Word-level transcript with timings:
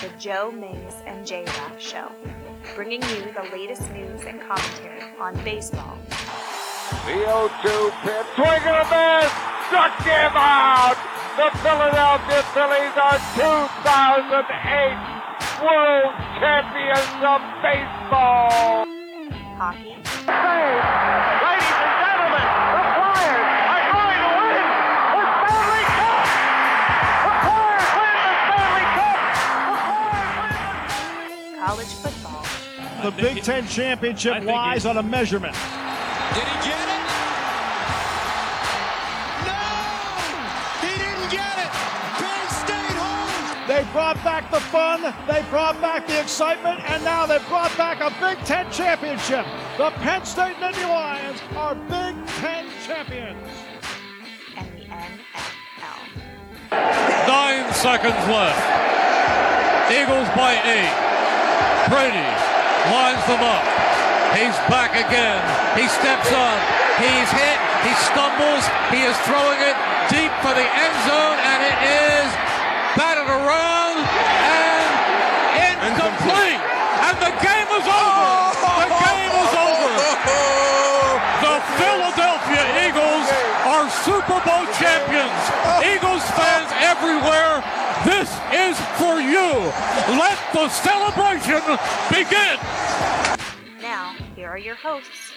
the 0.00 0.10
Joe 0.18 0.52
Mays 0.52 0.94
and 1.06 1.26
J 1.26 1.44
Raff 1.44 1.80
Show, 1.80 2.12
bringing 2.76 3.02
you 3.02 3.32
the 3.34 3.42
latest 3.52 3.90
news 3.90 4.22
and 4.26 4.40
commentary 4.40 5.02
on 5.18 5.34
baseball. 5.42 5.98
The 7.04 7.18
0-2 7.18 7.90
pitch, 8.02 8.26
swing 8.36 8.62
and 8.62 8.78
a 8.78 8.86
miss, 8.86 9.32
struck 9.66 9.98
him 10.06 10.32
out. 10.38 10.94
The 11.34 11.50
Philadelphia 11.58 12.42
Phillies 12.54 12.94
are 12.94 13.18
2008 13.34 15.18
World 15.66 16.14
Champions 16.38 17.18
of 17.26 17.42
Baseball. 17.58 18.86
Hockey, 19.58 19.98
Ladies 20.28 21.07
college 31.68 31.92
football, 32.00 32.46
The 33.02 33.10
Big 33.22 33.42
Ten 33.42 33.66
championship 33.68 34.42
lies 34.44 34.84
he- 34.84 34.88
on 34.88 34.96
a 34.96 35.02
measurement. 35.02 35.52
Did 35.52 36.44
he 36.44 36.56
get 36.64 36.88
it? 36.96 37.02
No! 39.44 39.64
He 40.80 40.92
didn't 40.96 41.30
get 41.30 41.56
it! 41.60 41.70
Penn 42.16 42.48
State 42.48 42.96
holds! 42.96 43.68
They 43.68 43.84
brought 43.92 44.16
back 44.24 44.50
the 44.50 44.60
fun, 44.60 45.02
they 45.28 45.42
brought 45.50 45.78
back 45.82 46.06
the 46.06 46.18
excitement, 46.18 46.80
and 46.88 47.04
now 47.04 47.26
they've 47.26 47.46
brought 47.48 47.76
back 47.76 48.00
a 48.00 48.08
Big 48.18 48.42
Ten 48.46 48.70
championship. 48.72 49.44
The 49.76 49.90
Penn 50.00 50.24
State 50.24 50.56
Nittany 50.56 50.88
Lions 50.88 51.38
are 51.54 51.74
Big 51.74 52.16
Ten 52.40 52.64
champions. 52.86 53.36
and 54.56 54.66
the 54.72 54.86
NFL. 54.86 56.00
Nine 57.28 57.74
seconds 57.74 58.16
left. 58.26 59.92
Eagles 59.92 60.28
by 60.34 60.54
eight. 60.64 61.07
Brady 61.88 62.28
lines 62.92 63.24
them 63.24 63.40
up. 63.40 63.64
He's 64.36 64.52
back 64.68 64.92
again. 64.92 65.40
He 65.72 65.88
steps 65.88 66.28
up. 66.36 66.60
He's 67.00 67.30
hit. 67.32 67.58
He 67.80 67.92
stumbles. 68.12 68.64
He 68.92 69.08
is 69.08 69.16
throwing 69.24 69.60
it 69.64 69.72
deep 70.12 70.28
for 70.44 70.52
the 70.52 70.68
end 70.68 70.96
zone, 71.08 71.38
and 71.40 71.60
it 71.64 71.78
is 71.88 72.28
batted 72.92 73.24
around 73.24 74.04
and 74.04 74.88
incomplete. 75.88 76.60
And 77.08 77.16
the 77.24 77.32
game 77.40 77.68
is 77.72 77.86
over. 77.88 78.28
The 78.84 78.92
game 79.08 79.32
is 79.32 79.52
over. 79.56 79.92
The 81.40 81.56
Philadelphia 81.80 82.64
Eagles 82.84 83.26
are 83.64 83.88
Super 84.04 84.38
Bowl 84.44 84.64
champions. 84.76 85.40
Eagles 85.80 86.24
fans 86.36 86.68
everywhere, 86.84 87.64
this 88.04 88.30
is 88.52 88.78
for 88.98 89.20
you. 89.20 89.72
Let 90.18 90.38
the 90.52 90.68
celebration 90.68 91.62
begin. 92.10 92.58
Now, 93.80 94.14
here 94.36 94.48
are 94.48 94.58
your 94.58 94.76
hosts, 94.76 95.32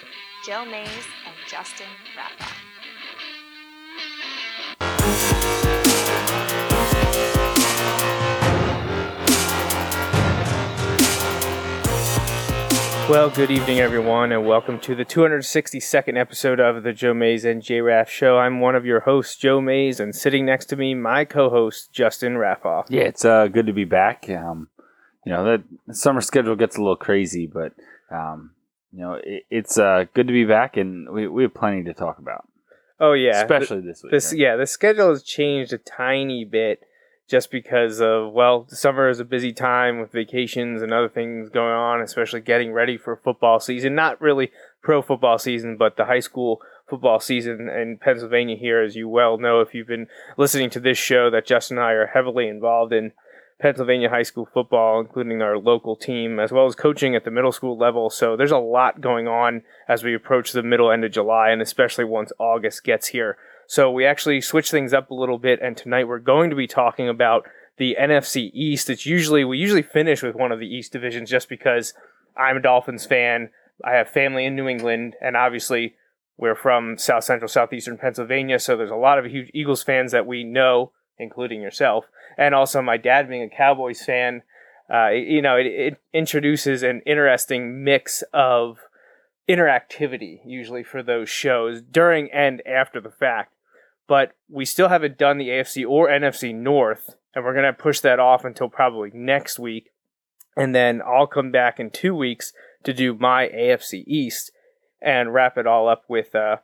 Joe 0.45 0.65
Mays 0.65 1.05
and 1.25 1.35
Justin 1.47 1.87
Rappa. 2.15 2.60
Well, 13.11 13.29
good 13.29 13.51
evening, 13.51 13.81
everyone, 13.81 14.31
and 14.31 14.45
welcome 14.45 14.79
to 14.79 14.95
the 14.95 15.03
262nd 15.03 16.17
episode 16.17 16.61
of 16.61 16.83
the 16.83 16.93
Joe 16.93 17.13
Mays 17.13 17.43
and 17.43 17.61
J 17.61 17.81
Raff 17.81 18.09
Show. 18.09 18.37
I'm 18.37 18.61
one 18.61 18.73
of 18.73 18.85
your 18.85 19.01
hosts, 19.01 19.35
Joe 19.35 19.59
Mays, 19.59 19.99
and 19.99 20.15
sitting 20.15 20.45
next 20.45 20.67
to 20.67 20.77
me, 20.77 20.95
my 20.95 21.25
co-host, 21.25 21.91
Justin 21.91 22.35
Raffoff. 22.35 22.85
Yeah, 22.87 23.01
it's 23.01 23.25
uh, 23.25 23.47
good 23.47 23.67
to 23.67 23.73
be 23.73 23.83
back. 23.83 24.29
Um, 24.29 24.69
you 25.25 25.33
know, 25.33 25.43
the 25.43 25.63
the 25.87 25.93
summer 25.93 26.21
schedule 26.21 26.55
gets 26.55 26.77
a 26.77 26.79
little 26.79 26.95
crazy, 26.95 27.47
but 27.47 27.73
um, 28.09 28.51
you 28.93 29.01
know, 29.01 29.19
it, 29.21 29.43
it's 29.49 29.77
uh, 29.77 30.05
good 30.13 30.27
to 30.27 30.33
be 30.33 30.45
back, 30.45 30.77
and 30.77 31.09
we, 31.09 31.27
we 31.27 31.43
have 31.43 31.53
plenty 31.53 31.83
to 31.83 31.93
talk 31.93 32.17
about, 32.17 32.47
Oh 32.97 33.11
yeah, 33.11 33.41
especially 33.41 33.81
this 33.81 34.03
week. 34.03 34.13
this 34.13 34.31
right? 34.31 34.39
yeah 34.39 34.55
the 34.55 34.65
schedule 34.65 35.09
has 35.09 35.21
changed 35.21 35.73
a 35.73 35.77
tiny 35.77 36.45
bit 36.45 36.79
just 37.31 37.49
because 37.49 38.01
of 38.01 38.33
well, 38.33 38.67
summer 38.67 39.07
is 39.07 39.21
a 39.21 39.25
busy 39.25 39.53
time 39.53 40.01
with 40.01 40.11
vacations 40.11 40.81
and 40.81 40.91
other 40.91 41.07
things 41.07 41.49
going 41.49 41.73
on, 41.73 42.01
especially 42.01 42.41
getting 42.41 42.73
ready 42.73 42.97
for 42.97 43.15
football 43.15 43.57
season. 43.61 43.95
Not 43.95 44.19
really 44.19 44.51
pro 44.83 45.01
football 45.01 45.37
season, 45.39 45.77
but 45.77 45.95
the 45.95 46.05
high 46.05 46.19
school 46.19 46.61
football 46.89 47.21
season 47.21 47.69
in 47.69 47.97
Pennsylvania 47.97 48.57
here, 48.57 48.81
as 48.81 48.97
you 48.97 49.07
well 49.07 49.37
know 49.37 49.61
if 49.61 49.73
you've 49.73 49.87
been 49.87 50.07
listening 50.35 50.69
to 50.71 50.81
this 50.81 50.97
show, 50.97 51.29
that 51.29 51.47
Justin 51.47 51.77
and 51.77 51.85
I 51.87 51.93
are 51.93 52.07
heavily 52.07 52.49
involved 52.49 52.91
in 52.91 53.13
Pennsylvania 53.61 54.09
high 54.09 54.23
school 54.23 54.49
football, 54.53 54.99
including 54.99 55.41
our 55.41 55.57
local 55.57 55.95
team, 55.95 56.37
as 56.37 56.51
well 56.51 56.65
as 56.65 56.75
coaching 56.75 57.15
at 57.15 57.23
the 57.23 57.31
middle 57.31 57.53
school 57.53 57.77
level. 57.77 58.09
So 58.09 58.35
there's 58.35 58.51
a 58.51 58.57
lot 58.57 58.99
going 58.99 59.29
on 59.29 59.61
as 59.87 60.03
we 60.03 60.13
approach 60.13 60.51
the 60.51 60.63
middle 60.63 60.91
end 60.91 61.05
of 61.05 61.13
July, 61.13 61.51
and 61.51 61.61
especially 61.61 62.03
once 62.03 62.33
August 62.39 62.83
gets 62.83 63.07
here. 63.07 63.37
So 63.71 63.89
we 63.89 64.05
actually 64.05 64.41
switched 64.41 64.69
things 64.69 64.93
up 64.93 65.11
a 65.11 65.13
little 65.13 65.37
bit, 65.37 65.61
and 65.61 65.77
tonight 65.77 66.05
we're 66.05 66.19
going 66.19 66.49
to 66.49 66.57
be 66.57 66.67
talking 66.67 67.07
about 67.07 67.47
the 67.77 67.95
NFC 67.97 68.51
East. 68.53 68.89
It's 68.89 69.05
usually 69.05 69.45
we 69.45 69.59
usually 69.59 69.81
finish 69.81 70.21
with 70.21 70.35
one 70.35 70.51
of 70.51 70.59
the 70.59 70.67
East 70.67 70.91
divisions 70.91 71.29
just 71.29 71.47
because 71.47 71.93
I'm 72.35 72.57
a 72.57 72.61
Dolphins 72.61 73.05
fan. 73.05 73.49
I 73.81 73.91
have 73.91 74.09
family 74.09 74.43
in 74.43 74.57
New 74.57 74.67
England, 74.67 75.15
and 75.21 75.37
obviously 75.37 75.95
we're 76.35 76.53
from 76.53 76.97
South 76.97 77.23
Central, 77.23 77.47
Southeastern 77.47 77.97
Pennsylvania. 77.97 78.59
So 78.59 78.75
there's 78.75 78.91
a 78.91 78.95
lot 78.95 79.17
of 79.17 79.23
huge 79.23 79.49
Eagles 79.53 79.83
fans 79.83 80.11
that 80.11 80.27
we 80.27 80.43
know, 80.43 80.91
including 81.17 81.61
yourself, 81.61 82.07
and 82.37 82.53
also 82.53 82.81
my 82.81 82.97
dad 82.97 83.29
being 83.29 83.43
a 83.43 83.49
Cowboys 83.49 84.03
fan. 84.03 84.43
Uh, 84.93 85.11
you 85.11 85.41
know, 85.41 85.55
it, 85.55 85.67
it 85.67 86.01
introduces 86.11 86.83
an 86.83 87.03
interesting 87.05 87.85
mix 87.85 88.21
of 88.33 88.79
interactivity 89.47 90.41
usually 90.45 90.83
for 90.83 91.01
those 91.01 91.29
shows 91.29 91.81
during 91.81 92.29
and 92.33 92.61
after 92.67 92.99
the 92.99 93.09
fact. 93.09 93.53
But 94.11 94.33
we 94.49 94.65
still 94.65 94.89
haven't 94.89 95.17
done 95.17 95.37
the 95.37 95.47
AFC 95.47 95.87
or 95.87 96.09
NFC 96.09 96.53
North, 96.53 97.15
and 97.33 97.45
we're 97.45 97.53
going 97.53 97.63
to 97.63 97.71
push 97.71 98.01
that 98.01 98.19
off 98.19 98.43
until 98.43 98.67
probably 98.67 99.09
next 99.13 99.57
week. 99.57 99.91
And 100.57 100.75
then 100.75 101.01
I'll 101.01 101.27
come 101.27 101.49
back 101.49 101.79
in 101.79 101.91
two 101.91 102.13
weeks 102.13 102.51
to 102.83 102.91
do 102.91 103.13
my 103.13 103.47
AFC 103.47 104.03
East 104.05 104.51
and 105.01 105.33
wrap 105.33 105.57
it 105.57 105.65
all 105.65 105.87
up 105.87 106.03
with 106.09 106.35
uh, 106.35 106.57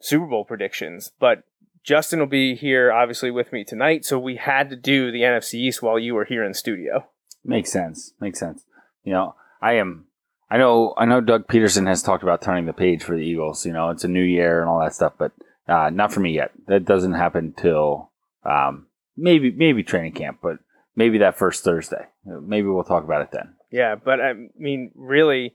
Super 0.00 0.26
Bowl 0.26 0.44
predictions. 0.44 1.10
But 1.18 1.42
Justin 1.82 2.20
will 2.20 2.26
be 2.28 2.54
here, 2.54 2.92
obviously, 2.92 3.32
with 3.32 3.52
me 3.52 3.64
tonight. 3.64 4.04
So 4.04 4.16
we 4.16 4.36
had 4.36 4.70
to 4.70 4.76
do 4.76 5.10
the 5.10 5.22
NFC 5.22 5.54
East 5.54 5.82
while 5.82 5.98
you 5.98 6.14
were 6.14 6.26
here 6.26 6.44
in 6.44 6.54
studio. 6.54 7.08
Makes 7.44 7.72
sense. 7.72 8.12
Makes 8.20 8.38
sense. 8.38 8.64
You 9.02 9.14
know, 9.14 9.34
I 9.60 9.72
am. 9.72 10.06
I 10.48 10.58
know. 10.58 10.94
I 10.96 11.06
know. 11.06 11.20
Doug 11.20 11.48
Pederson 11.48 11.88
has 11.88 12.04
talked 12.04 12.22
about 12.22 12.40
turning 12.40 12.66
the 12.66 12.72
page 12.72 13.02
for 13.02 13.16
the 13.16 13.24
Eagles. 13.24 13.66
You 13.66 13.72
know, 13.72 13.90
it's 13.90 14.04
a 14.04 14.08
new 14.08 14.22
year 14.22 14.60
and 14.60 14.70
all 14.70 14.78
that 14.78 14.94
stuff, 14.94 15.14
but 15.18 15.32
uh, 15.72 15.90
not 15.90 16.12
for 16.12 16.20
me 16.20 16.32
yet. 16.32 16.50
That 16.66 16.84
doesn't 16.84 17.14
happen 17.14 17.54
till 17.56 18.10
um, 18.44 18.86
maybe 19.16 19.50
maybe 19.50 19.82
training 19.82 20.12
camp, 20.12 20.38
but 20.42 20.58
maybe 20.96 21.18
that 21.18 21.36
first 21.38 21.64
Thursday. 21.64 22.06
Maybe 22.24 22.66
we'll 22.68 22.84
talk 22.84 23.04
about 23.04 23.22
it 23.22 23.30
then. 23.32 23.54
Yeah, 23.70 23.94
but 23.94 24.20
I 24.20 24.34
mean, 24.58 24.90
really, 24.94 25.54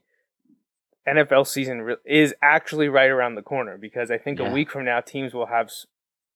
NFL 1.07 1.47
season 1.47 1.81
re- 1.81 1.95
is 2.05 2.33
actually 2.41 2.89
right 2.89 3.09
around 3.09 3.35
the 3.35 3.41
corner 3.41 3.77
because 3.77 4.11
I 4.11 4.17
think 4.17 4.39
Yeah. 4.39 4.49
a 4.49 4.53
week 4.53 4.69
from 4.71 4.85
now 4.85 4.99
teams 5.01 5.33
will 5.33 5.45
have 5.47 5.69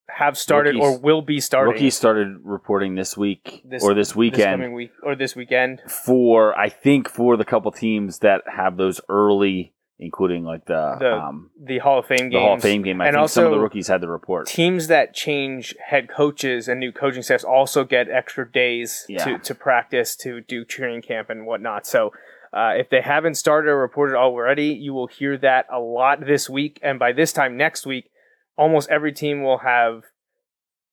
have 0.09 0.37
started 0.37 0.75
Rookies- 0.75 0.97
or 0.97 0.99
will 0.99 1.21
be 1.21 1.39
starting 1.39 1.73
Rookies 1.73 1.95
started 1.95 2.37
reporting 2.43 2.95
this 2.95 3.15
week 3.17 3.61
This- 3.63 3.81
or 3.83 3.93
this 3.93 4.09
this 4.09 4.15
weekend 4.15 4.61
coming 4.61 4.73
week 4.73 4.91
or 5.03 5.15
this 5.15 5.35
weekend. 5.37 5.81
for 5.87 6.57
I 6.57 6.67
think 6.69 7.07
for 7.09 7.37
the 7.37 7.45
couple 7.45 7.71
teams 7.71 8.19
that 8.19 8.41
have 8.47 8.75
those 8.77 8.99
early, 9.07 9.73
including 10.01 10.43
like 10.43 10.65
the, 10.65 10.97
The 10.99 11.13
um, 11.13 11.51
The 11.63 11.77
Hall 11.77 11.99
of 11.99 12.05
Fame 12.07 12.29
games, 12.29 12.33
the 12.33 12.39
Hall 12.39 12.53
of 12.55 12.61
Fame 12.61 12.81
game. 12.81 12.99
I 12.99 13.07
and 13.07 13.15
think 13.15 13.29
some 13.29 13.45
of 13.45 13.51
the 13.51 13.59
rookies 13.59 13.87
had 13.87 14.01
the 14.01 14.09
report. 14.09 14.47
teams 14.47 14.87
that 14.87 15.13
change 15.13 15.75
head 15.85 16.09
coaches 16.09 16.67
and 16.67 16.79
new 16.79 16.91
coaching 16.91 17.21
staffs 17.21 17.43
also 17.43 17.83
get 17.85 18.09
extra 18.09 18.51
days 18.51 19.05
Yeah. 19.07 19.23
to, 19.23 19.37
to 19.37 19.55
practice 19.55 20.15
to 20.17 20.41
do 20.41 20.65
training 20.65 21.03
camp 21.03 21.29
and 21.29 21.45
whatnot. 21.45 21.85
So 21.85 22.11
uh, 22.51 22.73
if 22.75 22.89
they 22.89 23.01
haven't 23.01 23.35
started 23.35 23.69
or 23.69 23.77
reported 23.79 24.17
already, 24.17 24.69
you 24.73 24.91
will 24.93 25.07
hear 25.07 25.37
that 25.37 25.67
a 25.71 25.79
lot 25.79 26.25
this 26.25 26.49
week. 26.49 26.79
And 26.81 26.97
by 26.99 27.13
this 27.13 27.31
time 27.31 27.55
next 27.55 27.85
week, 27.85 28.09
almost 28.57 28.89
every 28.89 29.13
team 29.13 29.43
will 29.43 29.59
have 29.59 30.03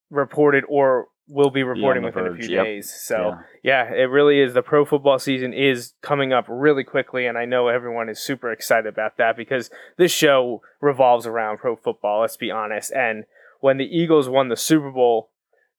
reported 0.09 0.63
or 0.69 1.07
will 1.29 1.51
be 1.51 1.61
reporting 1.61 2.03
within 2.03 2.25
a 2.25 2.35
few 2.35 2.49
yep. 2.49 2.65
days. 2.65 2.91
So 2.91 3.37
yeah, 3.63 3.93
it 3.93 4.09
really 4.09 4.41
is. 4.41 4.53
The 4.55 4.63
pro 4.63 4.83
football 4.83 5.19
season 5.19 5.53
is 5.53 5.93
coming 6.01 6.33
up 6.33 6.45
really 6.49 6.83
quickly, 6.83 7.27
and 7.27 7.37
I 7.37 7.45
know 7.45 7.67
everyone 7.67 8.09
is 8.09 8.19
super 8.19 8.51
excited 8.51 8.87
about 8.87 9.17
that 9.17 9.37
because 9.37 9.69
this 9.97 10.11
show 10.11 10.61
revolves 10.81 11.27
around 11.27 11.59
pro 11.59 11.75
football. 11.75 12.21
Let's 12.21 12.35
be 12.35 12.49
honest. 12.49 12.91
And 12.91 13.25
when 13.59 13.77
the 13.77 13.85
Eagles 13.85 14.27
won 14.27 14.49
the 14.49 14.57
Super 14.57 14.91
Bowl 14.91 15.29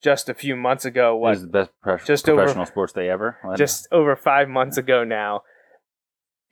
just 0.03 0.29
a 0.29 0.35
few 0.35 0.55
months 0.57 0.85
ago, 0.85 1.17
was 1.17 1.43
the 1.43 1.49
best 1.49 1.71
prof- 1.83 2.07
Just 2.07 2.29
over- 2.29 2.43
professional 2.43 2.67
sports 2.67 2.93
day 2.93 3.11
ever. 3.11 3.37
What? 3.43 3.59
just 3.59 3.89
over 3.91 4.15
five 4.17 4.49
months 4.49 4.77
ago 4.77 5.05
now. 5.05 5.43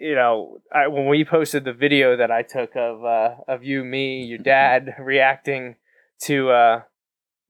You 0.01 0.15
know, 0.15 0.59
I, 0.73 0.87
when 0.89 1.09
we 1.09 1.25
posted 1.25 1.65
the 1.65 1.73
video 1.73 2.17
that 2.17 2.31
I 2.31 2.43
took 2.43 2.77
of 2.77 3.05
uh, 3.05 3.37
of 3.47 3.65
you, 3.65 3.85
me, 3.85 4.25
your 4.25 4.39
dad 4.55 4.95
reacting 4.99 5.77
to 6.23 6.51
uh, 6.51 6.83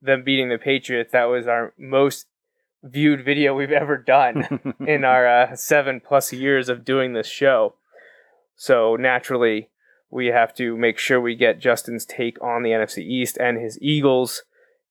them 0.01 0.23
beating 0.23 0.49
the 0.49 0.57
Patriots, 0.57 1.11
that 1.11 1.25
was 1.25 1.47
our 1.47 1.73
most 1.77 2.27
viewed 2.83 3.23
video 3.23 3.53
we've 3.53 3.71
ever 3.71 3.97
done 3.97 4.73
in 4.87 5.03
our 5.03 5.27
uh, 5.27 5.55
seven 5.55 6.01
plus 6.05 6.31
years 6.31 6.69
of 6.69 6.85
doing 6.85 7.13
this 7.13 7.27
show. 7.27 7.75
So 8.55 8.95
naturally, 8.95 9.69
we 10.09 10.27
have 10.27 10.53
to 10.55 10.75
make 10.77 10.97
sure 10.97 11.19
we 11.19 11.35
get 11.35 11.59
Justin's 11.59 12.05
take 12.05 12.41
on 12.41 12.63
the 12.63 12.71
NFC 12.71 12.99
East 12.99 13.37
and 13.39 13.57
his 13.59 13.77
Eagles 13.81 14.43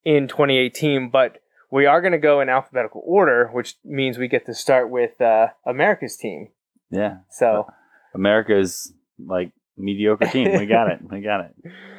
in 0.05 0.29
2018. 0.29 1.11
But 1.11 1.39
we 1.71 1.87
are 1.87 2.01
going 2.01 2.13
to 2.13 2.19
go 2.19 2.41
in 2.41 2.49
alphabetical 2.49 3.03
order, 3.05 3.51
which 3.53 3.77
means 3.85 4.17
we 4.19 4.29
get 4.29 4.47
to 4.47 4.55
start 4.55 4.91
with 4.91 5.21
uh, 5.21 5.49
America's 5.67 6.17
team. 6.17 6.49
yeah. 6.91 7.19
So 7.31 7.67
America's 8.15 8.93
like 9.19 9.53
mediocre 9.77 10.27
team. 10.27 10.59
We 10.59 10.67
got 10.67 10.91
it. 10.91 11.01
We 11.03 11.21
got 11.21 11.41
it. 11.41 11.55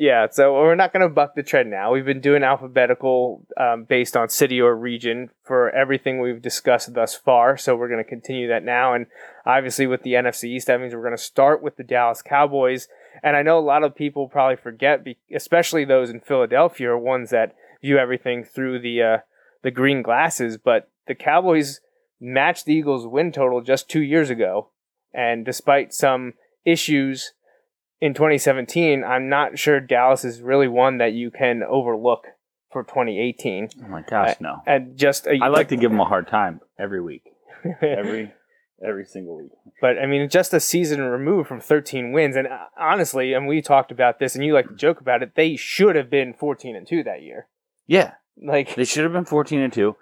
yeah, 0.00 0.28
so 0.30 0.52
we're 0.52 0.76
not 0.76 0.92
going 0.92 1.02
to 1.02 1.12
buck 1.12 1.34
the 1.34 1.42
trend 1.42 1.70
now. 1.70 1.92
We've 1.92 2.04
been 2.04 2.20
doing 2.20 2.44
alphabetical 2.44 3.44
um, 3.56 3.82
based 3.82 4.16
on 4.16 4.28
city 4.28 4.60
or 4.60 4.76
region 4.76 5.30
for 5.42 5.70
everything 5.70 6.20
we've 6.20 6.40
discussed 6.40 6.94
thus 6.94 7.16
far. 7.16 7.56
So 7.56 7.74
we're 7.74 7.88
going 7.88 8.04
to 8.04 8.08
continue 8.08 8.46
that 8.46 8.62
now. 8.62 8.94
And 8.94 9.06
obviously, 9.44 9.88
with 9.88 10.04
the 10.04 10.12
NFC 10.12 10.44
East, 10.44 10.68
that 10.68 10.80
means 10.80 10.94
we're 10.94 11.02
going 11.02 11.16
to 11.16 11.22
start 11.22 11.64
with 11.64 11.76
the 11.76 11.82
Dallas 11.82 12.22
Cowboys. 12.22 12.86
And 13.24 13.36
I 13.36 13.42
know 13.42 13.58
a 13.58 13.60
lot 13.60 13.82
of 13.82 13.96
people 13.96 14.28
probably 14.28 14.54
forget, 14.54 15.04
especially 15.34 15.84
those 15.84 16.10
in 16.10 16.20
Philadelphia, 16.20 16.90
are 16.90 16.98
ones 16.98 17.30
that 17.30 17.56
view 17.82 17.98
everything 17.98 18.44
through 18.44 18.78
the 18.78 19.02
uh, 19.02 19.18
the 19.64 19.72
green 19.72 20.02
glasses. 20.02 20.58
But 20.58 20.88
the 21.08 21.16
Cowboys 21.16 21.80
matched 22.20 22.66
the 22.66 22.74
Eagles' 22.74 23.08
win 23.08 23.32
total 23.32 23.62
just 23.62 23.90
two 23.90 24.02
years 24.02 24.30
ago, 24.30 24.70
and 25.12 25.44
despite 25.44 25.92
some 25.92 26.34
issues 26.64 27.32
in 28.00 28.14
2017, 28.14 29.04
I'm 29.04 29.28
not 29.28 29.58
sure 29.58 29.80
Dallas 29.80 30.24
is 30.24 30.40
really 30.40 30.68
one 30.68 30.98
that 30.98 31.12
you 31.12 31.30
can 31.30 31.62
overlook 31.62 32.26
for 32.70 32.82
2018. 32.82 33.70
Oh 33.84 33.88
my 33.88 34.02
gosh, 34.02 34.36
no. 34.40 34.62
And 34.66 34.96
just 34.96 35.26
a, 35.26 35.38
I 35.42 35.48
like 35.48 35.68
to 35.68 35.76
give 35.76 35.90
them 35.90 36.00
a 36.00 36.04
hard 36.04 36.28
time 36.28 36.60
every 36.78 37.00
week. 37.00 37.24
Every 37.82 38.32
every 38.86 39.04
single 39.04 39.36
week. 39.36 39.50
but 39.80 39.98
I 39.98 40.06
mean, 40.06 40.28
just 40.28 40.54
a 40.54 40.60
season 40.60 41.00
removed 41.00 41.48
from 41.48 41.60
13 41.60 42.12
wins, 42.12 42.36
and 42.36 42.46
uh, 42.46 42.66
honestly, 42.78 43.32
and 43.32 43.48
we 43.48 43.60
talked 43.60 43.90
about 43.90 44.20
this, 44.20 44.34
and 44.36 44.44
you 44.44 44.54
like 44.54 44.68
to 44.68 44.74
joke 44.74 45.00
about 45.00 45.22
it. 45.22 45.32
They 45.34 45.56
should 45.56 45.96
have 45.96 46.10
been 46.10 46.34
14 46.34 46.76
and 46.76 46.86
two 46.86 47.02
that 47.02 47.22
year. 47.22 47.48
Yeah. 47.86 48.12
Like, 48.40 48.76
They 48.76 48.84
should 48.84 49.02
have 49.02 49.12
been 49.12 49.24
14 49.24 49.60
and 49.60 49.72
2 49.72 49.96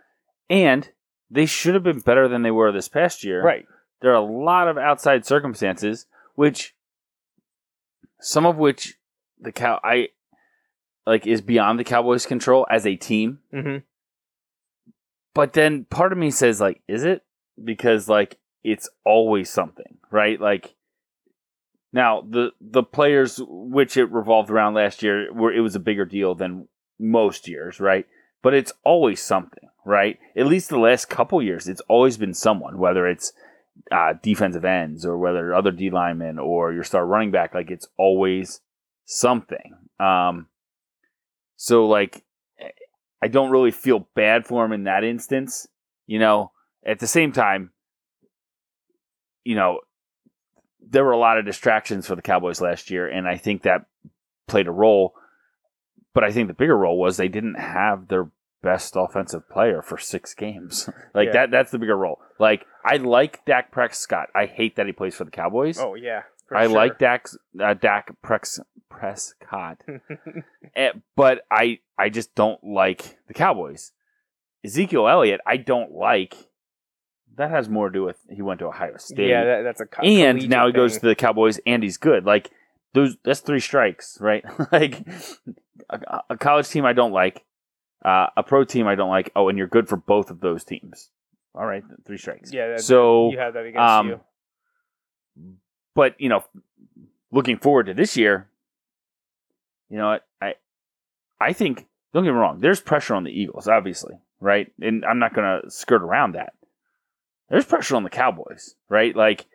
and 0.51 0.91
they 1.31 1.47
should 1.47 1.75
have 1.75 1.83
been 1.83 2.01
better 2.01 2.29
than 2.29 2.43
they 2.43 2.51
were 2.51 2.71
this 2.71 2.89
past 2.89 3.25
year. 3.25 3.43
right? 3.43 3.67
There 4.03 4.11
are 4.13 4.15
a 4.15 4.21
lot 4.21 4.69
of 4.69 4.77
outside 4.77 5.25
circumstances 5.25 6.07
which 6.35 6.75
some 8.21 8.47
of 8.47 8.57
which 8.57 8.95
the 9.41 9.53
cow 9.53 9.81
I 9.83 10.09
like 11.07 11.27
is 11.27 11.41
beyond 11.41 11.79
the 11.79 11.85
Cowboys 11.85 12.27
control 12.27 12.67
as 12.71 12.87
a 12.87 12.97
team. 12.97 13.41
hmm 13.53 13.79
But 15.35 15.53
then 15.53 15.85
part 15.85 16.13
of 16.13 16.19
me 16.19 16.31
says 16.31 16.61
like 16.61 16.83
is 16.89 17.05
it? 17.05 17.23
Because 17.63 18.09
like 18.09 18.39
it's 18.65 18.89
always 19.05 19.49
something, 19.51 19.99
right? 20.11 20.41
Like 20.41 20.75
now 21.93 22.23
the 22.23 22.51
the 22.61 22.83
players 22.83 23.41
which 23.47 23.97
it 23.97 24.11
revolved 24.11 24.51
around 24.51 24.75
last 24.75 25.03
year 25.03 25.33
were 25.33 25.53
it 25.53 25.61
was 25.61 25.75
a 25.75 25.81
bigger 25.81 26.05
deal 26.05 26.35
than 26.35 26.69
most 26.99 27.49
years, 27.49 27.81
right? 27.81 28.07
But 28.43 28.55
it's 28.55 28.73
always 28.85 29.23
something, 29.23 29.69
right? 29.85 30.19
At 30.37 30.47
least 30.47 30.69
the 30.69 30.79
last 30.79 31.09
couple 31.09 31.43
years, 31.43 31.69
it's 31.69 31.81
always 31.83 32.17
been 32.17 32.35
someone, 32.35 32.79
whether 32.79 33.07
it's 33.07 33.33
uh, 33.91 34.15
defensive 34.23 34.65
ends 34.65 35.07
or 35.07 35.17
whether 35.19 35.55
other 35.55 35.71
D 35.71 35.91
linemen 35.91 36.39
or 36.39 36.73
your 36.73 36.85
star 36.85 37.07
running 37.07 37.31
back, 37.31 37.55
like 37.55 37.71
it's 37.71 37.89
always 37.99 38.61
something. 39.05 39.77
Um, 40.01 40.49
so 41.57 41.87
like, 41.87 42.25
I 43.23 43.29
don't 43.29 43.51
really 43.51 43.71
feel 43.71 44.09
bad 44.15 44.47
for 44.47 44.65
him 44.65 44.73
in 44.73 44.85
that 44.85 45.05
instance. 45.05 45.67
You 46.07 46.19
know, 46.19 46.53
at 46.85 46.99
the 46.99 47.07
same 47.07 47.33
time, 47.33 47.73
you 49.45 49.55
know, 49.55 49.81
there 50.81 51.05
were 51.05 51.13
a 51.13 51.19
lot 51.19 51.39
of 51.39 51.45
distractions 51.45 52.07
for 52.07 52.15
the 52.15 52.23
Cowboys 52.23 52.61
last 52.61 52.91
year, 52.91 53.09
and 53.09 53.27
I 53.27 53.37
think 53.37 53.63
that 53.63 53.87
played 54.47 54.69
a 54.69 54.73
role. 54.73 55.15
But 56.15 56.25
I 56.25 56.33
think 56.33 56.49
the 56.49 56.55
bigger 56.55 56.77
role 56.77 56.99
was 56.99 57.17
they 57.17 57.29
didn't 57.29 57.59
have 57.59 58.09
their 58.09 58.31
best 58.63 58.95
offensive 58.97 59.49
player 59.49 59.83
for 59.83 59.99
six 59.99 60.35
games. 60.35 60.89
like 61.15 61.27
Yeah. 61.27 61.33
that 61.33 61.51
that's 61.51 61.71
the 61.71 61.79
bigger 61.79 61.97
role. 61.97 62.19
Like 62.39 62.65
I 62.85 62.97
like 62.97 63.45
Dak 63.45 63.71
Prescott. 63.73 64.29
I 64.35 64.47
hate 64.47 64.77
that 64.77 64.87
he 64.87 64.93
plays 64.93 65.15
for 65.15 65.25
the 65.25 65.31
Cowboys. 65.31 65.79
Oh 65.79 65.95
yeah, 65.95 66.23
I 66.55 66.67
sure. 66.67 66.75
like 66.77 66.99
Dak 66.99 67.27
uh, 67.61 67.75
Dak 67.75 68.15
Prex, 68.25 68.59
Prescott. 68.91 69.83
Eh, 70.75 70.93
but 71.17 71.41
I 71.51 71.79
I 71.99 72.11
just 72.11 72.35
don't 72.35 72.63
like 72.63 73.19
the 73.29 73.35
Cowboys. 73.35 73.93
Ezekiel 74.65 75.09
Elliott, 75.09 75.41
I 75.47 75.57
don't 75.57 75.93
like. 75.93 76.35
That 77.37 77.51
has 77.51 77.69
more 77.69 77.89
to 77.89 77.93
do 77.93 78.03
with 78.05 78.19
he 78.31 78.43
went 78.43 78.61
to 78.61 78.67
Ohio 78.67 78.97
State. 78.99 79.29
yeah, 79.29 79.45
that, 79.45 79.63
that's 79.63 79.81
a 79.81 79.87
co- 79.87 80.03
and 80.03 80.49
now 80.51 80.67
he 80.67 80.73
goes 80.73 80.99
to 80.99 81.07
the 81.07 81.15
Cowboys 81.15 81.59
and 81.67 81.83
he's 81.83 81.97
good. 81.99 82.25
Like 82.27 82.51
those 82.95 83.17
that's 83.25 83.41
three 83.41 83.61
strikes, 83.61 84.19
right? 84.21 84.45
like 84.73 85.07
a, 85.89 86.21
a 86.31 86.37
college 86.37 86.69
team 86.69 86.85
I 86.85 86.93
don't 86.93 87.13
like. 87.13 87.43
Uh, 88.05 88.27
a 88.37 88.43
pro 88.43 88.65
team 88.65 88.87
I 88.87 88.95
don't 88.95 89.11
like. 89.11 89.31
Oh, 89.35 89.49
and 89.49 89.59
you're 89.59 89.67
good 89.67 89.89
for 89.89 89.97
both 89.97 90.31
of 90.31 90.41
those 90.41 90.65
teams. 90.65 91.11
All 91.55 91.67
right, 91.67 91.83
three 92.05 92.19
strikes. 92.19 92.53
yeah. 92.53 92.69
That, 92.69 92.83
so 92.83 93.31
you 93.31 93.39
have 93.39 93.55
that 93.55 93.65
against 93.65 93.79
um, 93.79 94.09
you. 94.09 94.21
but 95.95 96.21
you 96.21 96.29
know, 96.29 96.45
looking 97.33 97.57
forward 97.59 97.87
to 97.87 97.95
this 97.95 98.17
year, 98.17 98.49
you 99.89 99.97
know, 99.97 100.09
what, 100.09 100.27
I, 100.43 100.55
I 101.41 101.53
think 101.53 101.87
don't 102.13 102.25
get 102.25 102.33
me 102.33 102.39
wrong. 102.39 102.61
There's 102.61 102.81
pressure 102.81 103.15
on 103.15 103.25
the 103.25 103.31
Eagles, 103.31 103.69
obviously, 103.69 104.19
right? 104.41 104.73
And 104.81 105.05
I'm 105.05 105.19
not 105.19 105.35
going 105.35 105.63
to 105.63 105.71
skirt 105.71 106.03
around 106.03 106.33
that. 106.33 106.53
There's 107.49 107.65
pressure 107.65 107.97
on 107.97 108.03
the 108.03 108.11
Cowboys, 108.11 108.75
right? 108.89 109.15
Like, 109.15 109.47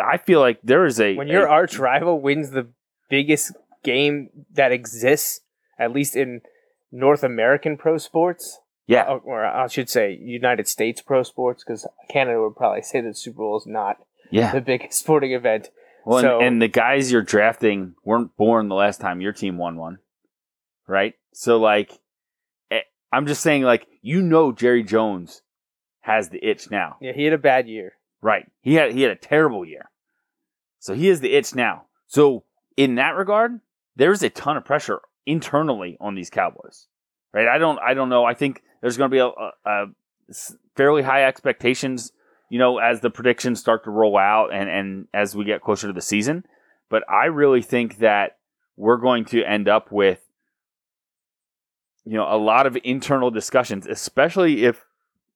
I 0.00 0.18
feel 0.18 0.40
like 0.40 0.60
there 0.62 0.86
is 0.86 1.00
a 1.00 1.14
When 1.14 1.28
your 1.28 1.46
a- 1.46 1.50
arch 1.50 1.78
rival 1.78 2.20
wins 2.20 2.50
the 2.50 2.68
biggest 3.08 3.52
game 3.82 4.30
that 4.52 4.70
exists, 4.72 5.40
at 5.78 5.92
least 5.92 6.14
in 6.14 6.42
North 6.90 7.22
American 7.22 7.76
pro 7.76 7.98
sports, 7.98 8.58
yeah, 8.86 9.04
or- 9.08 9.20
or 9.20 9.44
I 9.44 9.66
should 9.66 9.88
say 9.90 10.12
United 10.20 10.66
States 10.68 11.00
pro 11.02 11.22
sports, 11.22 11.62
because 11.64 11.86
Canada 12.08 12.40
would 12.40 12.56
probably 12.56 12.82
say 12.82 13.00
that 13.02 13.16
Super 13.16 13.38
Bowl 13.38 13.56
is 13.58 13.66
not 13.66 13.98
yeah. 14.30 14.52
the 14.52 14.60
biggest 14.60 14.98
sporting 15.00 15.32
event. 15.32 15.70
Well, 16.06 16.18
and- 16.18 16.24
so- 16.24 16.40
and, 16.40 16.62
the 16.62 16.68
guys 16.68 17.12
you're 17.12 17.22
drafting 17.22 17.94
weren't 18.04 18.36
born 18.36 18.68
the 18.68 18.74
last 18.74 19.00
time 19.00 19.20
your 19.20 19.32
team 19.32 19.58
won 19.58 19.76
one, 19.76 19.98
right? 20.86 21.14
So, 21.34 21.58
like, 21.58 22.00
eh, 22.70 22.80
I'm 23.12 23.26
just 23.26 23.42
saying, 23.42 23.62
like, 23.62 23.86
you 24.00 24.22
know, 24.22 24.52
Jerry 24.52 24.82
Jones 24.82 25.42
has 26.00 26.30
the 26.30 26.42
itch 26.44 26.70
now, 26.70 26.96
Yeah, 27.00 27.12
he 27.12 27.24
had 27.24 27.34
a 27.34 27.38
bad 27.38 27.68
year. 27.68 27.92
right? 28.22 28.50
He 28.62 28.74
had 28.74 28.92
he 28.92 29.02
had 29.02 29.10
a 29.10 29.16
terrible 29.16 29.66
year, 29.66 29.90
so 30.78 30.94
he 30.94 31.08
has 31.08 31.20
the 31.20 31.34
itch 31.34 31.54
now. 31.54 31.84
So, 32.06 32.44
in 32.78 32.94
that 32.94 33.14
regard, 33.16 33.60
there's 33.96 34.22
a 34.22 34.30
ton 34.30 34.56
of 34.56 34.64
pressure 34.64 35.00
internally 35.28 35.96
on 36.00 36.14
these 36.14 36.30
Cowboys, 36.30 36.86
right? 37.32 37.46
I 37.46 37.58
don't 37.58 37.78
I 37.80 37.94
don't 37.94 38.08
know. 38.08 38.24
I 38.24 38.34
think 38.34 38.62
there's 38.80 38.96
going 38.96 39.10
to 39.10 39.14
be 39.14 39.20
a 39.66 39.86
fairly 40.76 41.02
high 41.02 41.24
expectations, 41.24 42.12
you 42.50 42.58
know, 42.58 42.78
as 42.78 43.00
the 43.00 43.10
predictions 43.10 43.60
start 43.60 43.84
to 43.84 43.90
roll 43.90 44.16
out 44.16 44.52
and 44.52 44.68
and 44.68 45.08
as 45.12 45.36
we 45.36 45.44
get 45.44 45.60
closer 45.62 45.86
to 45.86 45.92
the 45.92 46.00
season. 46.00 46.44
But 46.88 47.02
I 47.10 47.26
really 47.26 47.62
think 47.62 47.98
that 47.98 48.38
we're 48.76 48.96
going 48.96 49.24
to 49.26 49.44
end 49.44 49.68
up 49.68 49.92
with 49.92 50.20
you 52.04 52.14
know 52.14 52.26
a 52.28 52.38
lot 52.38 52.66
of 52.66 52.76
internal 52.84 53.30
discussions, 53.30 53.86
especially 53.86 54.64
if 54.64 54.84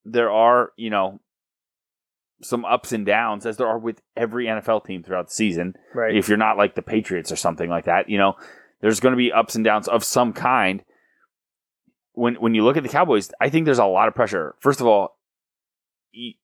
there 0.04 0.30
are 0.30 0.72
you 0.76 0.90
know 0.90 1.20
some 2.42 2.64
ups 2.64 2.90
and 2.90 3.06
downs 3.06 3.46
as 3.46 3.56
there 3.56 3.68
are 3.68 3.78
with 3.78 4.02
every 4.16 4.46
NFL 4.46 4.84
team 4.84 5.02
throughout 5.04 5.28
the 5.28 5.32
season 5.32 5.76
Right. 5.94 6.16
if 6.16 6.28
you're 6.28 6.36
not 6.36 6.56
like 6.56 6.74
the 6.74 6.82
Patriots 6.82 7.30
or 7.30 7.36
something 7.36 7.70
like 7.70 7.84
that, 7.84 8.08
you 8.08 8.18
know, 8.18 8.34
there's 8.82 9.00
going 9.00 9.12
to 9.12 9.16
be 9.16 9.32
ups 9.32 9.54
and 9.54 9.64
downs 9.64 9.88
of 9.88 10.04
some 10.04 10.34
kind. 10.34 10.84
When 12.12 12.34
when 12.34 12.54
you 12.54 12.62
look 12.64 12.76
at 12.76 12.82
the 12.82 12.88
Cowboys, 12.90 13.30
I 13.40 13.48
think 13.48 13.64
there's 13.64 13.78
a 13.78 13.86
lot 13.86 14.08
of 14.08 14.14
pressure. 14.14 14.54
First 14.60 14.80
of 14.82 14.86
all, 14.86 15.16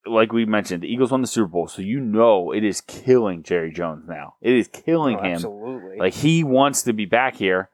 like 0.07 0.33
we 0.33 0.47
mentioned, 0.47 0.83
the 0.83 0.91
Eagles 0.91 1.11
won 1.11 1.21
the 1.21 1.27
Super 1.27 1.49
Bowl, 1.49 1.69
so 1.69 1.83
you 1.83 2.01
know 2.01 2.53
it 2.53 2.65
is 2.65 2.81
killing 2.81 3.43
Jerry 3.43 3.71
Jones 3.71 4.05
now. 4.09 4.37
It 4.41 4.55
is 4.55 4.67
killing 4.69 5.17
Oh, 5.19 5.23
him. 5.25 5.33
absolutely. 5.35 5.99
Like 5.99 6.15
he 6.15 6.43
wants 6.43 6.85
to 6.85 6.95
be 6.95 7.05
back 7.05 7.37
here, 7.37 7.69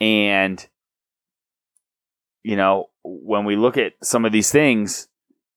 and 0.00 0.66
you 2.42 2.56
know 2.56 2.86
when 3.04 3.44
we 3.44 3.54
look 3.56 3.76
at 3.76 3.92
some 4.02 4.24
of 4.24 4.32
these 4.32 4.50
things, 4.50 5.08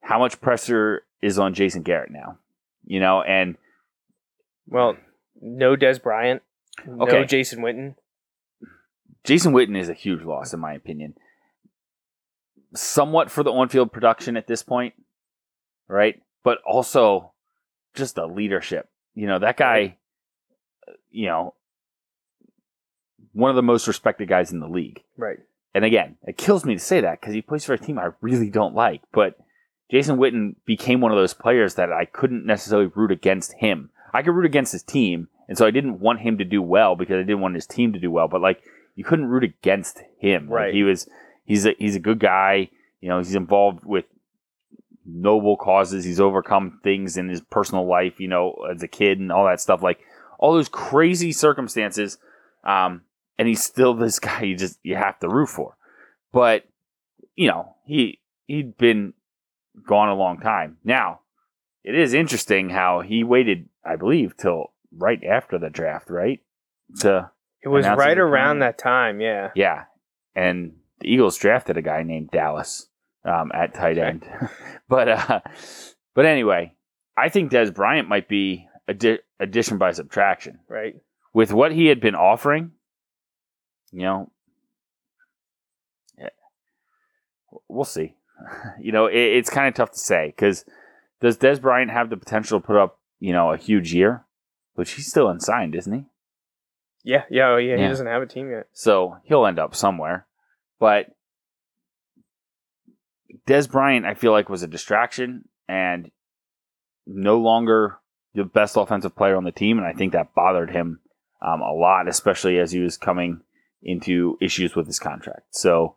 how 0.01 0.19
much 0.19 0.41
pressure 0.41 1.03
is 1.21 1.39
on 1.39 1.53
Jason 1.53 1.81
Garrett 1.83 2.11
now? 2.11 2.39
You 2.85 2.99
know, 2.99 3.21
and 3.21 3.55
well, 4.67 4.97
no 5.41 5.77
Dez 5.77 6.01
Bryant, 6.03 6.41
no 6.85 7.05
Okay. 7.05 7.23
Jason 7.25 7.59
Witten. 7.61 7.95
Jason 9.23 9.53
Witten 9.53 9.77
is 9.77 9.89
a 9.89 9.93
huge 9.93 10.23
loss, 10.23 10.53
in 10.53 10.59
my 10.59 10.73
opinion. 10.73 11.15
Somewhat 12.73 13.31
for 13.31 13.43
the 13.43 13.51
on 13.51 13.69
field 13.69 13.91
production 13.91 14.37
at 14.37 14.47
this 14.47 14.63
point, 14.63 14.93
right? 15.87 16.21
But 16.43 16.59
also 16.65 17.31
just 17.95 18.15
the 18.15 18.27
leadership. 18.27 18.89
You 19.15 19.27
know, 19.27 19.39
that 19.39 19.57
guy, 19.57 19.97
you 21.11 21.25
know, 21.27 21.53
one 23.33 23.49
of 23.49 23.55
the 23.55 23.61
most 23.61 23.87
respected 23.87 24.27
guys 24.27 24.51
in 24.51 24.59
the 24.59 24.67
league. 24.67 25.03
Right. 25.17 25.39
and 25.73 25.85
again, 25.85 26.17
it 26.23 26.37
kills 26.37 26.65
me 26.65 26.73
to 26.73 26.79
say 26.79 27.01
that 27.01 27.19
because 27.19 27.33
he 27.33 27.41
plays 27.41 27.65
for 27.65 27.73
a 27.73 27.77
team 27.77 27.99
I 27.99 28.09
really 28.21 28.49
don't 28.49 28.75
like. 28.75 29.01
But 29.11 29.37
Jason 29.91 30.17
Witten 30.17 30.55
became 30.65 31.01
one 31.01 31.11
of 31.11 31.17
those 31.17 31.33
players 31.33 31.75
that 31.75 31.91
I 31.91 32.05
couldn't 32.05 32.45
necessarily 32.45 32.91
root 32.95 33.11
against 33.11 33.53
him. 33.53 33.89
I 34.13 34.21
could 34.21 34.31
root 34.31 34.45
against 34.45 34.71
his 34.71 34.83
team, 34.83 35.27
and 35.47 35.57
so 35.57 35.65
I 35.65 35.71
didn't 35.71 35.99
want 35.99 36.21
him 36.21 36.37
to 36.37 36.45
do 36.45 36.61
well 36.61 36.95
because 36.95 37.15
I 37.15 37.23
didn't 37.23 37.41
want 37.41 37.55
his 37.55 37.67
team 37.67 37.93
to 37.93 37.99
do 37.99 38.11
well. 38.11 38.27
But 38.27 38.41
like, 38.41 38.61
you 38.99 39.05
couldn't 39.05 39.27
root 39.27 39.45
against 39.45 40.01
him. 40.17 40.49
Like, 40.49 40.53
Right. 40.59 40.73
he 40.73 40.83
was. 40.83 41.07
He's 41.45 41.65
a 41.65 41.73
he's 41.79 41.95
a 41.95 42.01
good 42.01 42.19
guy. 42.19 42.69
You 42.99 43.07
know, 43.07 43.19
he's 43.19 43.33
involved 43.33 43.85
with 43.85 44.03
noble 45.05 45.55
causes. 45.55 46.03
He's 46.03 46.19
overcome 46.19 46.81
things 46.83 47.15
in 47.15 47.29
his 47.29 47.39
personal 47.39 47.87
life. 47.87 48.19
You 48.19 48.27
know, 48.27 48.55
as 48.69 48.83
a 48.83 48.89
kid 48.89 49.17
and 49.19 49.31
all 49.31 49.45
that 49.45 49.61
stuff. 49.61 49.81
Like 49.81 49.99
all 50.37 50.51
those 50.53 50.67
crazy 50.67 51.31
circumstances. 51.31 52.17
Um, 52.65 53.03
and 53.37 53.47
he's 53.47 53.63
still 53.63 53.93
this 53.95 54.19
guy 54.19 54.41
you 54.41 54.57
just 54.57 54.79
you 54.83 54.97
have 54.97 55.17
to 55.19 55.29
root 55.29 55.47
for. 55.47 55.77
But 56.33 56.65
you 57.37 57.47
know, 57.47 57.75
he 57.85 58.19
he'd 58.47 58.77
been 58.77 59.13
gone 59.87 60.09
a 60.09 60.13
long 60.15 60.41
time. 60.41 60.75
Now, 60.83 61.21
it 61.85 61.95
is 61.95 62.13
interesting 62.13 62.69
how 62.71 62.99
he 62.99 63.23
waited, 63.23 63.69
I 63.85 63.95
believe, 63.95 64.35
till 64.35 64.73
right 64.91 65.23
after 65.23 65.57
the 65.57 65.69
draft, 65.69 66.09
right? 66.09 66.41
To 66.99 67.31
It 67.63 67.67
was 67.69 67.85
right 67.85 68.17
around 68.17 68.59
that 68.59 68.77
time, 68.77 69.19
yeah. 69.19 69.51
yeah, 69.55 69.83
and 70.35 70.73
the 70.99 71.09
Eagles 71.11 71.37
drafted 71.37 71.77
a 71.77 71.81
guy 71.81 72.03
named 72.03 72.29
Dallas 72.31 72.87
um, 73.25 73.51
at 73.53 73.73
tight 73.73 73.97
end. 73.97 74.25
but 74.89 75.09
uh, 75.09 75.39
but 76.15 76.25
anyway, 76.25 76.73
I 77.17 77.29
think 77.29 77.51
Dez 77.51 77.73
Bryant 77.73 78.07
might 78.07 78.29
be 78.29 78.67
addi- 78.89 79.19
addition 79.39 79.77
by 79.77 79.91
subtraction 79.91 80.59
Right. 80.69 80.95
with 81.33 81.51
what 81.51 81.71
he 81.73 81.87
had 81.87 81.99
been 81.99 82.15
offering. 82.15 82.71
You 83.91 84.01
know, 84.03 84.31
yeah, 86.17 86.29
we'll 87.67 87.85
see. 87.85 88.15
You 88.81 88.93
know, 88.93 89.07
it, 89.07 89.17
it's 89.17 89.49
kind 89.49 89.67
of 89.67 89.73
tough 89.73 89.91
to 89.91 89.99
say 89.99 90.27
because 90.27 90.63
does 91.19 91.37
Dez 91.37 91.59
Bryant 91.59 91.91
have 91.91 92.09
the 92.09 92.15
potential 92.15 92.61
to 92.61 92.65
put 92.65 92.77
up 92.77 92.97
you 93.19 93.33
know 93.33 93.51
a 93.51 93.57
huge 93.57 93.93
year? 93.93 94.23
Which 94.75 94.91
he's 94.91 95.07
still 95.07 95.27
unsigned, 95.27 95.75
isn't 95.75 95.91
he? 95.93 96.05
Yeah, 97.03 97.23
yeah, 97.29 97.49
oh, 97.49 97.57
yeah, 97.57 97.77
He 97.77 97.87
doesn't 97.87 98.07
have 98.07 98.21
a 98.21 98.27
team 98.27 98.51
yet. 98.51 98.67
So 98.73 99.17
he'll 99.23 99.45
end 99.45 99.59
up 99.59 99.75
somewhere. 99.75 100.25
But 100.79 101.07
Dez 103.47 103.69
Bryant, 103.69 104.05
I 104.05 104.13
feel 104.13 104.31
like, 104.31 104.49
was 104.49 104.63
a 104.63 104.67
distraction 104.67 105.47
and 105.67 106.11
no 107.05 107.37
longer 107.39 107.97
the 108.33 108.43
best 108.43 108.77
offensive 108.77 109.15
player 109.15 109.35
on 109.35 109.43
the 109.43 109.51
team. 109.51 109.77
And 109.77 109.87
I 109.87 109.93
think 109.93 110.13
that 110.13 110.35
bothered 110.35 110.71
him 110.71 110.99
um, 111.41 111.61
a 111.61 111.73
lot, 111.73 112.07
especially 112.07 112.59
as 112.59 112.71
he 112.71 112.79
was 112.79 112.97
coming 112.97 113.41
into 113.81 114.37
issues 114.41 114.75
with 114.75 114.87
his 114.87 114.99
contract. 114.99 115.55
So 115.55 115.95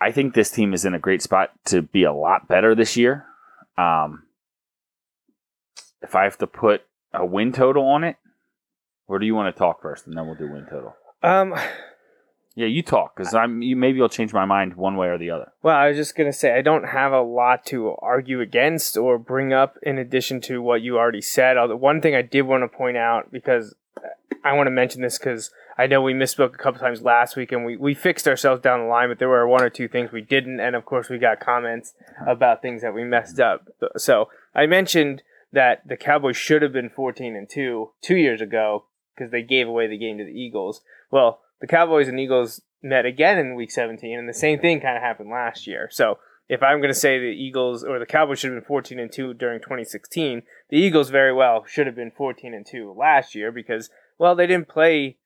I 0.00 0.12
think 0.12 0.34
this 0.34 0.50
team 0.50 0.72
is 0.72 0.84
in 0.84 0.94
a 0.94 0.98
great 0.98 1.22
spot 1.22 1.50
to 1.66 1.82
be 1.82 2.04
a 2.04 2.12
lot 2.12 2.48
better 2.48 2.74
this 2.74 2.96
year. 2.96 3.26
Um, 3.76 4.24
if 6.02 6.14
I 6.14 6.24
have 6.24 6.38
to 6.38 6.46
put 6.46 6.82
a 7.12 7.24
win 7.24 7.52
total 7.52 7.84
on 7.84 8.04
it, 8.04 8.16
where 9.10 9.18
do 9.18 9.26
you 9.26 9.34
want 9.34 9.54
to 9.54 9.58
talk 9.58 9.82
first, 9.82 10.06
and 10.06 10.16
then 10.16 10.26
we'll 10.26 10.36
do 10.36 10.50
win 10.50 10.66
total. 10.70 10.94
Um, 11.22 11.54
Yeah, 12.56 12.66
you 12.66 12.82
talk 12.82 13.16
because 13.16 13.34
I'm. 13.34 13.62
You 13.62 13.76
maybe 13.76 13.98
you'll 13.98 14.08
change 14.08 14.32
my 14.32 14.44
mind 14.44 14.74
one 14.74 14.96
way 14.96 15.08
or 15.08 15.18
the 15.18 15.30
other. 15.30 15.52
well, 15.62 15.76
I 15.76 15.88
was 15.88 15.96
just 15.96 16.16
gonna 16.16 16.32
say 16.32 16.56
I 16.56 16.62
don't 16.62 16.88
have 16.88 17.12
a 17.12 17.20
lot 17.20 17.64
to 17.66 17.94
argue 18.02 18.40
against 18.40 18.96
or 18.96 19.18
bring 19.18 19.52
up 19.52 19.76
in 19.82 19.98
addition 19.98 20.40
to 20.42 20.60
what 20.60 20.82
you 20.82 20.98
already 20.98 21.22
said. 21.22 21.56
Although 21.56 21.76
one 21.76 22.00
thing 22.00 22.14
I 22.14 22.22
did 22.22 22.42
want 22.42 22.62
to 22.62 22.76
point 22.76 22.96
out 22.96 23.30
because 23.30 23.74
I 24.44 24.52
want 24.54 24.66
to 24.66 24.72
mention 24.72 25.00
this 25.00 25.18
because 25.18 25.50
I 25.78 25.86
know 25.86 26.02
we 26.02 26.12
misspoke 26.12 26.54
a 26.54 26.58
couple 26.58 26.80
times 26.80 27.02
last 27.02 27.36
week 27.36 27.52
and 27.52 27.64
we, 27.64 27.76
we 27.76 27.94
fixed 27.94 28.26
ourselves 28.26 28.62
down 28.62 28.80
the 28.80 28.86
line, 28.86 29.08
but 29.08 29.18
there 29.18 29.28
were 29.28 29.46
one 29.46 29.62
or 29.62 29.70
two 29.70 29.88
things 29.88 30.12
we 30.12 30.20
didn't, 30.20 30.60
and 30.60 30.74
of 30.74 30.84
course 30.84 31.08
we 31.08 31.18
got 31.18 31.40
comments 31.40 31.94
about 32.26 32.62
things 32.62 32.82
that 32.82 32.94
we 32.94 33.04
messed 33.04 33.38
up. 33.38 33.68
So 33.96 34.28
I 34.54 34.66
mentioned 34.66 35.22
that 35.52 35.86
the 35.86 35.96
Cowboys 35.96 36.36
should 36.36 36.62
have 36.62 36.72
been 36.72 36.90
14 36.90 37.36
and 37.36 37.48
two 37.48 37.90
two 38.02 38.16
years 38.16 38.40
ago 38.40 38.84
because 39.14 39.30
they 39.30 39.42
gave 39.42 39.68
away 39.68 39.86
the 39.86 39.98
game 39.98 40.18
to 40.18 40.24
the 40.24 40.30
Eagles. 40.30 40.80
Well, 41.10 41.40
the 41.60 41.66
Cowboys 41.66 42.08
and 42.08 42.18
Eagles 42.18 42.62
met 42.82 43.04
again 43.04 43.38
in 43.38 43.54
Week 43.54 43.70
17, 43.70 44.18
and 44.18 44.28
the 44.28 44.34
same 44.34 44.58
thing 44.58 44.80
kind 44.80 44.96
of 44.96 45.02
happened 45.02 45.30
last 45.30 45.66
year. 45.66 45.88
So 45.90 46.18
if 46.48 46.62
I'm 46.62 46.78
going 46.78 46.92
to 46.92 46.98
say 46.98 47.18
the 47.18 47.26
Eagles 47.26 47.84
or 47.84 47.98
the 47.98 48.06
Cowboys 48.06 48.38
should 48.38 48.52
have 48.52 48.60
been 48.60 48.66
14 48.66 48.98
and 48.98 49.12
2 49.12 49.34
during 49.34 49.60
2016, 49.60 50.42
the 50.68 50.76
Eagles 50.76 51.10
very 51.10 51.32
well 51.32 51.64
should 51.66 51.86
have 51.86 51.96
been 51.96 52.10
14 52.10 52.54
and 52.54 52.66
2 52.66 52.94
last 52.98 53.34
year 53.34 53.52
because 53.52 53.90
well, 54.18 54.34
they 54.34 54.46
didn't 54.46 54.68
play 54.68 55.16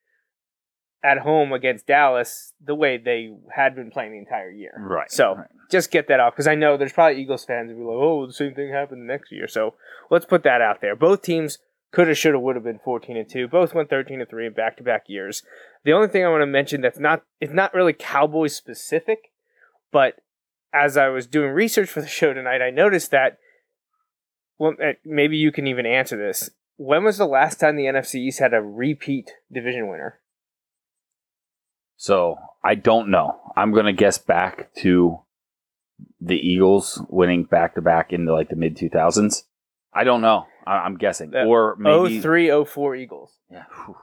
at 1.03 1.19
home 1.19 1.51
against 1.51 1.85
Dallas 1.85 2.53
the 2.63 2.73
way 2.73 2.97
they 2.97 3.31
had 3.53 3.75
been 3.75 3.91
playing 3.91 4.13
the 4.13 4.17
entire 4.17 4.49
year. 4.49 4.73
Right. 4.77 5.11
So 5.11 5.35
right. 5.35 5.47
just 5.69 5.91
get 5.91 6.07
that 6.07 6.19
off 6.19 6.33
because 6.33 6.47
I 6.47 6.55
know 6.55 6.77
there's 6.77 6.93
probably 6.93 7.21
Eagles 7.21 7.43
fans 7.43 7.69
who 7.69 7.77
be 7.77 7.83
like, 7.83 7.95
"Oh, 7.95 8.25
the 8.25 8.33
same 8.33 8.55
thing 8.55 8.71
happened 8.71 9.05
next 9.05 9.31
year." 9.31 9.47
So 9.47 9.75
let's 10.09 10.25
put 10.25 10.43
that 10.43 10.61
out 10.61 10.81
there. 10.81 10.95
Both 10.95 11.21
teams 11.21 11.59
could 11.91 12.07
have, 12.07 12.17
should 12.17 12.33
have, 12.33 12.41
would 12.41 12.55
have 12.55 12.63
been 12.63 12.79
14 12.83 13.15
and 13.15 13.29
two. 13.29 13.47
Both 13.47 13.73
went 13.73 13.89
13 13.89 14.19
and 14.19 14.29
three 14.29 14.45
in 14.45 14.53
back 14.53 14.77
to 14.77 14.83
back 14.83 15.03
years. 15.07 15.43
The 15.83 15.93
only 15.93 16.07
thing 16.07 16.25
I 16.25 16.29
want 16.29 16.41
to 16.41 16.47
mention 16.47 16.81
that's 16.81 16.99
not 16.99 17.23
it's 17.39 17.53
not 17.53 17.73
really 17.73 17.93
Cowboys 17.93 18.55
specific, 18.55 19.31
but 19.91 20.15
as 20.73 20.97
I 20.97 21.07
was 21.07 21.27
doing 21.27 21.51
research 21.51 21.89
for 21.89 22.01
the 22.01 22.07
show 22.07 22.33
tonight, 22.33 22.61
I 22.61 22.69
noticed 22.69 23.11
that. 23.11 23.37
Well, 24.57 24.73
eh, 24.81 24.93
maybe 25.03 25.37
you 25.37 25.51
can 25.51 25.67
even 25.67 25.85
answer 25.85 26.17
this. 26.17 26.49
When 26.77 27.03
was 27.03 27.17
the 27.17 27.25
last 27.25 27.59
time 27.59 27.75
the 27.75 27.85
NFC 27.85 28.15
East 28.15 28.39
had 28.39 28.53
a 28.53 28.61
repeat 28.61 29.31
division 29.51 29.89
winner? 29.89 30.19
So 31.97 32.37
I 32.63 32.75
don't 32.75 33.09
know. 33.09 33.39
I'm 33.55 33.73
gonna 33.73 33.93
guess 33.93 34.17
back 34.17 34.73
to 34.75 35.19
the 36.19 36.35
Eagles 36.35 37.01
winning 37.09 37.43
back 37.43 37.75
to 37.75 37.81
back 37.81 38.11
in 38.11 38.25
the, 38.25 38.33
like 38.33 38.49
the 38.49 38.55
mid 38.55 38.75
2000s. 38.75 39.43
I 39.93 40.03
don't 40.03 40.21
know. 40.21 40.45
I, 40.65 40.77
I'm 40.77 40.97
guessing, 40.97 41.31
The 41.31 41.43
or 41.43 41.75
maybe 41.77 42.19
03 42.19 42.65
04 42.65 42.95
Eagles. 42.95 43.37
Yeah. 43.49 43.63
whew. 43.85 43.97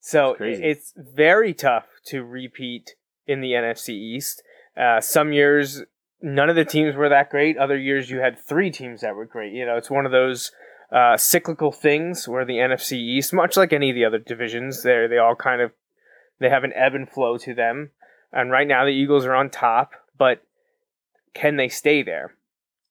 So 0.00 0.36
It's 0.38 0.94
very 0.96 1.52
tough 1.52 1.86
to 2.06 2.24
repeat 2.24 2.94
in 3.26 3.40
the 3.40 3.52
NFC 3.52 3.90
East. 3.90 4.42
Uh, 4.76 5.00
some 5.00 5.32
years, 5.32 5.82
none 6.22 6.48
of 6.48 6.56
the 6.56 6.64
teams 6.64 6.96
were 6.96 7.08
that 7.10 7.30
great. 7.30 7.58
Other 7.58 7.76
years, 7.76 8.10
you 8.10 8.18
had 8.20 8.38
three 8.38 8.70
teams 8.70 9.02
that 9.02 9.14
were 9.14 9.26
great. 9.26 9.52
You 9.52 9.66
know, 9.66 9.76
it's 9.76 9.90
one 9.90 10.06
of 10.06 10.12
those 10.12 10.52
uh, 10.90 11.16
cyclical 11.16 11.70
things 11.70 12.26
where 12.26 12.44
the 12.44 12.54
NFC 12.54 12.92
East, 12.92 13.32
much 13.32 13.56
like 13.56 13.72
any 13.72 13.90
of 13.90 13.94
the 13.94 14.04
other 14.04 14.18
divisions, 14.18 14.82
they 14.82 15.06
they 15.06 15.18
all 15.18 15.34
kind 15.34 15.60
of 15.60 15.72
they 16.38 16.48
have 16.48 16.64
an 16.64 16.72
ebb 16.74 16.94
and 16.94 17.08
flow 17.08 17.36
to 17.38 17.54
them. 17.54 17.90
And 18.32 18.50
right 18.50 18.66
now, 18.66 18.84
the 18.84 18.92
Eagles 18.92 19.26
are 19.26 19.34
on 19.34 19.50
top, 19.50 19.92
but 20.16 20.42
can 21.34 21.56
they 21.56 21.68
stay 21.68 22.02
there? 22.02 22.34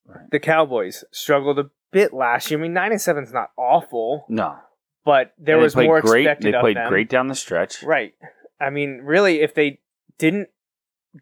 Right. 0.06 0.30
The 0.30 0.38
Cowboys 0.38 1.04
struggle 1.10 1.58
a 1.58 1.70
bit 1.92 2.12
last 2.12 2.50
year. 2.50 2.58
I 2.58 2.62
mean, 2.62 2.72
nine 2.72 2.92
and 2.92 3.00
seven 3.00 3.24
is 3.24 3.32
not 3.32 3.50
awful, 3.56 4.24
No, 4.28 4.56
but 5.04 5.32
there 5.38 5.58
was 5.58 5.74
more 5.76 6.00
great. 6.00 6.26
expected 6.26 6.52
They 6.52 6.56
of 6.56 6.60
played 6.62 6.76
them. 6.76 6.88
great 6.88 7.08
down 7.08 7.28
the 7.28 7.34
stretch. 7.34 7.82
Right. 7.82 8.14
I 8.60 8.70
mean, 8.70 9.00
really, 9.02 9.40
if 9.40 9.54
they 9.54 9.80
didn't 10.18 10.48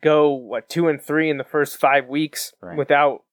go 0.03 0.31
what 0.33 0.69
two 0.69 0.89
and 0.89 1.01
three 1.01 1.31
in 1.31 1.39
the 1.39 1.45
first 1.45 1.79
five 1.79 2.07
weeks 2.09 2.53
Right. 2.61 2.77
without, 2.77 3.25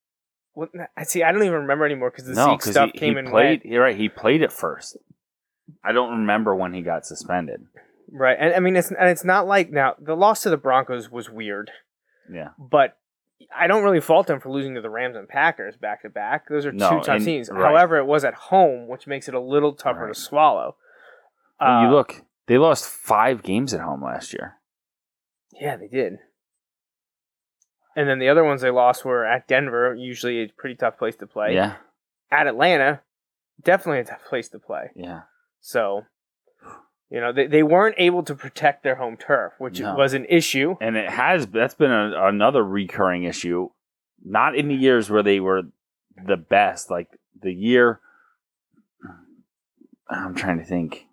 I 0.95 1.03
see. 1.03 1.21
I 1.23 1.31
don't 1.31 1.41
even 1.43 1.61
remember 1.61 1.85
anymore 1.85 2.11
because 2.11 2.25
the 2.25 2.33
no, 2.33 2.51
Zeke 2.53 2.61
stuff 2.63 2.89
he, 2.93 2.99
came 2.99 3.13
he 3.13 3.19
and 3.19 3.27
played. 3.29 3.61
went. 3.65 3.77
Right. 3.79 3.95
He 3.97 4.07
played 4.09 4.41
it 4.41 4.51
first. 4.53 4.97
I 5.83 5.91
don't 5.91 6.11
remember 6.19 6.55
when 6.55 6.73
he 6.73 6.81
got 6.81 7.05
suspended. 7.05 7.65
Right, 8.11 8.37
and 8.39 8.53
I 8.53 8.59
mean, 8.59 8.75
it's 8.75 8.91
and 8.91 9.09
it's 9.09 9.25
not 9.25 9.47
like 9.47 9.71
now 9.71 9.95
the 9.99 10.15
loss 10.15 10.43
to 10.43 10.49
the 10.51 10.57
Broncos 10.57 11.09
was 11.09 11.29
weird, 11.29 11.71
Yeah. 12.31 12.49
but 12.57 12.97
I 13.55 13.67
don't 13.67 13.83
really 13.83 13.99
fault 14.01 14.27
them 14.27 14.39
for 14.39 14.49
losing 14.49 14.75
to 14.75 14.81
the 14.81 14.89
Rams 14.89 15.15
and 15.17 15.27
Packers 15.27 15.75
back 15.77 16.01
to 16.03 16.09
back. 16.09 16.47
Those 16.47 16.65
are 16.65 16.71
No, 16.71 16.89
two 16.89 17.01
tough 17.01 17.23
teams. 17.23 17.49
right. 17.51 17.61
However, 17.61 17.97
it 17.97 18.05
was 18.05 18.23
at 18.23 18.33
home, 18.33 18.87
which 18.87 19.07
makes 19.07 19.27
it 19.27 19.33
a 19.33 19.39
little 19.39 19.73
tougher 19.73 20.05
Right. 20.05 20.13
to 20.13 20.19
swallow. 20.19 20.77
Uh, 21.59 21.81
you 21.85 21.89
look, 21.93 22.23
they 22.47 22.57
lost 22.57 22.85
five 22.89 23.43
games 23.43 23.73
at 23.73 23.81
home 23.81 24.03
last 24.03 24.33
year. 24.33 24.55
Yeah, 25.53 25.75
they 25.77 25.87
did. 25.87 26.19
And 27.95 28.09
then 28.09 28.19
the 28.19 28.27
other 28.29 28.43
ones 28.43 28.61
they 28.61 28.71
lost 28.71 29.05
were 29.05 29.25
at 29.25 29.47
Denver, 29.47 29.95
usually 29.95 30.41
a 30.41 30.47
pretty 30.49 30.75
tough 30.75 30.97
place 30.97 31.15
to 31.17 31.27
play. 31.27 31.53
Yeah. 31.53 31.75
At 32.29 32.47
Atlanta, 32.47 33.01
definitely 33.61 34.01
a 34.01 34.05
tough 34.05 34.25
place 34.27 34.49
to 34.49 34.59
play. 34.59 34.91
Yeah. 34.95 35.21
So, 35.61 36.03
you 37.09 37.19
know, 37.21 37.31
they, 37.31 37.45
they 37.47 37.63
weren't 37.63 37.95
able 37.99 38.23
to 38.23 38.33
protect 38.35 38.83
their 38.83 38.95
home 38.95 39.15
turf, 39.17 39.53
which 39.59 39.79
No. 39.79 39.95
was 39.95 40.13
an 40.13 40.25
issue. 40.25 40.75
and 40.81 40.95
it 40.97 41.09
has 41.09 41.47
that's 41.47 41.75
been 41.75 41.91
a, 41.91 42.27
another 42.27 42.63
recurring 42.63 43.23
issue 43.23 43.69
not 44.27 44.55
in 44.55 44.67
the 44.69 44.75
years 44.75 45.09
where 45.09 45.21
they 45.21 45.39
were 45.39 45.61
the 46.25 46.37
best 46.37 46.89
like 46.89 47.07
the 47.39 47.53
year 47.53 47.99
i'm 50.09 50.33
trying 50.35 50.57
to 50.57 50.63
think 50.65 51.05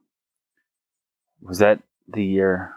was 1.43 1.59
that 1.59 1.81
the 2.09 2.25
year 2.25 2.73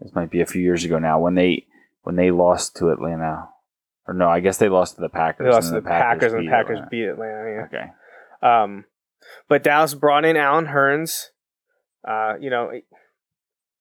this 0.00 0.14
might 0.14 0.30
be 0.30 0.40
a 0.40 0.46
few 0.46 0.62
years 0.62 0.84
ago 0.84 0.98
now 0.98 1.18
when 1.18 1.34
they 1.34 1.66
when 2.02 2.16
they 2.16 2.30
lost 2.30 2.76
to 2.76 2.90
atlanta 2.90 3.48
or 4.06 4.14
no 4.14 4.28
i 4.28 4.40
guess 4.40 4.58
they 4.58 4.68
lost 4.68 4.94
to 4.96 5.00
the 5.00 5.08
packers 5.08 5.44
They 5.46 5.50
lost 5.50 5.70
to 5.70 5.76
and 5.76 5.84
the 5.84 5.88
Packers, 5.88 6.32
and 6.32 6.42
beat 6.42 6.46
the 6.46 6.50
Packers 6.52 6.78
Atlanta. 6.78 6.90
beat 6.90 7.04
Atlanta. 7.08 7.66
okay 7.66 7.90
Um, 8.42 8.84
but 9.48 9.62
Dallas 9.62 9.94
brought 9.94 10.24
in 10.24 10.36
Allen 10.36 10.66
Hurns. 10.66 11.29
Uh, 12.06 12.34
you 12.40 12.50
know, 12.50 12.70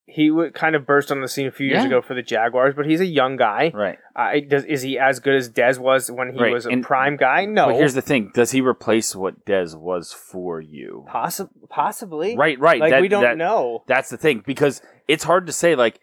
he 0.05 0.31
would 0.31 0.55
kind 0.55 0.75
of 0.75 0.87
burst 0.87 1.11
on 1.11 1.21
the 1.21 1.27
scene 1.27 1.45
a 1.45 1.51
few 1.51 1.67
years 1.67 1.81
Yeah. 1.81 1.85
ago 1.87 2.01
for 2.01 2.15
the 2.15 2.23
Jaguars, 2.23 2.73
but 2.75 2.87
he's 2.87 2.99
a 2.99 3.05
young 3.05 3.35
guy. 3.35 3.71
Right. 3.73 3.99
Uh, 4.15 4.39
does, 4.47 4.65
is 4.65 4.81
he 4.81 4.97
as 4.97 5.19
good 5.19 5.35
as 5.35 5.51
Dez 5.51 5.77
was 5.77 6.09
when 6.09 6.33
he 6.33 6.39
Right, 6.41 6.51
was 6.51 6.65
a 6.65 6.69
and- 6.69 6.83
prime 6.83 7.15
guy? 7.15 7.45
No. 7.45 7.67
But 7.67 7.75
here's 7.75 7.93
the 7.93 8.01
thing: 8.01 8.31
Does 8.33 8.51
he 8.51 8.61
replace 8.61 9.15
what 9.15 9.45
Dez 9.45 9.75
was 9.79 10.11
for 10.11 10.59
you? 10.59 11.05
Possi- 11.07 11.49
possibly. 11.69 12.35
Right, 12.35 12.59
right. 12.59 12.79
Like 12.81 12.91
That- 12.91 13.01
we 13.01 13.07
don't 13.07 13.21
that- 13.23 13.37
know. 13.37 13.83
That's 13.87 14.09
the 14.09 14.17
thing 14.17 14.41
because 14.45 14.81
it's 15.07 15.23
hard 15.23 15.45
to 15.45 15.53
say. 15.53 15.75
Like, 15.75 15.99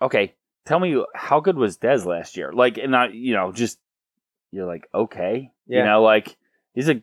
okay, 0.00 0.34
tell 0.64 0.78
me 0.78 1.02
how 1.14 1.40
good 1.40 1.56
was 1.56 1.76
Dez 1.76 2.06
last 2.06 2.36
year? 2.36 2.52
Like, 2.52 2.78
and 2.78 2.94
I, 2.94 3.08
you 3.08 3.34
know, 3.34 3.50
just 3.50 3.80
you're 4.52 4.66
like, 4.66 4.86
okay, 4.94 5.50
Yeah. 5.66 5.78
you 5.80 5.84
know, 5.86 6.02
like 6.02 6.36
he's 6.72 6.88
a 6.88 7.02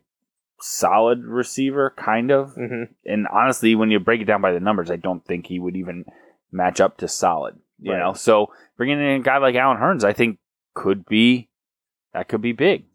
solid 0.59 1.23
receiver, 1.25 1.93
kind 1.97 2.31
of. 2.31 2.53
hmm 2.55 2.83
And 3.05 3.27
honestly, 3.27 3.75
when 3.75 3.91
you 3.91 3.99
break 3.99 4.21
it 4.21 4.25
down 4.25 4.41
by 4.41 4.51
the 4.51 4.59
numbers, 4.59 4.89
I 4.91 4.95
don't 4.95 5.23
think 5.25 5.47
he 5.47 5.59
would 5.59 5.75
even 5.75 6.05
match 6.51 6.79
up 6.81 6.97
to 6.97 7.07
solid. 7.07 7.59
You 7.79 7.91
Right. 7.93 7.99
know, 7.99 8.13
so 8.13 8.51
bringing 8.75 8.99
in 8.99 9.19
a 9.21 9.23
guy 9.23 9.37
like 9.37 9.55
Allen 9.55 9.77
Hurns, 9.77 10.03
I 10.03 10.13
think 10.13 10.39
could 10.73 11.05
be 11.05 11.49
that 12.13 12.27
could 12.27 12.41
be 12.41 12.53
big. 12.53 12.85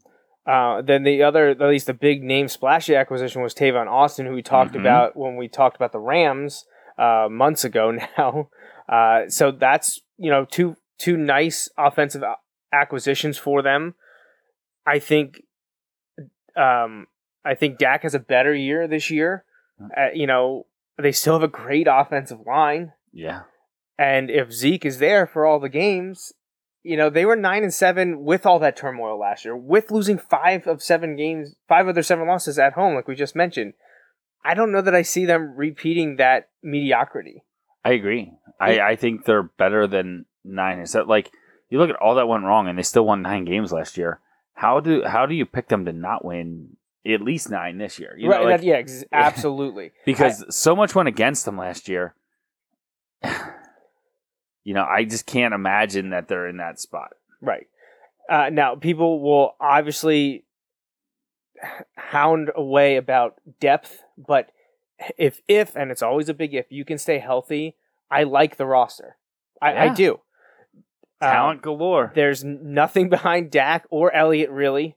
Uh, 0.45 0.81
then 0.81 1.03
the 1.03 1.23
other, 1.23 1.49
at 1.51 1.59
least 1.61 1.87
the 1.87 1.93
big 1.93 2.21
name 2.21 2.49
splashy 2.49 2.95
acquisition 2.95 3.41
was 3.41 3.53
Tavon 3.55 3.87
Austin, 3.89 4.25
who 4.25 4.33
we 4.33 4.41
talked 4.41 4.73
Mhm. 4.73 4.81
about 4.81 5.15
when 5.15 5.37
we 5.37 5.47
talked 5.47 5.77
about 5.77 5.93
the 5.93 5.99
Rams 5.99 6.65
uh, 6.97 7.27
months 7.31 7.63
ago. 7.63 7.91
Now, 8.17 8.49
uh, 8.89 9.29
so 9.29 9.51
that's 9.51 10.01
you 10.17 10.29
know 10.29 10.43
two 10.43 10.75
two 10.97 11.15
nice 11.15 11.69
offensive 11.77 12.23
acquisitions 12.73 13.37
for 13.37 13.61
them. 13.61 13.95
I 14.85 14.99
think, 14.99 15.43
um, 16.57 17.07
I 17.45 17.55
think 17.55 17.77
Dak 17.77 18.03
has 18.03 18.15
a 18.15 18.19
better 18.19 18.53
year 18.53 18.87
this 18.87 19.09
year. 19.09 19.43
Uh, 19.81 20.07
you 20.13 20.27
know, 20.27 20.65
they 20.97 21.11
still 21.11 21.33
have 21.33 21.43
a 21.43 21.47
great 21.47 21.87
offensive 21.89 22.39
line. 22.45 22.93
Yeah. 23.11 23.41
And 23.97 24.29
if 24.29 24.51
Zeke 24.51 24.85
is 24.85 24.99
there 24.99 25.27
for 25.27 25.45
all 25.45 25.59
the 25.59 25.69
games, 25.69 26.33
you 26.83 26.97
know, 26.97 27.09
they 27.09 27.25
were 27.25 27.35
nine 27.35 27.63
and 27.63 27.73
seven 27.73 28.23
with 28.23 28.45
all 28.45 28.59
that 28.59 28.75
turmoil 28.75 29.19
last 29.19 29.45
year, 29.45 29.55
with 29.55 29.91
losing 29.91 30.17
five 30.17 30.67
of 30.67 30.81
seven 30.81 31.15
games, 31.15 31.55
five 31.67 31.87
of 31.87 31.95
their 31.95 32.03
seven 32.03 32.27
losses 32.27 32.59
at 32.59 32.73
home, 32.73 32.95
like 32.95 33.07
we 33.07 33.15
just 33.15 33.35
mentioned. 33.35 33.73
I 34.45 34.53
don't 34.53 34.71
know 34.71 34.81
that 34.81 34.95
I 34.95 35.03
see 35.03 35.25
them 35.25 35.53
repeating 35.55 36.17
that 36.17 36.49
mediocrity. 36.61 37.43
I 37.85 37.91
agree. 37.91 38.33
I, 38.59 38.79
I 38.79 38.95
think 38.95 39.25
they're 39.25 39.43
better 39.43 39.87
than 39.87 40.25
nine 40.43 40.79
and 40.79 40.89
seven. 40.89 41.07
Like 41.07 41.31
you 41.69 41.77
look 41.77 41.89
at 41.89 41.95
all 41.95 42.15
that 42.15 42.27
went 42.27 42.43
wrong, 42.43 42.67
and 42.67 42.77
they 42.77 42.83
still 42.83 43.05
won 43.05 43.21
nine 43.21 43.45
games 43.45 43.71
last 43.71 43.97
year. 43.97 44.19
How 44.53 44.79
do 44.79 45.03
how 45.05 45.25
do 45.25 45.33
you 45.33 45.45
pick 45.45 45.69
them 45.69 45.85
to 45.85 45.93
not 45.93 46.25
win 46.25 46.75
at 47.05 47.21
least 47.21 47.49
nine 47.49 47.77
this 47.77 47.99
year? 47.99 48.15
You 48.17 48.29
know, 48.29 48.43
like- 48.43 48.61
that- 48.61 48.65
yeah, 48.65 48.75
ex- 48.75 49.03
absolutely. 49.11 49.91
because 50.05 50.43
so 50.55 50.75
much 50.75 50.95
went 50.95 51.07
against 51.09 51.45
them 51.45 51.57
last 51.57 51.87
year. 51.89 52.15
you 54.63 54.73
know, 54.73 54.85
I 54.85 55.03
just 55.03 55.25
can't 55.25 55.53
imagine 55.53 56.11
that 56.11 56.27
they're 56.27 56.47
in 56.47 56.57
that 56.57 56.79
spot. 56.79 57.09
Right. 57.41 57.67
Uh, 58.29 58.49
now, 58.51 58.75
people 58.75 59.21
will 59.21 59.55
obviously 59.59 60.45
hound 61.95 62.51
away 62.55 62.95
about 62.95 63.35
depth, 63.59 64.01
but 64.17 64.49
if 65.17 65.41
if 65.47 65.75
and 65.75 65.91
it's 65.91 66.01
always 66.01 66.29
a 66.29 66.33
big 66.33 66.53
if 66.53 66.71
you 66.71 66.85
can 66.85 66.97
stay 66.97 67.19
healthy, 67.19 67.75
I 68.09 68.23
like 68.23 68.55
the 68.57 68.65
roster. 68.65 69.17
I, 69.61 69.73
I 69.73 69.85
Yeah. 69.85 69.93
do. 69.93 70.11
Um, 71.21 71.29
Talent 71.31 71.61
galore. 71.61 72.11
there's 72.15 72.43
nothing 72.43 73.09
behind 73.09 73.49
Dak 73.51 73.85
or 73.89 74.13
Elliott 74.13 74.49
really, 74.49 74.95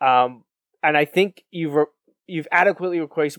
um, 0.00 0.44
and 0.82 0.96
I 0.96 1.04
think 1.04 1.44
you've 1.50 1.74
re- 1.74 1.84
you've 2.26 2.48
adequately 2.52 3.00
replaced 3.00 3.38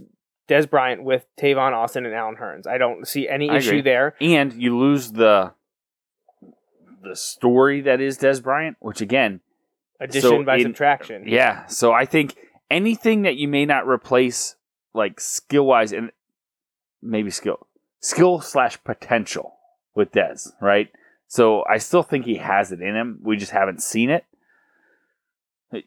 Dez 0.50 0.70
Bryant 0.70 1.04
with 1.04 1.26
Tavon 1.40 1.72
Austin 1.74 2.06
and 2.06 2.14
Allen 2.14 2.36
Hurns. 2.36 2.68
I 2.68 2.78
don't 2.78 3.08
see 3.08 3.28
any 3.30 3.50
I 3.50 3.58
issue 3.58 3.70
agree. 3.70 3.82
there. 3.82 4.16
and 4.22 4.54
you 4.54 4.78
lose 4.78 5.12
the 5.14 5.54
the 7.04 7.16
story 7.16 7.82
that 7.82 8.00
is 8.00 8.20
Dez 8.20 8.42
Bryant, 8.44 8.78
which 8.80 9.02
again, 9.02 9.40
Addition 10.00 10.22
So 10.22 10.44
by 10.44 10.58
in- 10.58 10.64
subtraction. 10.64 11.24
yeah. 11.28 11.66
So 11.68 11.94
I 11.94 12.06
think 12.06 12.36
anything 12.70 13.22
that 13.24 13.36
you 13.38 13.48
may 13.48 13.66
not 13.66 13.88
replace, 13.88 14.56
like 14.94 15.20
skill 15.20 15.66
wise, 15.66 15.92
and 15.92 16.12
maybe 17.02 17.30
skill, 17.32 17.68
skill 18.00 18.42
slash 18.42 18.84
potential 18.84 19.56
with 19.96 20.12
Dez, 20.12 20.50
right? 20.62 20.90
So 21.28 21.64
I 21.70 21.78
still 21.78 22.04
think 22.04 22.26
he 22.26 22.36
has 22.38 22.72
it 22.72 22.82
in 22.82 22.96
him. 22.96 23.20
We 23.24 23.38
just 23.38 23.52
haven't 23.52 23.82
seen 23.82 24.10
it. 24.10 24.26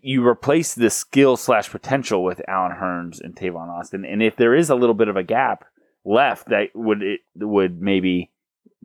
You 0.01 0.27
replace 0.27 0.75
the 0.75 0.91
skill 0.91 1.37
slash 1.37 1.71
potential 1.71 2.25
with 2.25 2.41
Allen 2.49 2.73
Hurns 2.73 3.21
and 3.21 3.37
Tavon 3.37 3.69
Austin, 3.69 4.05
and 4.05 4.23
if 4.23 4.37
there 4.37 4.55
is 4.55 4.71
a 4.71 4.75
little 4.75 4.95
bit 4.95 5.09
of 5.09 5.17
a 5.17 5.23
gap 5.23 5.65
left 6.05 6.49
that 6.49 6.69
would 6.75 7.03
it 7.03 7.21
would 7.37 7.81
maybe 7.81 8.31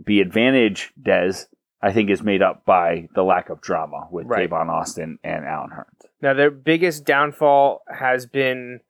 be 0.04 0.22
advantage 0.22 0.92
Dez, 1.02 1.46
I 1.82 1.92
think 1.92 2.10
is 2.10 2.22
made 2.22 2.42
up 2.42 2.66
by 2.66 3.08
the 3.16 3.24
lack 3.24 3.50
of 3.50 3.62
drama 3.62 4.08
with 4.12 4.28
Right. 4.28 4.50
Tavon 4.50 4.70
Austin 4.70 5.20
and 5.24 5.46
Allen 5.46 5.72
Hurns. 5.72 6.08
Now 6.22 6.34
their 6.34 6.52
biggest 6.52 7.06
downfall 7.06 7.84
has 7.90 8.26
been 8.26 8.82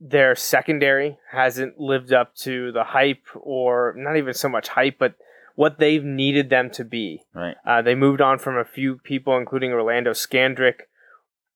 their 0.00 0.34
secondary 0.34 1.18
hasn't 1.30 1.78
lived 1.78 2.12
up 2.12 2.34
to 2.34 2.72
the 2.72 2.84
hype, 2.84 3.26
or 3.34 3.94
not 3.96 4.16
even 4.16 4.32
so 4.32 4.48
much 4.48 4.68
hype, 4.68 4.98
but 4.98 5.14
what 5.56 5.78
they've 5.78 6.04
needed 6.04 6.48
them 6.48 6.70
to 6.70 6.84
be. 6.84 7.22
Right. 7.34 7.56
Uh, 7.66 7.82
they 7.82 7.94
moved 7.94 8.22
on 8.22 8.38
from 8.38 8.56
a 8.56 8.64
few 8.64 8.96
people, 8.96 9.36
including 9.36 9.72
Orlando 9.72 10.12
Scandrick, 10.12 10.86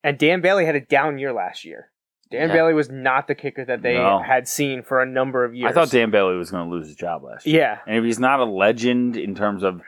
and 0.05 0.17
Dan 0.19 0.41
Bailey 0.41 0.65
had 0.67 0.77
a 0.77 0.81
down 0.81 1.19
year 1.19 1.33
last 1.33 1.65
year. 1.65 1.91
Dan 2.31 2.49
Yeah. 2.49 2.55
Bailey 2.55 2.75
was 2.75 2.91
not 2.91 3.27
the 3.27 3.35
kicker 3.35 3.65
that 3.65 3.83
they 3.83 3.95
No. 3.95 4.21
had 4.21 4.47
seen 4.47 4.83
for 4.83 5.01
a 5.03 5.07
number 5.07 5.45
of 5.45 5.55
years. 5.55 5.71
I 5.71 5.75
thought 5.75 5.91
Dan 5.91 6.11
Bailey 6.11 6.37
was 6.37 6.51
going 6.53 6.65
to 6.65 6.71
lose 6.71 6.87
his 6.87 6.97
job 6.97 7.23
last 7.25 7.47
year. 7.47 7.61
Yeah, 7.61 7.79
And 7.87 7.97
if 7.99 8.05
he's 8.05 8.19
not 8.21 8.39
a 8.41 8.45
legend 8.45 9.17
in 9.17 9.35
terms 9.35 9.63
of 9.65 9.83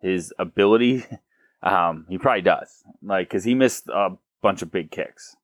his 0.00 0.32
ability, 0.38 1.04
um, 1.62 2.06
he 2.08 2.18
probably 2.18 2.42
does. 2.42 2.82
Like, 3.02 3.28
because 3.28 3.44
he 3.44 3.54
missed 3.54 3.88
a 3.88 4.10
bunch 4.42 4.62
of 4.62 4.70
big 4.72 4.90
kicks. 4.90 5.36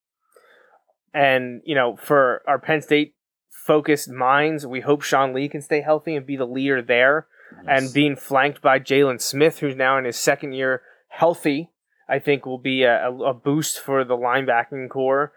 And, 1.15 1.63
you 1.65 1.75
know, 1.75 1.97
for 1.97 2.43
our 2.47 2.59
Penn 2.59 2.83
State 2.83 3.15
focused 3.51 4.11
minds, 4.11 4.67
we 4.67 4.81
hope 4.81 5.03
Sean 5.03 5.33
Lee 5.33 5.49
can 5.49 5.63
stay 5.63 5.81
healthy 5.81 6.15
and 6.15 6.27
be 6.27 6.37
the 6.37 6.47
leader 6.47 6.83
there. 6.83 7.27
And 7.67 7.93
being 7.95 8.17
flanked 8.17 8.61
by 8.61 8.79
Jaylon 8.81 9.21
Smith, 9.21 9.61
who's 9.61 9.77
now 9.77 9.97
in 9.99 10.05
his 10.05 10.17
second 10.17 10.53
year 10.53 10.83
healthy, 11.09 11.71
I 12.09 12.19
think 12.19 12.47
will 12.47 12.59
be 12.59 12.85
a, 12.85 13.11
a 13.11 13.35
boost 13.35 13.81
for 13.81 14.05
the 14.05 14.17
linebacking 14.17 14.89
corps. 14.91 15.33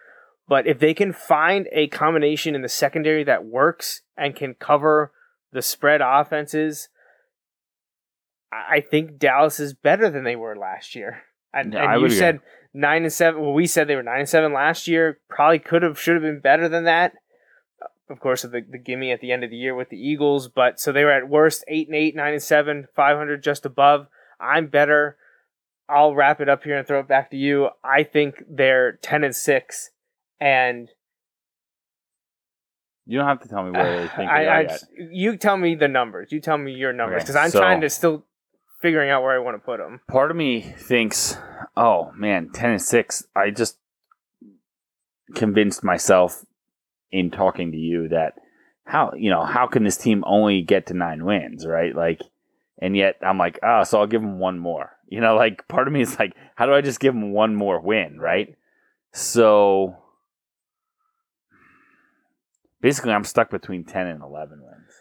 But 0.48 0.66
if 0.66 0.80
they 0.80 0.94
can 0.94 1.14
find 1.14 1.68
a 1.72 1.88
combination 1.88 2.56
in 2.56 2.62
the 2.62 2.70
secondary 2.70 3.24
that 3.24 3.46
works 3.46 4.02
and 4.18 4.36
can 4.36 4.56
cover 4.56 5.12
the 5.52 5.62
spread 5.62 6.02
offenses, 6.04 6.90
I 8.52 8.82
think 8.82 9.20
Dallas 9.20 9.60
is 9.60 9.74
better 9.74 10.10
than 10.10 10.24
they 10.24 10.36
were 10.36 10.56
last 10.56 10.96
year. 10.96 11.22
And, 11.54 11.74
Yeah, 11.74 11.82
and 11.84 11.92
I 11.92 11.98
you 11.98 12.10
said 12.10 12.40
nine 12.74 13.04
and 13.04 13.14
seven. 13.14 13.42
Well, 13.42 13.54
we 13.54 13.68
said 13.68 13.88
they 13.88 13.96
were 13.96 14.04
nine 14.04 14.22
and 14.22 14.30
seven 14.30 14.54
last 14.54 14.88
year. 14.88 15.20
Probably 15.30 15.60
could 15.60 15.84
have, 15.84 16.00
should 16.00 16.16
have 16.16 16.24
been 16.24 16.40
better 16.40 16.68
than 16.68 16.86
that. 16.86 17.14
Of 18.10 18.20
course, 18.20 18.42
the, 18.42 18.62
the 18.68 18.80
gimme 18.80 19.12
at 19.12 19.22
the 19.22 19.32
end 19.32 19.44
of 19.44 19.52
the 19.52 19.56
year 19.56 19.76
with 19.76 19.90
the 19.90 19.98
Eagles, 19.98 20.48
but 20.48 20.80
so 20.80 20.92
they 20.92 21.04
were 21.04 21.12
at 21.12 21.30
worst 21.30 21.64
eight 21.68 21.88
and 21.88 21.96
eight, 21.96 22.16
nine 22.16 22.34
and 22.34 22.42
seven, 22.42 22.88
five 22.96 23.18
hundred 23.18 23.44
just 23.44 23.66
above. 23.68 24.08
I'm 24.40 24.66
better. 24.66 25.16
I'll 25.90 26.14
wrap 26.16 26.40
it 26.42 26.50
up 26.50 26.64
here 26.64 26.78
and 26.78 26.86
throw 26.88 27.00
it 27.00 27.08
back 27.08 27.32
to 27.32 27.38
you. 27.38 27.70
I 27.84 28.04
think 28.04 28.44
they're 28.50 28.94
ten 29.02 29.24
and 29.24 29.36
six, 29.36 29.90
and 30.40 30.90
You 33.06 33.18
don't 33.18 33.28
have 33.28 33.42
to 33.42 33.48
tell 33.50 33.64
me 33.64 33.72
where 33.72 34.02
they 34.02 34.08
think 34.08 34.30
I, 34.32 34.46
I, 34.46 34.62
yet. 34.62 34.84
you 35.12 35.36
tell 35.38 35.58
me 35.58 35.76
the 35.76 35.88
numbers. 35.88 36.32
You 36.32 36.40
tell 36.42 36.58
me 36.58 36.74
your 36.74 36.94
numbers 36.94 37.18
Okay, 37.18 37.24
because 37.24 37.36
I'm 37.36 37.50
so- 37.50 37.60
trying 37.60 37.82
to 37.82 37.90
still 37.90 38.26
figuring 38.82 39.10
out 39.10 39.24
where 39.24 39.36
I 39.36 39.40
want 39.40 39.56
to 39.56 39.66
put 39.66 39.78
them. 39.80 40.00
Part 40.08 40.32
of 40.32 40.38
me 40.38 40.62
thinks, 40.62 41.38
oh 41.76 42.12
man, 42.16 42.50
ten 42.54 42.72
and 42.72 42.82
six. 42.82 43.26
I 43.36 43.50
just 43.50 43.78
convinced 45.36 45.84
myself 45.84 46.46
in 47.12 47.30
talking 47.32 47.72
to 47.72 47.78
you 47.78 48.08
that 48.10 48.34
how 48.86 49.14
you 49.16 49.30
know 49.30 49.44
how 49.44 49.68
can 49.68 49.84
this 49.84 49.98
team 49.98 50.24
only 50.26 50.62
get 50.62 50.88
to 50.88 50.94
nine 50.94 51.26
wins, 51.26 51.66
right? 51.66 51.96
Like, 51.96 52.22
and 52.82 52.96
yet 52.96 53.18
I'm 53.22 53.38
like, 53.38 53.60
oh, 53.64 53.84
so 53.84 54.00
I'll 54.00 54.08
give 54.08 54.22
them 54.22 54.40
one 54.40 54.60
more. 54.60 54.92
You 55.10 55.22
know, 55.22 55.36
like 55.36 55.68
part 55.68 55.88
of 55.88 55.94
me 55.94 56.02
is 56.02 56.18
like, 56.20 56.34
how 56.56 56.68
do 56.68 56.74
I 56.74 56.82
just 56.82 57.00
give 57.00 57.14
them 57.16 57.34
one 57.34 57.56
more 57.56 57.82
win, 57.82 58.20
right? 58.20 58.56
So 59.12 59.98
basically, 62.82 63.12
I'm 63.12 63.24
stuck 63.24 63.50
between 63.50 63.84
ten 63.84 64.08
and 64.08 64.22
eleven 64.22 64.60
wins. 64.62 64.92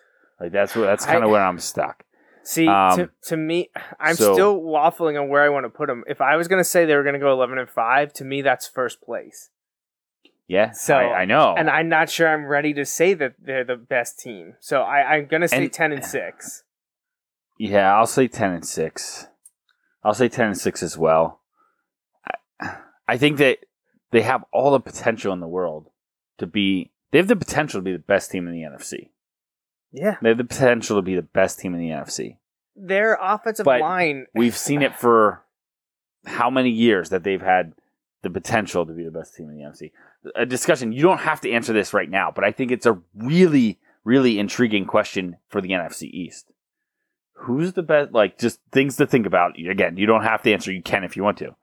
Like 0.41 0.53
that's 0.53 0.75
what 0.75 0.85
that's 0.85 1.05
kind 1.05 1.25
of 1.25 1.31
where 1.31 1.45
I'm 1.45 1.59
stuck. 1.59 2.05
See, 2.43 2.67
Um, 2.67 2.97
to, 2.97 3.11
to 3.25 3.37
me, 3.37 3.69
I'm 4.01 4.15
so- 4.17 4.33
still 4.33 4.61
waffling 4.61 5.21
on 5.21 5.29
where 5.29 5.43
I 5.43 5.51
want 5.51 5.65
to 5.67 5.71
put 5.71 5.89
them. 5.89 6.03
If 6.07 6.23
I 6.23 6.37
was 6.37 6.49
going 6.49 6.61
to 6.61 6.65
say 6.65 6.87
they 6.87 6.97
were 6.97 7.03
going 7.03 7.13
to 7.15 7.19
go 7.19 7.31
11 7.33 7.59
and 7.59 7.69
5, 7.69 8.13
to 8.15 8.25
me, 8.25 8.41
that's 8.41 8.67
first 8.67 9.03
place. 9.03 9.51
Yeah, 10.47 10.71
So- 10.71 10.97
I, 10.97 11.21
I 11.21 11.25
know. 11.27 11.55
And 11.59 11.69
I'm 11.69 11.91
not 11.91 12.09
sure 12.09 12.27
I'm 12.27 12.47
ready 12.47 12.73
to 12.73 12.87
say 12.87 13.13
that 13.13 13.35
they're 13.39 13.65
the 13.65 13.77
best 13.77 14.19
team. 14.19 14.55
So 14.61 14.81
I, 14.81 15.17
I'm 15.17 15.27
going 15.27 15.43
to 15.43 15.49
say 15.49 15.65
And- 15.65 15.73
10 15.73 15.93
and 15.93 16.05
6. 16.05 16.63
Yeah, 17.59 17.95
I'll 17.95 18.07
say 18.07 18.29
ten 18.29 18.53
and 18.53 18.65
six. 18.65 19.27
I'll 20.05 20.15
say 20.15 20.29
ten 20.29 20.47
and 20.49 20.59
six 20.59 20.83
as 20.83 20.97
well. 20.97 21.41
I, 22.61 22.77
I 23.07 23.17
think 23.17 23.39
that 23.39 23.59
they 24.11 24.23
have 24.23 24.45
all 24.53 24.71
the 24.73 24.81
potential 24.81 25.33
in 25.33 25.41
the 25.41 25.49
world 25.49 25.89
to 26.39 26.47
be. 26.47 26.91
They 27.11 27.19
have 27.19 27.29
the 27.29 27.37
potential 27.37 27.81
to 27.81 27.85
be 27.85 27.93
the 27.93 27.99
best 27.99 28.31
team 28.31 28.47
in 28.47 28.53
the 28.53 28.61
NFC. 28.63 29.11
Yeah, 29.93 30.17
They 30.21 30.29
have 30.29 30.39
the 30.39 30.45
potential 30.45 30.97
to 30.97 31.03
be 31.03 31.15
the 31.15 31.23
best 31.23 31.59
team 31.59 31.73
in 31.75 31.81
the 31.81 31.89
NFC. 31.89 32.37
their 32.77 33.17
offensive 33.21 33.65
But 33.65 33.81
line. 33.81 34.27
We've 34.35 34.57
seen 34.57 34.83
it 34.83 34.95
for 34.95 35.43
how 36.27 36.51
many 36.51 36.69
years 36.69 37.09
that 37.09 37.25
they've 37.25 37.41
had 37.41 37.73
the 38.23 38.29
potential 38.29 38.85
to 38.85 38.93
be 38.93 39.03
the 39.05 39.11
best 39.11 39.35
team 39.35 39.49
in 39.49 39.57
the 39.57 39.63
NFC. 39.63 39.93
A 40.37 40.45
discussion. 40.45 40.93
You 40.93 41.03
don't 41.03 41.21
have 41.21 41.41
to 41.41 41.51
answer 41.51 41.73
this 41.73 41.95
right 41.95 42.11
now, 42.11 42.31
but 42.35 42.45
I 42.45 42.53
think 42.53 42.71
it's 42.71 42.85
a 42.85 43.01
really, 43.15 43.79
really 44.05 44.39
intriguing 44.39 44.85
question 44.85 45.39
for 45.49 45.63
the 45.63 45.71
NFC 45.71 46.03
East. 46.11 46.53
Who's 47.41 47.73
the 47.73 47.83
best? 47.83 48.13
Like, 48.13 48.39
just 48.39 48.61
things 48.73 48.97
to 48.97 49.07
think 49.07 49.27
about. 49.27 49.59
Again, 49.59 49.97
you 49.97 50.07
don't 50.07 50.25
have 50.25 50.43
to 50.43 50.53
answer. 50.53 50.73
You 50.73 50.83
can 50.83 51.05
if 51.05 51.17
you 51.17 51.23
want 51.23 51.39
to. 51.39 51.55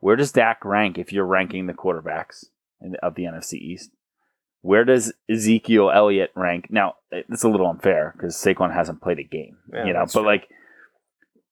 Where 0.00 0.16
does 0.16 0.32
Dak 0.32 0.64
rank 0.64 0.98
if 0.98 1.12
you're 1.12 1.24
ranking 1.26 1.66
the 1.66 1.72
quarterbacks 1.72 2.46
in, 2.80 2.94
of 3.02 3.14
the 3.14 3.24
NFC 3.24 3.54
East? 3.54 3.90
Where 4.62 4.84
does 4.84 5.12
Ezekiel 5.30 5.90
Elliott 5.90 6.30
rank? 6.34 6.68
Now, 6.70 6.94
it's 7.10 7.42
a 7.42 7.48
little 7.48 7.68
unfair 7.68 8.14
because 8.16 8.34
Saquon 8.36 8.72
hasn't 8.72 9.02
played 9.02 9.18
a 9.18 9.22
game, 9.24 9.58
Yeah, 9.72 9.84
you 9.84 9.92
know, 9.92 10.04
but 10.06 10.12
true. 10.12 10.26
like, 10.26 10.48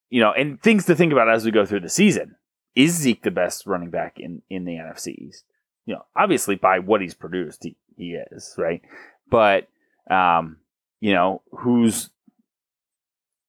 you 0.08 0.20
know, 0.20 0.32
and 0.32 0.62
things 0.62 0.86
to 0.86 0.94
think 0.94 1.12
about 1.12 1.28
as 1.28 1.44
we 1.44 1.50
go 1.50 1.66
through 1.66 1.80
the 1.80 1.88
season. 1.88 2.36
Is 2.74 2.94
Zeke 2.94 3.22
the 3.22 3.30
best 3.30 3.66
running 3.66 3.90
back 3.90 4.18
in, 4.18 4.40
in 4.48 4.64
the 4.64 4.72
NFC 4.72 5.08
East? 5.18 5.44
You 5.84 5.96
know, 5.96 6.06
obviously 6.16 6.54
by 6.56 6.78
what 6.78 7.02
he's 7.02 7.12
produced, 7.14 7.64
he, 7.64 7.76
he 7.98 8.12
is, 8.30 8.54
right? 8.56 8.80
But, 9.30 9.68
um, 10.10 10.56
you 11.00 11.12
know, 11.12 11.42
who's, 11.50 12.08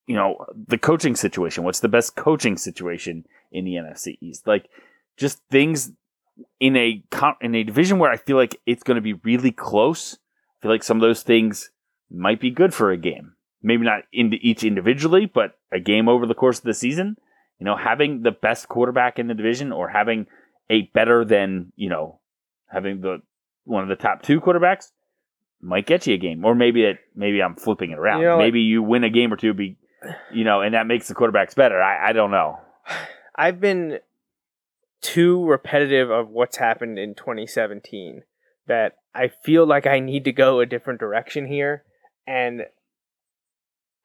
you 0.07 0.15
know, 0.15 0.45
the 0.67 0.77
coaching 0.77 1.15
situation? 1.15 1.63
What's 1.63 1.79
the 1.79 1.87
best 1.87 2.15
coaching 2.15 2.57
situation 2.57 3.25
in 3.51 3.65
the 3.65 3.73
NFC 3.73 4.17
East? 4.21 4.47
Like, 4.47 4.69
just 5.17 5.39
things 5.49 5.91
in 6.59 6.75
a 6.75 7.03
in 7.41 7.55
a 7.55 7.63
division 7.63 7.99
where 7.99 8.11
I 8.11 8.17
feel 8.17 8.37
like 8.37 8.59
it's 8.65 8.83
going 8.83 8.95
to 8.95 9.01
be 9.01 9.13
really 9.13 9.51
close. 9.51 10.15
I 10.15 10.63
feel 10.63 10.71
like 10.71 10.83
some 10.83 10.97
of 10.97 11.01
those 11.01 11.23
things 11.23 11.71
might 12.09 12.39
be 12.39 12.51
good 12.51 12.73
for 12.73 12.91
a 12.91 12.97
game. 12.97 13.33
Maybe 13.61 13.85
not 13.85 14.01
in 14.11 14.33
each 14.33 14.63
individually, 14.63 15.25
but 15.25 15.57
a 15.71 15.79
game 15.79 16.09
over 16.09 16.25
the 16.25 16.33
course 16.33 16.57
of 16.57 16.65
the 16.65 16.73
season. 16.73 17.17
You 17.59 17.65
know, 17.65 17.77
having 17.77 18.23
the 18.23 18.31
best 18.31 18.67
quarterback 18.67 19.19
in 19.19 19.27
the 19.27 19.33
division 19.33 19.71
or 19.71 19.87
having 19.87 20.27
a 20.69 20.83
better 20.93 21.23
than 21.23 21.71
you 21.75 21.89
know 21.89 22.19
having 22.67 23.01
the 23.01 23.21
one 23.63 23.83
of 23.83 23.89
the 23.89 23.95
top 23.95 24.21
two 24.21 24.41
quarterbacks 24.41 24.91
might 25.61 25.85
get 25.85 26.05
you 26.07 26.15
a 26.15 26.17
game. 26.17 26.43
Or 26.43 26.55
maybe 26.55 26.83
it 26.83 26.97
maybe 27.15 27.41
I'm 27.41 27.55
flipping 27.55 27.91
it 27.91 27.99
around. 27.99 28.21
You 28.21 28.27
know 28.27 28.37
maybe 28.37 28.61
you 28.61 28.83
win 28.83 29.03
a 29.03 29.09
game 29.09 29.31
or 29.31 29.37
two, 29.37 29.53
be 29.53 29.77
you 30.31 30.43
know, 30.43 30.61
and 30.61 30.73
that 30.73 30.87
makes 30.87 31.07
the 31.07 31.15
quarterbacks 31.15 31.55
better. 31.55 31.81
I, 31.81 32.09
I 32.09 32.13
don't 32.13 32.31
know. 32.31 32.59
I've 33.35 33.59
been 33.59 33.99
too 35.01 35.43
repetitive 35.45 36.09
of 36.09 36.29
what's 36.29 36.57
happened 36.57 36.97
in 36.97 37.13
2017 37.15 38.23
that 38.67 38.93
I 39.13 39.27
feel 39.43 39.65
like 39.65 39.85
I 39.85 39.99
need 39.99 40.23
to 40.25 40.31
go 40.31 40.59
a 40.59 40.65
different 40.65 40.99
direction 40.99 41.45
here, 41.47 41.83
and 42.25 42.63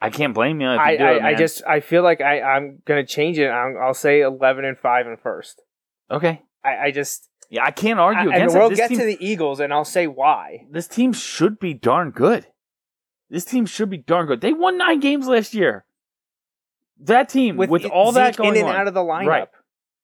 I 0.00 0.10
can't 0.10 0.34
blame 0.34 0.60
you. 0.60 0.68
If 0.70 0.76
you 0.76 0.80
I, 0.82 0.96
do 0.96 1.04
it, 1.04 1.22
I 1.22 1.34
just 1.34 1.62
I 1.66 1.80
feel 1.80 2.02
like 2.02 2.20
I 2.20 2.40
I'm 2.40 2.82
gonna 2.84 3.06
change 3.06 3.38
it. 3.38 3.48
I'm, 3.48 3.76
I'll 3.80 3.94
say 3.94 4.20
11 4.20 4.64
and 4.64 4.78
five 4.78 5.06
and 5.06 5.18
first. 5.18 5.62
okay. 6.10 6.42
I, 6.64 6.76
I 6.86 6.90
just 6.90 7.28
Yeah, 7.50 7.64
I 7.64 7.70
can't 7.70 8.00
argue 8.00 8.30
I- 8.30 8.34
and 8.34 8.34
against 8.34 8.56
we'll. 8.56 8.68
This 8.70 8.78
get 8.78 8.88
team, 8.88 8.98
to 8.98 9.04
the 9.04 9.24
Eagles, 9.24 9.60
and 9.60 9.72
I'll 9.72 9.84
say 9.84 10.06
why. 10.06 10.66
this 10.70 10.88
team 10.88 11.12
should 11.12 11.58
be 11.60 11.72
darn 11.74 12.10
good. 12.10 12.46
This 13.30 13.44
team 13.44 13.64
should 13.66 13.90
be 13.90 13.98
darn 13.98 14.26
good. 14.26 14.40
They 14.40 14.52
won 14.52 14.76
nine 14.78 15.00
games 15.00 15.26
last 15.28 15.54
year. 15.54 15.84
That 17.00 17.28
team 17.28 17.56
with, 17.56 17.70
With, 17.70 17.84
all 17.86 18.12
that 18.12 18.36
going 18.36 18.56
in 18.56 18.62
and 18.62 18.70
on, 18.70 18.76
out 18.76 18.88
of 18.88 18.94
the 18.94 19.00
lineup, 19.02 19.26
Right. 19.26 19.48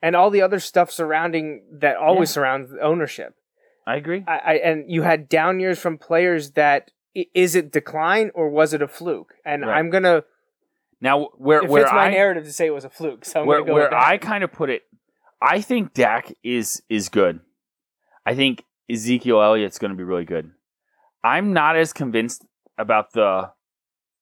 and 0.02 0.14
all 0.14 0.30
the 0.30 0.42
other 0.42 0.61
stuff 0.61 0.90
surrounding 0.90 1.64
that 1.80 1.96
always 1.96 2.30
Yeah. 2.30 2.35
surrounds 2.35 2.72
ownership. 2.80 3.35
I 3.87 3.96
agree. 3.96 4.24
I, 4.26 4.38
I 4.38 4.52
and 4.54 4.90
you 4.90 5.02
had 5.02 5.28
down 5.28 5.61
years 5.61 5.78
from 5.78 5.98
players 5.98 6.52
that 6.52 6.90
is 7.14 7.54
it 7.54 7.70
decline 7.72 8.30
or 8.35 8.48
was 8.48 8.72
it 8.72 8.80
a 8.83 8.88
fluke? 8.88 9.35
And 9.44 9.62
Right. 9.66 9.76
I'm 9.76 9.90
gonna 9.90 10.24
Now, 11.00 11.26
where 11.37 11.62
it 11.62 11.68
where 11.68 11.85
my 11.92 12.07
I 12.07 12.11
narrative 12.11 12.44
to 12.44 12.52
say 12.52 12.66
it 12.66 12.70
was 12.70 12.85
a 12.85 12.90
fluke. 12.90 13.24
So 13.24 13.40
I'm 13.42 13.46
where 13.46 13.62
go 13.62 13.74
where. 13.74 13.92
I 13.94 14.16
kind 14.18 14.42
of 14.44 14.52
put 14.52 14.70
it, 14.70 14.83
I 15.42 15.61
think 15.61 15.92
Dak 15.94 16.33
is 16.42 16.83
is 16.88 17.09
good. 17.09 17.40
I 18.24 18.35
think 18.35 18.64
Ezekiel 18.90 19.42
Elliott's 19.42 19.78
going 19.78 19.90
to 19.90 19.96
be 19.96 20.04
really 20.04 20.24
good. 20.24 20.52
I'm 21.22 21.52
not 21.52 21.76
as 21.76 21.92
convinced 21.92 22.44
about 22.78 23.12
the 23.12 23.50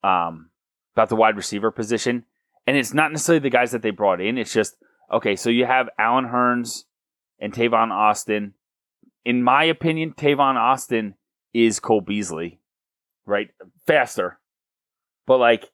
um 0.03 0.51
about 0.97 1.09
the 1.09 1.17
wide 1.17 1.37
receiver 1.37 1.71
position, 1.71 2.25
and 2.67 2.77
it's 2.77 2.95
not 2.95 3.11
necessarily 3.13 3.41
the 3.41 3.51
guys 3.51 3.73
that 3.73 3.83
they 3.83 3.91
brought 3.91 4.21
in. 4.21 4.39
It's 4.39 4.53
just 4.53 4.77
okay. 5.13 5.37
So 5.37 5.51
you 5.51 5.67
have 5.67 5.89
Allen 5.99 6.27
Hurns 6.27 6.85
and 7.39 7.53
Tavon 7.53 7.91
Austin. 7.91 8.55
In 9.25 9.43
my 9.43 9.65
opinion, 9.65 10.13
Tavon 10.17 10.57
Austin 10.57 11.15
is 11.55 11.79
Cole 11.81 12.01
Beasley, 12.01 12.61
right? 13.27 13.49
Faster, 13.87 14.39
but 15.27 15.39
like 15.39 15.71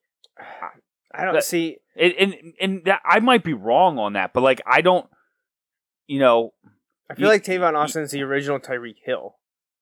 I 1.14 1.24
don't 1.24 1.34
that- 1.34 1.44
see. 1.44 1.78
and 1.96 2.12
and, 2.18 2.34
and 2.60 2.84
that, 2.84 3.00
I 3.04 3.20
might 3.20 3.42
be 3.44 3.54
wrong 3.54 3.98
on 3.98 4.12
that, 4.14 4.32
but 4.32 4.42
like 4.42 4.60
I 4.66 4.80
don't, 4.82 5.06
you 6.06 6.18
know, 6.20 6.52
I 7.10 7.14
feel 7.14 7.24
you- 7.26 7.32
like 7.32 7.44
Tavon 7.44 7.74
Austin 7.74 8.02
is 8.02 8.10
the 8.10 8.22
original 8.22 8.58
Tyreek 8.60 8.96
Hill. 9.04 9.36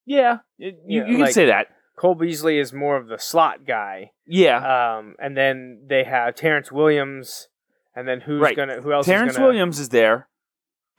yeah, 0.05 0.37
you, 0.57 0.73
Yeah, 0.87 1.05
you 1.05 1.11
can 1.15 1.19
like- 1.21 1.33
say 1.33 1.47
that, 1.47 1.67
Cole 1.97 2.15
Beasley 2.15 2.59
is 2.59 2.71
more 2.71 2.95
of 2.95 3.07
the 3.07 3.17
slot 3.17 3.65
guy. 3.65 4.11
yeah. 4.25 4.97
Um, 4.97 5.15
and 5.19 5.35
then 5.35 5.81
they 5.87 6.03
have 6.03 6.35
Terrence 6.35 6.71
Williams, 6.71 7.47
and 7.95 8.07
then 8.07 8.21
who's 8.21 8.41
Right. 8.41 8.55
gonna 8.55 8.81
who 8.81 8.93
else? 8.93 9.05
Terrence 9.07 9.31
is 9.31 9.37
gonna, 9.37 9.47
Williams 9.49 9.79
is 9.79 9.89
there, 9.89 10.27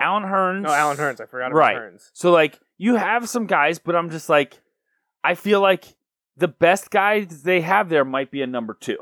Allen 0.00 0.24
Hurns, 0.24 0.62
No, 0.62 0.72
Allen 0.72 0.96
Hurns. 0.96 1.20
I 1.20 1.26
forgot 1.26 1.46
about 1.52 1.58
Right. 1.58 1.76
Hurns. 1.76 2.10
So 2.14 2.30
like 2.32 2.58
you 2.76 2.96
have 2.96 3.28
some 3.28 3.46
guys, 3.46 3.78
but 3.78 3.94
I'm 3.96 4.10
just 4.10 4.28
like, 4.28 4.60
I 5.24 5.34
feel 5.34 5.60
like 5.60 5.84
the 6.36 6.48
best 6.48 6.90
guys 6.90 7.42
they 7.42 7.60
have 7.60 7.88
there 7.88 8.04
might 8.04 8.30
be 8.30 8.42
a 8.42 8.46
number 8.46 8.74
two, 8.78 8.98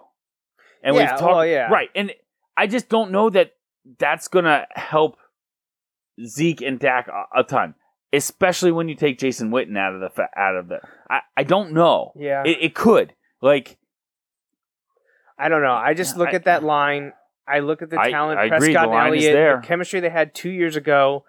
and 0.82 0.94
Yeah, 0.94 1.00
we've 1.02 1.10
talked 1.18 1.22
well, 1.34 1.46
yeah. 1.46 1.68
right, 1.70 1.90
and 1.94 2.12
I 2.56 2.66
just 2.66 2.88
don't 2.90 3.10
know 3.10 3.30
that 3.30 3.52
that's 3.98 4.28
gonna 4.28 4.66
help 4.74 5.16
Zeke 6.26 6.60
and 6.62 6.78
Dak 6.78 7.08
a, 7.08 7.40
a 7.40 7.44
ton. 7.44 7.74
Especially 8.16 8.72
when 8.72 8.88
you 8.88 8.94
take 8.94 9.18
Jason 9.18 9.50
Witten 9.50 9.76
out 9.78 9.94
of 9.94 10.00
the 10.00 10.10
fa- 10.10 10.30
out 10.36 10.56
of 10.56 10.68
the, 10.68 10.80
I, 11.08 11.20
I 11.36 11.42
don't 11.44 11.72
know. 11.72 12.12
Yeah, 12.16 12.42
It, 12.44 12.58
it 12.60 12.74
could. 12.74 13.12
Like, 13.42 13.76
I 15.38 15.48
don't 15.48 15.62
know. 15.62 15.72
I 15.72 15.94
just 15.94 16.16
look 16.16 16.28
I- 16.28 16.32
at 16.32 16.44
that 16.44 16.62
line. 16.62 17.12
I 17.48 17.60
look 17.60 17.82
at 17.82 17.90
the 17.90 18.00
I- 18.00 18.10
talent, 18.10 18.38
I 18.40 18.46
agree. 18.46 18.58
Prescott 18.72 18.88
and 18.88 19.08
Elliott, 19.08 19.32
there. 19.34 19.60
the 19.60 19.66
chemistry 19.66 20.00
they 20.00 20.08
had 20.10 20.34
two 20.34 20.50
years 20.50 20.76
ago. 20.76 21.24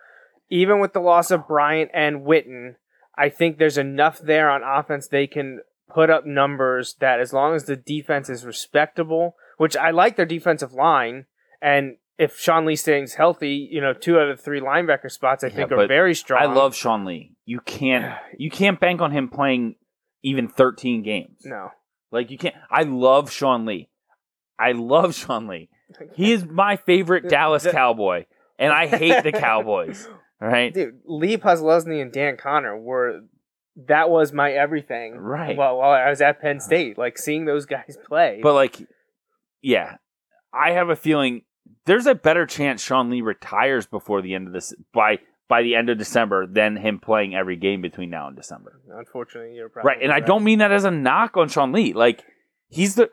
Even 0.50 0.80
with 0.80 0.94
the 0.94 1.00
loss 1.02 1.30
of 1.30 1.48
Bryant 1.48 1.92
and 1.94 2.22
Witten, 2.22 2.76
I 3.18 3.28
think 3.30 3.58
there's 3.58 3.78
enough 3.78 4.20
there 4.20 4.50
on 4.50 4.62
offense 4.64 5.08
they 5.08 5.28
can 5.28 5.60
put 5.94 6.10
up 6.10 6.26
numbers 6.26 6.96
that 7.00 7.20
as 7.20 7.34
long 7.34 7.54
as 7.54 7.66
the 7.66 7.76
defense 7.76 8.30
is 8.30 8.46
respectable, 8.46 9.36
which 9.58 9.76
I 9.76 9.92
like 9.92 10.16
their 10.16 10.26
defensive 10.26 10.72
line, 10.74 11.26
and 11.62 11.98
if 12.18 12.40
Sean 12.40 12.66
Lee 12.66 12.76
stays 12.76 13.14
healthy, 13.14 13.68
you 13.72 13.82
know, 13.82 13.94
two 13.94 14.20
out 14.20 14.30
of 14.30 14.40
three 14.40 14.60
linebacker 14.60 15.12
spots 15.12 15.44
I 15.44 15.48
Yeah, 15.48 15.56
think 15.56 15.72
are 15.72 15.88
very 15.88 16.16
strong. 16.16 16.42
I 16.42 16.46
love 16.46 16.76
Sean 16.76 17.06
Lee. 17.06 17.36
You 17.46 17.60
can't 17.60 18.16
you 18.38 18.50
can't 18.50 18.80
bank 18.80 19.02
on 19.02 19.12
him 19.12 19.30
playing 19.30 19.76
even 20.24 20.48
13 20.48 21.04
games. 21.04 21.42
no. 21.46 21.72
Like 22.12 22.32
you 22.32 22.38
can't. 22.38 22.56
I 22.72 22.84
love 22.84 23.30
Sean 23.30 23.66
Lee. 23.66 23.90
I 24.58 24.72
love 24.72 25.14
Sean 25.14 25.48
Lee. 25.48 25.70
He 26.16 26.32
is 26.32 26.46
my 26.46 26.78
favorite 26.78 27.30
Dallas 27.30 27.68
Cowboy, 27.70 28.26
and 28.58 28.72
I 28.72 28.88
hate 28.88 29.24
the 29.24 29.32
Cowboys. 29.34 30.08
All 30.42 30.48
right. 30.48 30.74
Dude, 30.74 31.02
Lee 31.06 31.38
Posluszny 31.38 32.02
and 32.02 32.12
Dan 32.12 32.38
Connor 32.38 32.78
were 32.78 33.22
that 33.88 34.10
was 34.10 34.32
my 34.34 34.52
everything. 34.52 35.18
Right. 35.18 35.58
Well, 35.58 35.78
while 35.78 35.92
I 35.92 36.10
was 36.10 36.22
at 36.22 36.42
Penn 36.42 36.58
uh-huh. 36.58 36.66
State, 36.66 36.98
like 36.98 37.18
seeing 37.18 37.46
those 37.46 37.66
guys 37.66 37.98
play. 38.08 38.40
But 38.42 38.54
like, 38.54 38.78
yeah, 39.62 39.98
I 40.54 40.72
have 40.72 40.90
a 40.90 40.96
feeling 40.96 41.44
there's 41.86 42.06
a 42.06 42.16
better 42.16 42.46
chance 42.46 42.82
Sean 42.82 43.10
Lee 43.10 43.22
retires 43.22 43.86
before 43.86 44.22
the 44.22 44.34
end 44.36 44.48
of 44.48 44.54
this 44.54 44.74
by 44.94 45.20
by 45.48 45.62
the 45.62 45.76
end 45.76 45.90
of 45.90 45.98
December 45.98 46.46
than 46.46 46.76
him 46.76 47.00
playing 47.00 47.34
every 47.36 47.56
game 47.56 47.82
between 47.82 48.10
now 48.10 48.28
and 48.28 48.36
December. 48.36 48.82
unfortunately, 48.92 49.56
you're 49.56 49.70
probably 49.70 49.88
Right. 49.90 50.02
And 50.04 50.12
I 50.12 50.20
don't 50.20 50.44
mean 50.44 50.60
that 50.60 50.72
as 50.74 50.84
a 50.84 50.92
knock 50.92 51.38
on 51.38 51.48
Sean 51.48 51.72
Lee. 51.72 51.94
Like 51.94 52.24
he's 52.70 52.96
the 52.96 53.10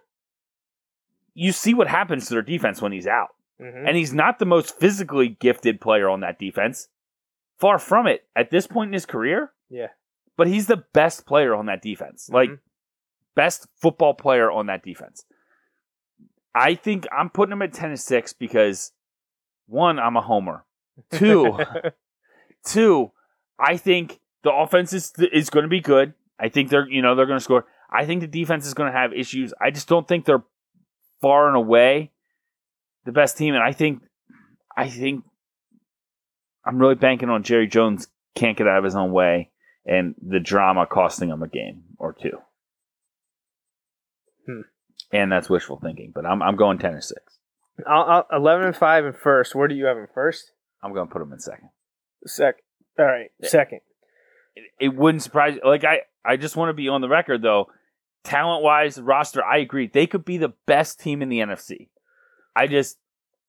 you 1.34 1.52
see 1.52 1.74
what 1.74 1.88
happens 1.88 2.26
to 2.26 2.34
their 2.34 2.42
defense 2.42 2.80
when 2.82 2.92
he's 2.92 3.06
out. 3.06 3.30
hmm 3.60 3.86
And 3.86 3.96
he's 3.96 4.12
not 4.14 4.38
the 4.38 4.46
most 4.46 4.78
physically 4.78 5.28
gifted 5.28 5.80
player 5.80 6.08
on 6.08 6.20
that 6.20 6.38
defense. 6.38 6.88
Far 7.58 7.78
from 7.78 8.06
it 8.06 8.24
at 8.34 8.50
this 8.50 8.66
point 8.66 8.88
in 8.88 8.92
his 8.94 9.06
career. 9.06 9.52
Yeah. 9.70 9.88
But 10.36 10.48
he's 10.48 10.66
the 10.66 10.84
best 10.92 11.26
player 11.26 11.54
on 11.54 11.66
that 11.66 11.82
defense. 11.82 12.28
Like 12.32 12.50
Mhm. 12.50 12.58
best 13.36 13.68
football 13.76 14.14
player 14.14 14.50
on 14.50 14.66
that 14.66 14.82
defense. 14.82 15.24
I 16.54 16.74
think 16.74 17.06
I'm 17.16 17.30
putting 17.30 17.52
him 17.52 17.62
at 17.62 17.72
10 17.72 17.90
to 17.90 17.96
6 17.96 18.32
because 18.34 18.92
one, 19.66 19.98
I'm 19.98 20.16
a 20.16 20.20
homer. 20.20 20.64
Two, 21.10 21.58
two, 22.66 23.10
I 23.58 23.76
think 23.76 24.20
the 24.42 24.52
offense 24.52 24.92
is 24.92 25.12
is 25.32 25.50
going 25.50 25.64
to 25.64 25.68
be 25.68 25.80
good. 25.80 26.14
I 26.38 26.48
think 26.48 26.70
they're, 26.70 26.88
you 26.88 27.02
know, 27.02 27.14
they're 27.14 27.26
going 27.26 27.38
to 27.38 27.44
score. 27.44 27.66
I 27.90 28.06
think 28.06 28.20
the 28.20 28.26
defense 28.26 28.66
is 28.66 28.74
going 28.74 28.92
to 28.92 28.98
have 28.98 29.12
issues. 29.12 29.52
I 29.60 29.70
just 29.70 29.88
don't 29.88 30.06
think 30.06 30.24
they're 30.24 30.44
far 31.20 31.48
and 31.48 31.56
away 31.56 32.12
the 33.04 33.12
best 33.12 33.36
team 33.36 33.54
and 33.54 33.62
I 33.62 33.72
think 33.72 34.02
I 34.76 34.88
think 34.88 35.24
I'm 36.66 36.78
really 36.78 36.94
banking 36.94 37.28
on 37.28 37.42
Jerry 37.42 37.66
Jones 37.66 38.08
can't 38.34 38.56
get 38.56 38.66
out 38.66 38.78
of 38.78 38.84
his 38.84 38.94
own 38.94 39.12
way 39.12 39.50
and 39.86 40.14
the 40.20 40.40
drama 40.40 40.86
costing 40.86 41.28
him 41.28 41.42
a 41.42 41.48
game 41.48 41.84
or 41.98 42.12
two. 42.12 42.38
Hmm. 44.46 44.60
And 45.12 45.30
that's 45.30 45.48
wishful 45.48 45.78
thinking, 45.82 46.12
but 46.14 46.26
I'm 46.26 46.42
I'm 46.42 46.56
going 46.56 46.78
ten 46.78 46.94
or 46.94 47.00
six. 47.00 47.38
I'll, 47.88 48.24
I'll, 48.30 48.38
11 48.40 48.66
and 48.68 48.76
5 48.76 49.04
in 49.06 49.12
first. 49.14 49.54
Where 49.54 49.66
do 49.66 49.74
you 49.74 49.86
have 49.86 49.96
him 49.96 50.06
first? 50.14 50.52
I'm 50.80 50.92
going 50.94 51.08
to 51.08 51.12
put 51.12 51.18
them 51.18 51.32
in 51.32 51.40
second. 51.40 51.70
Second. 52.24 52.62
All 52.98 53.04
right, 53.04 53.30
second. 53.42 53.80
It, 54.54 54.64
it 54.78 54.94
wouldn't 54.94 55.22
surprise. 55.24 55.58
Like 55.64 55.82
I, 55.84 56.02
I 56.24 56.36
just 56.36 56.54
want 56.56 56.68
to 56.68 56.74
be 56.74 56.88
on 56.88 57.00
the 57.00 57.08
record 57.08 57.42
though. 57.42 57.66
Talent 58.22 58.62
wise, 58.62 58.98
roster, 59.00 59.44
I 59.44 59.58
agree. 59.58 59.88
They 59.92 60.06
could 60.06 60.24
be 60.24 60.38
the 60.38 60.52
best 60.66 61.00
team 61.00 61.20
in 61.20 61.28
the 61.28 61.40
NFC. 61.40 61.88
I 62.56 62.68
just 62.68 62.96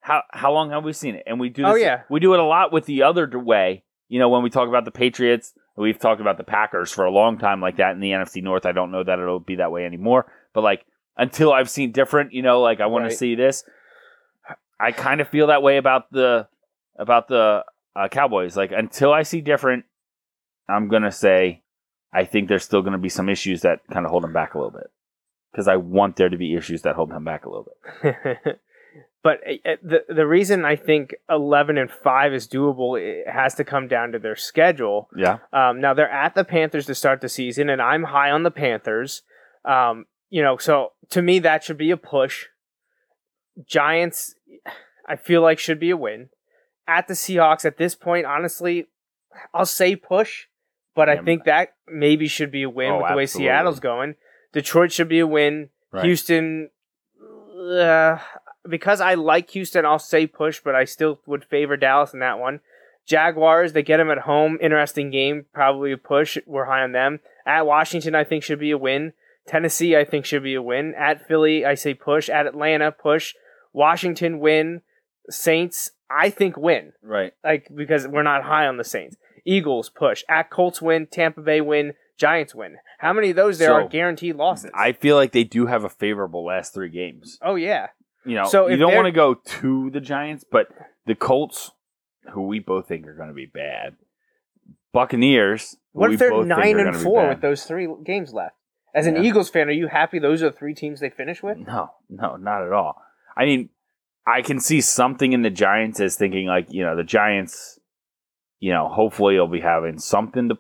how 0.01 0.23
how 0.31 0.51
long 0.51 0.71
have 0.71 0.83
we 0.83 0.91
seen 0.93 1.15
it? 1.15 1.23
And 1.27 1.39
we 1.39 1.49
do. 1.49 1.63
Oh, 1.63 1.73
this, 1.73 1.83
Oh, 1.83 1.85
yeah. 1.85 2.01
we 2.09 2.19
do 2.19 2.33
it 2.33 2.39
a 2.39 2.43
lot 2.43 2.73
with 2.73 2.85
the 2.85 3.03
other 3.03 3.29
way. 3.39 3.83
You 4.09 4.19
know, 4.19 4.29
when 4.29 4.43
we 4.43 4.49
talk 4.49 4.67
about 4.67 4.85
the 4.85 4.91
Patriots, 4.91 5.53
we've 5.77 5.99
talked 5.99 6.21
about 6.21 6.37
the 6.37 6.43
Packers 6.43 6.91
for 6.91 7.05
a 7.05 7.11
long 7.11 7.37
time 7.37 7.61
like 7.61 7.77
that 7.77 7.91
in 7.91 7.99
the 7.99 8.11
NFC 8.11 8.41
North. 8.43 8.65
I 8.65 8.71
don't 8.71 8.91
know 8.91 9.03
that 9.03 9.19
it'll 9.19 9.39
be 9.39 9.55
that 9.57 9.71
way 9.71 9.85
anymore, 9.85 10.25
but 10.53 10.61
like 10.61 10.85
until 11.17 11.53
I've 11.53 11.69
seen 11.69 11.91
different, 11.91 12.33
you 12.33 12.41
know, 12.41 12.61
like 12.61 12.79
I 12.81 12.85
want 12.87 13.03
Right. 13.03 13.11
to 13.11 13.15
see 13.17 13.35
this. 13.35 13.63
I 14.79 14.91
kind 14.91 15.21
of 15.21 15.29
feel 15.29 15.47
that 15.47 15.63
way 15.63 15.77
about 15.77 16.11
the 16.11 16.47
about 16.97 17.27
the 17.27 17.63
uh, 17.95 18.07
Cowboys. 18.09 18.57
Like 18.57 18.71
until 18.71 19.13
I 19.13 19.23
see 19.23 19.41
different, 19.41 19.85
I'm 20.67 20.87
gonna 20.89 21.11
say 21.11 21.61
I 22.13 22.25
think 22.25 22.49
there's 22.49 22.63
still 22.65 22.81
gonna 22.81 22.97
be 22.97 23.09
some 23.09 23.29
issues 23.29 23.61
that 23.61 23.79
kind 23.91 24.05
of 24.05 24.11
hold 24.11 24.23
them 24.23 24.33
back 24.33 24.53
a 24.53 24.57
little 24.57 24.71
bit 24.71 24.91
because 25.51 25.67
I 25.67 25.77
want 25.77 26.17
there 26.17 26.29
to 26.29 26.37
be 26.37 26.55
issues 26.55 26.81
that 26.81 26.95
hold 26.95 27.09
them 27.11 27.23
back 27.23 27.45
a 27.45 27.49
little 27.49 27.67
bit. 28.03 28.15
but 29.23 29.39
uh, 29.47 29.75
the 29.81 30.03
the 30.09 30.27
reason 30.27 30.65
I 30.65 30.75
think 30.75 31.15
11 31.29 31.77
and 31.77 31.89
5 31.89 32.33
is 32.33 32.47
doable 32.47 32.99
it 32.99 33.29
has 33.29 33.55
to 33.55 33.63
come 33.63 33.87
down 33.87 34.11
to 34.11 34.19
their 34.19 34.35
schedule. 34.35 35.07
Yeah, 35.15 35.37
Um, 35.53 35.79
now 35.79 35.93
they're 35.93 36.09
at 36.11 36.35
the 36.35 36.43
Panthers 36.43 36.85
to 36.87 36.95
start 36.95 37.21
the 37.21 37.29
season, 37.29 37.69
and 37.69 37.81
I'm 37.81 38.03
high 38.03 38.29
on 38.31 38.43
the 38.43 38.51
Panthers. 38.51 39.21
Um, 39.63 40.05
you 40.29 40.41
know, 40.41 40.57
so 40.57 40.93
to 41.09 41.21
me 41.21 41.39
that 41.39 41.63
should 41.63 41.77
be 41.77 41.91
a 41.91 41.97
push. 41.97 42.45
Giants, 43.65 44.35
I 45.07 45.15
feel 45.15 45.41
like 45.41 45.59
should 45.59 45.79
be 45.79 45.89
a 45.91 45.97
win. 45.97 46.29
At 46.87 47.07
the 47.07 47.13
Seahawks, 47.13 47.65
at 47.65 47.77
this 47.77 47.95
point, 47.95 48.25
honestly, 48.25 48.87
I'll 49.53 49.65
say 49.65 49.95
push, 49.95 50.45
but 50.93 51.09
I 51.09 51.17
think 51.17 51.45
that 51.45 51.75
maybe 51.87 52.27
should 52.27 52.51
be 52.51 52.63
a 52.63 52.69
win 52.69 52.91
Oh, 52.91 52.97
with 52.97 53.07
the 53.09 53.15
way 53.15 53.23
absolutely. 53.23 53.47
Seattle's 53.47 53.79
going. 53.79 54.15
Detroit 54.53 54.91
should 54.91 55.09
be 55.09 55.19
a 55.19 55.27
win. 55.27 55.69
Right. 55.91 56.05
Houston, 56.05 56.69
uh, 57.59 58.17
because 58.67 59.01
I 59.01 59.15
like 59.15 59.49
Houston, 59.51 59.85
I'll 59.85 59.99
say 59.99 60.27
push, 60.27 60.61
but 60.63 60.75
I 60.75 60.85
still 60.85 61.19
would 61.25 61.45
favor 61.45 61.75
Dallas 61.77 62.13
in 62.13 62.19
that 62.19 62.39
one. 62.39 62.59
Jaguars, 63.05 63.73
they 63.73 63.83
get 63.83 63.97
them 63.97 64.09
at 64.09 64.19
home. 64.19 64.57
Interesting 64.61 65.11
game, 65.11 65.45
probably 65.53 65.91
a 65.91 65.97
push. 65.97 66.37
We're 66.45 66.65
high 66.65 66.81
on 66.81 66.91
them. 66.91 67.19
At 67.45 67.65
Washington, 67.65 68.15
I 68.15 68.23
think 68.23 68.43
should 68.43 68.59
be 68.59 68.71
a 68.71 68.77
win. 68.77 69.13
Tennessee, 69.47 69.95
I 69.95 70.03
think 70.05 70.25
should 70.25 70.43
be 70.43 70.55
a 70.55 70.61
win. 70.61 70.93
At 70.97 71.27
Philly, 71.27 71.65
I 71.65 71.75
say 71.75 71.93
push. 71.93 72.29
At 72.29 72.47
Atlanta, 72.47 72.91
push. 72.91 73.33
Washington, 73.73 74.39
win. 74.39 74.81
Saints, 75.29 75.91
I 76.09 76.29
think 76.29 76.55
win. 76.57 76.93
right. 77.01 77.33
Like 77.43 77.67
because 77.73 78.07
we're 78.07 78.23
not 78.23 78.43
high 78.43 78.67
on 78.67 78.77
the 78.77 78.83
Saints. 78.83 79.17
Eagles, 79.45 79.89
push. 79.89 80.23
At 80.29 80.49
Colts, 80.49 80.81
win. 80.81 81.07
Tampa 81.07 81.41
Bay, 81.41 81.61
win. 81.61 81.93
Giants, 82.17 82.55
win. 82.55 82.77
How 82.99 83.11
many 83.13 83.31
of 83.31 83.35
those 83.35 83.57
there 83.57 83.69
So, 83.69 83.73
are 83.75 83.87
guaranteed 83.87 84.35
losses? 84.35 84.71
I 84.73 84.93
feel 84.93 85.15
like 85.17 85.31
they 85.33 85.43
do 85.43 85.65
have 85.65 85.83
a 85.83 85.89
favorable 85.89 86.45
last 86.45 86.73
three 86.73 86.89
games. 86.89 87.37
oh 87.41 87.55
yeah. 87.55 87.87
You 88.25 88.35
know, 88.35 88.45
So 88.45 88.67
you 88.67 88.77
don't 88.77 88.95
want 88.95 89.05
to 89.05 89.11
go 89.11 89.35
to 89.35 89.89
the 89.91 89.99
Giants, 89.99 90.43
but 90.49 90.67
the 91.05 91.13
Colts, 91.13 91.71
who 92.31 92.43
we 92.47 92.57
both 92.59 92.87
think 92.87 93.05
are 93.05 93.13
going 93.15 93.27
to 93.27 93.35
be 93.35 93.45
bad, 93.45 93.97
Buccaneers. 94.93 95.75
What 95.91 96.11
if 96.13 96.19
they're 96.19 96.43
nine 96.43 96.79
and 96.79 96.95
four 96.95 97.27
with 97.29 97.41
those 97.41 97.63
three 97.65 97.87
games 98.03 98.33
left? 98.33 98.55
As 98.95 99.05
an 99.07 99.17
Yeah. 99.17 99.23
Eagles 99.23 99.49
fan, 99.49 99.67
are 99.67 99.73
you 99.73 99.87
happy 99.87 100.19
those 100.19 100.41
are 100.41 100.49
the 100.49 100.55
three 100.57 100.73
teams 100.73 101.01
they 101.01 101.09
finish 101.09 101.43
with? 101.43 101.57
No, 101.57 101.91
no, 102.09 102.37
not 102.37 102.63
at 102.63 102.71
all. 102.71 103.01
I 103.35 103.43
mean, 103.43 103.69
I 104.25 104.41
can 104.41 104.59
see 104.61 104.79
something 104.79 105.33
in 105.33 105.41
the 105.41 105.49
Giants 105.49 105.99
as 105.99 106.15
thinking 106.15 106.47
like, 106.47 106.71
you 106.71 106.83
know, 106.83 106.95
the 106.95 107.03
Giants, 107.03 107.77
you 108.59 108.71
know, 108.71 108.87
hopefully 108.87 109.37
will 109.37 109.47
be 109.49 109.59
having 109.59 109.99
something 109.99 110.47
to 110.47 110.57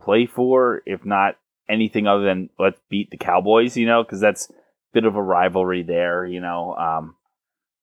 play 0.00 0.26
for, 0.26 0.82
if 0.84 1.04
not 1.06 1.36
anything 1.68 2.06
other 2.06 2.24
than 2.24 2.50
let's 2.58 2.78
beat 2.90 3.10
the 3.10 3.16
Cowboys, 3.16 3.76
you 3.76 3.86
know, 3.86 4.04
because 4.04 4.20
that's 4.20 4.50
a 4.50 4.54
bit 4.92 5.06
of 5.06 5.16
a 5.16 5.22
rivalry 5.22 5.82
there, 5.82 6.26
you 6.26 6.40
know. 6.40 6.74
Um, 6.74 7.16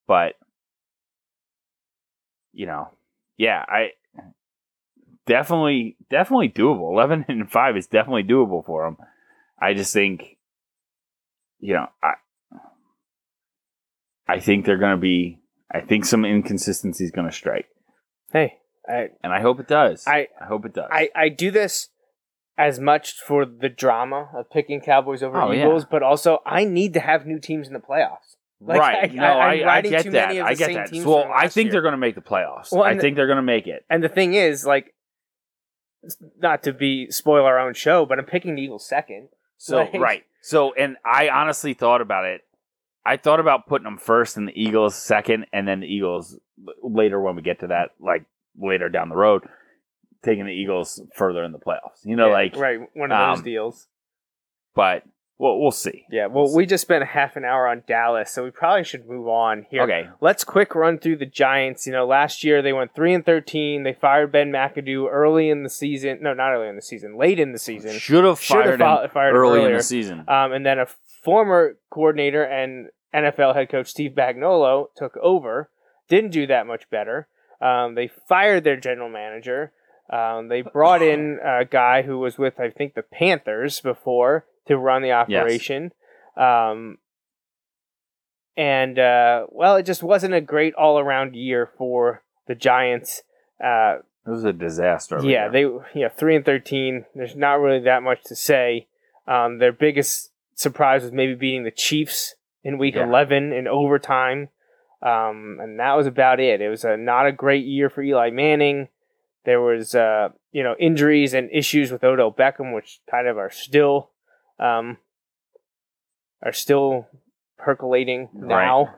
but 0.08 0.36
you 2.54 2.68
know, 2.68 2.90
yeah, 3.38 3.66
I 3.68 3.94
definitely, 5.26 5.98
definitely 6.10 6.50
doable. 6.50 6.92
Eleven 6.92 7.26
and 7.28 7.52
five 7.52 7.76
is 7.76 7.88
definitely 7.88 8.24
doable 8.24 8.64
for 8.64 8.86
them. 8.86 8.98
I 9.62 9.74
just 9.74 9.94
think, 9.94 10.38
you 11.60 11.74
know, 11.74 11.88
I 12.04 12.14
I 14.28 14.40
think 14.40 14.66
they're 14.66 14.78
going 14.78 14.96
to 14.96 15.02
be. 15.02 15.40
I 15.72 15.82
think 15.82 16.06
some 16.06 16.26
inconsistency 16.26 17.04
is 17.04 17.12
going 17.12 17.28
to 17.28 17.34
strike, 17.36 17.68
Hey, 18.34 18.56
I, 18.88 19.10
and 19.24 19.32
I 19.32 19.40
hope 19.42 19.60
it 19.60 19.68
does. 19.68 20.06
I- 20.08 20.28
I 20.42 20.46
hope 20.46 20.66
it 20.66 20.74
does. 20.74 20.88
I, 20.92 21.10
I 21.16 21.30
do 21.30 21.52
this 21.52 21.90
as 22.58 22.80
much 22.80 23.14
for 23.14 23.46
the 23.46 23.70
drama 23.70 24.30
of 24.36 24.50
picking 24.50 24.82
Cowboys 24.82 25.22
over 25.22 25.40
Oh, 25.40 25.52
yeah. 25.52 25.60
Eagles, 25.66 25.86
but 25.86 26.02
also 26.02 26.40
I 26.46 26.64
need 26.66 26.94
to 26.96 27.00
have 27.00 27.26
new 27.28 27.40
teams 27.40 27.68
in 27.68 27.74
the 27.74 27.80
playoffs. 27.80 28.36
Like, 28.60 28.80
right? 28.80 29.12
I- 29.12 29.14
no, 29.14 29.24
I- 29.24 29.76
I, 29.78 29.82
get 29.82 30.12
that. 30.12 30.32
I 30.32 30.54
get 30.56 30.74
that. 30.92 31.06
Well, 31.06 31.30
I 31.34 31.48
think 31.48 31.66
year. 31.68 31.74
they're 31.74 31.82
going 31.82 31.94
to 31.94 31.98
make 31.98 32.16
the 32.16 32.22
playoffs. 32.22 32.72
Well, 32.72 32.84
I 32.84 32.92
and 32.92 33.00
the- 33.00 33.04
think 33.04 33.16
they're 33.16 33.28
going 33.28 33.38
to 33.38 33.42
make 33.44 33.68
it. 33.68 33.86
And 33.92 34.04
the 34.04 34.10
thing 34.10 34.34
is, 34.34 34.66
like, 34.66 34.94
not 36.40 36.64
to 36.64 36.74
be 36.74 37.12
spoil 37.12 37.46
our 37.46 37.60
own 37.60 37.74
show, 37.76 38.06
but 38.08 38.18
I'm 38.20 38.26
picking 38.26 38.56
the 38.56 38.62
Eagles 38.64 38.88
second. 38.88 39.30
So 39.60 39.78
Like- 39.78 39.94
right. 39.94 40.24
So 40.42 40.74
and 40.74 40.98
I 41.06 41.30
honestly 41.30 41.74
thought 41.74 42.02
about 42.02 42.26
it. 42.26 42.42
I 43.06 43.18
thought 43.18 43.40
about 43.40 43.68
putting 43.68 43.84
them 43.86 43.98
first 43.98 44.38
and 44.38 44.48
the 44.48 44.60
Eagles 44.62 44.96
second, 44.96 45.46
and 45.54 45.68
then 45.68 45.82
the 45.82 45.88
Eagles 45.88 46.40
later 46.82 47.20
when 47.20 47.36
we 47.36 47.42
get 47.42 47.60
to 47.60 47.68
that, 47.68 47.92
like 48.00 48.24
later 48.58 48.90
down 48.90 49.10
the 49.10 49.16
road, 49.16 49.44
taking 50.24 50.46
the 50.46 50.52
Eagles 50.54 51.02
further 51.16 51.44
in 51.44 51.52
the 51.52 51.60
playoffs. 51.60 52.04
You 52.04 52.16
know, 52.16 52.28
Yeah, 52.28 52.34
like 52.34 52.56
right, 52.56 52.80
one 52.96 53.12
of 53.12 53.18
those 53.32 53.40
um, 53.40 53.44
deals. 53.44 53.88
But 54.76 55.04
well, 55.40 55.58
we'll 55.58 55.72
see. 55.72 56.06
Yeah, 56.12 56.28
well, 56.28 56.54
we 56.54 56.66
just 56.66 56.82
spent 56.82 57.04
half 57.06 57.38
an 57.38 57.46
hour 57.46 57.66
on 57.66 57.84
Dallas, 57.88 58.30
so 58.30 58.44
we 58.44 58.52
probably 58.52 58.84
should 58.84 59.08
move 59.08 59.30
on 59.30 59.66
here. 59.72 59.84
Okay. 59.84 60.10
Let's 60.20 60.44
quick 60.44 60.76
run 60.76 61.00
through 61.00 61.16
the 61.16 61.26
Giants. 61.26 61.88
You 61.88 61.94
know, 61.94 62.06
last 62.06 62.44
year 62.44 62.62
they 62.62 62.74
went 62.74 62.94
three 62.94 63.14
and 63.14 63.26
thirteen. 63.26 63.84
They 63.84 63.94
fired 63.94 64.34
Ben 64.34 64.52
McAdoo 64.52 65.08
early 65.10 65.50
in 65.50 65.64
the 65.64 65.70
season. 65.70 66.20
No, 66.22 66.34
not 66.34 66.52
early 66.52 66.68
in 66.68 66.76
the 66.76 66.82
season. 66.82 67.18
Late 67.18 67.40
in 67.40 67.54
the 67.54 67.58
season. 67.58 67.98
Should 67.98 68.26
have 68.26 68.38
fired 68.38 68.80
fi- 68.80 69.08
fired 69.08 69.30
him 69.30 69.38
early 69.38 69.64
in 69.64 69.72
the 69.72 69.82
season. 69.82 70.26
Um, 70.28 70.52
and 70.52 70.66
then 70.66 70.78
a 70.78 70.88
former 71.24 71.78
coordinator 71.90 72.44
and 72.44 72.90
NFL 73.16 73.56
head 73.56 73.70
coach 73.70 73.88
Steve 73.88 74.12
Spagnuolo 74.18 74.88
took 74.98 75.16
over. 75.18 75.70
Didn't 76.10 76.32
do 76.32 76.48
that 76.48 76.68
much 76.68 76.90
better. 76.90 77.30
Um, 77.62 77.96
they 77.96 78.10
fired 78.28 78.66
their 78.66 78.78
general 78.78 79.10
manager. 79.10 79.72
Um, 80.10 80.50
they 80.50 80.64
brought 80.64 81.02
in 81.02 81.40
a 81.44 81.64
guy 81.66 82.02
who 82.02 82.18
was 82.18 82.38
with, 82.38 82.60
I 82.60 82.72
think, 82.72 82.96
the 82.96 83.04
Panthers 83.04 83.80
before 83.80 84.46
to 84.70 84.78
run 84.78 85.02
the 85.02 85.12
operation. 85.12 85.92
Um, 86.38 86.98
and, 88.58 88.98
uh, 89.00 89.46
well, 89.50 89.76
it 89.78 89.84
just 89.86 90.04
wasn't 90.04 90.34
a 90.34 90.42
great 90.42 90.74
all 90.76 91.00
around 91.00 91.36
year 91.36 91.70
for 91.78 92.24
the 92.48 92.56
Giants. 92.56 93.24
Uh, 93.64 93.98
It 94.26 94.30
was 94.30 94.44
a 94.44 94.54
disaster. 94.54 95.20
yeah, 95.24 95.48
there. 95.50 95.70
they 95.94 96.00
yeah 96.00 96.10
three 96.10 96.36
and 96.36 96.46
thirteen. 96.46 97.06
There's 97.16 97.36
not 97.36 97.60
really 97.60 97.80
that 97.82 98.04
much 98.04 98.24
to 98.26 98.36
say. 98.36 98.88
Um, 99.28 99.60
their 99.60 99.72
biggest 99.72 100.32
surprise 100.56 101.04
was 101.04 101.12
maybe 101.12 101.36
beating 101.36 101.64
the 101.64 101.72
Chiefs 101.72 102.36
in 102.64 102.78
Week 102.78 102.96
Yeah. 102.96 103.06
11 103.06 103.54
in 103.54 103.68
overtime, 103.68 104.50
um, 105.02 105.58
and 105.62 105.80
that 105.80 105.94
was 105.96 106.08
about 106.08 106.40
it. 106.40 106.62
It 106.62 106.70
was 106.70 106.84
a, 106.84 106.98
not 106.98 107.26
a 107.28 107.32
great 107.32 107.66
year 107.66 107.90
for 107.90 108.02
Eli 108.02 108.30
Manning. 108.32 108.90
There 109.46 109.62
was 109.62 109.96
uh, 109.96 110.30
you 110.52 110.64
know 110.64 110.76
injuries 110.80 111.34
and 111.34 111.50
issues 111.52 111.92
with 111.92 112.04
Odell 112.04 112.32
Beckham, 112.34 112.74
which 112.76 113.00
kind 113.10 113.28
of 113.28 113.38
are 113.38 113.50
still 113.52 114.10
um, 114.60 114.98
are 116.44 116.54
still 116.54 117.08
percolating 117.58 118.30
now. 118.34 118.96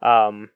Um, 0.00 0.50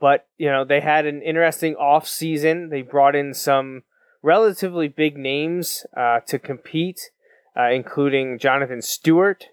but 0.00 0.26
you 0.36 0.50
know 0.50 0.64
they 0.64 0.80
had 0.80 1.06
an 1.06 1.22
interesting 1.22 1.74
off 1.76 2.06
season. 2.06 2.68
They 2.68 2.82
brought 2.82 3.16
in 3.16 3.32
some 3.34 3.84
relatively 4.22 4.88
big 4.88 5.16
names 5.16 5.86
uh, 5.96 6.20
to 6.26 6.38
compete, 6.38 7.10
uh, 7.56 7.70
including 7.70 8.38
Jonathan 8.38 8.82
Stewart, 8.82 9.46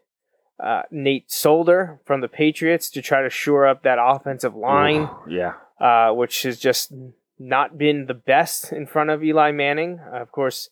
uh, 0.60 0.84
Nate 0.92 1.32
Solder 1.32 2.00
from 2.06 2.22
the 2.22 2.28
Patriots 2.28 2.90
to 2.92 3.02
try 3.02 3.22
to 3.22 3.30
shore 3.30 3.68
up 3.68 3.84
that 3.84 3.98
offensive 4.02 4.56
line, 4.56 5.10
yeah. 5.28 5.54
uh, 5.80 6.12
which 6.14 6.44
has 6.44 6.60
just 6.60 6.94
not 7.38 7.78
been 7.78 8.06
the 8.06 8.14
best 8.14 8.72
in 8.72 8.88
front 8.88 9.10
of 9.10 9.24
Eli 9.24 9.52
Manning. 9.52 10.00
Uh, 10.00 10.22
of 10.22 10.32
course, 10.32 10.70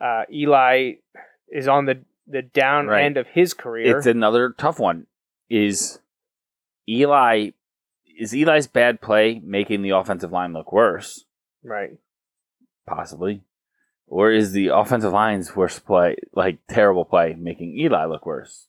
uh, 0.00 0.22
Eli 0.32 0.92
is 1.50 1.68
on 1.68 1.86
the 1.86 2.02
the 2.26 2.42
down 2.42 2.86
Right. 2.86 3.04
end 3.04 3.16
of 3.16 3.26
his 3.28 3.54
career. 3.54 3.96
It's 3.98 4.06
another 4.06 4.50
tough 4.56 4.78
one. 4.78 5.06
Is 5.50 5.98
Eli 6.88 7.50
is 8.18 8.32
Eli's 8.34 8.66
bad 8.66 9.00
play 9.00 9.40
making 9.42 9.82
the 9.82 9.90
offensive 9.90 10.32
line 10.32 10.52
look 10.52 10.72
worse? 10.72 11.24
right. 11.62 11.98
Possibly. 12.86 13.42
Or 14.08 14.30
is 14.30 14.52
the 14.52 14.66
offensive 14.68 15.12
line's 15.12 15.54
worst 15.56 15.86
play, 15.86 16.16
like 16.34 16.58
terrible 16.68 17.04
play, 17.04 17.34
making 17.38 17.78
Eli 17.78 18.04
look 18.06 18.26
worse? 18.26 18.68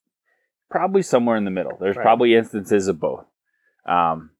probably 0.69 1.01
somewhere 1.03 1.35
in 1.37 1.45
the 1.45 1.51
middle. 1.51 1.77
There's 1.79 1.95
Right. 1.95 2.03
probably 2.03 2.33
instances 2.35 2.87
of 2.87 2.99
both. 2.99 3.25
Um, 3.85 4.31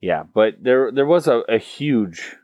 yeah, 0.00 0.22
but 0.22 0.62
there 0.62 0.90
there 0.92 1.06
was 1.06 1.26
a, 1.26 1.38
a 1.48 1.58
huge 1.58 2.36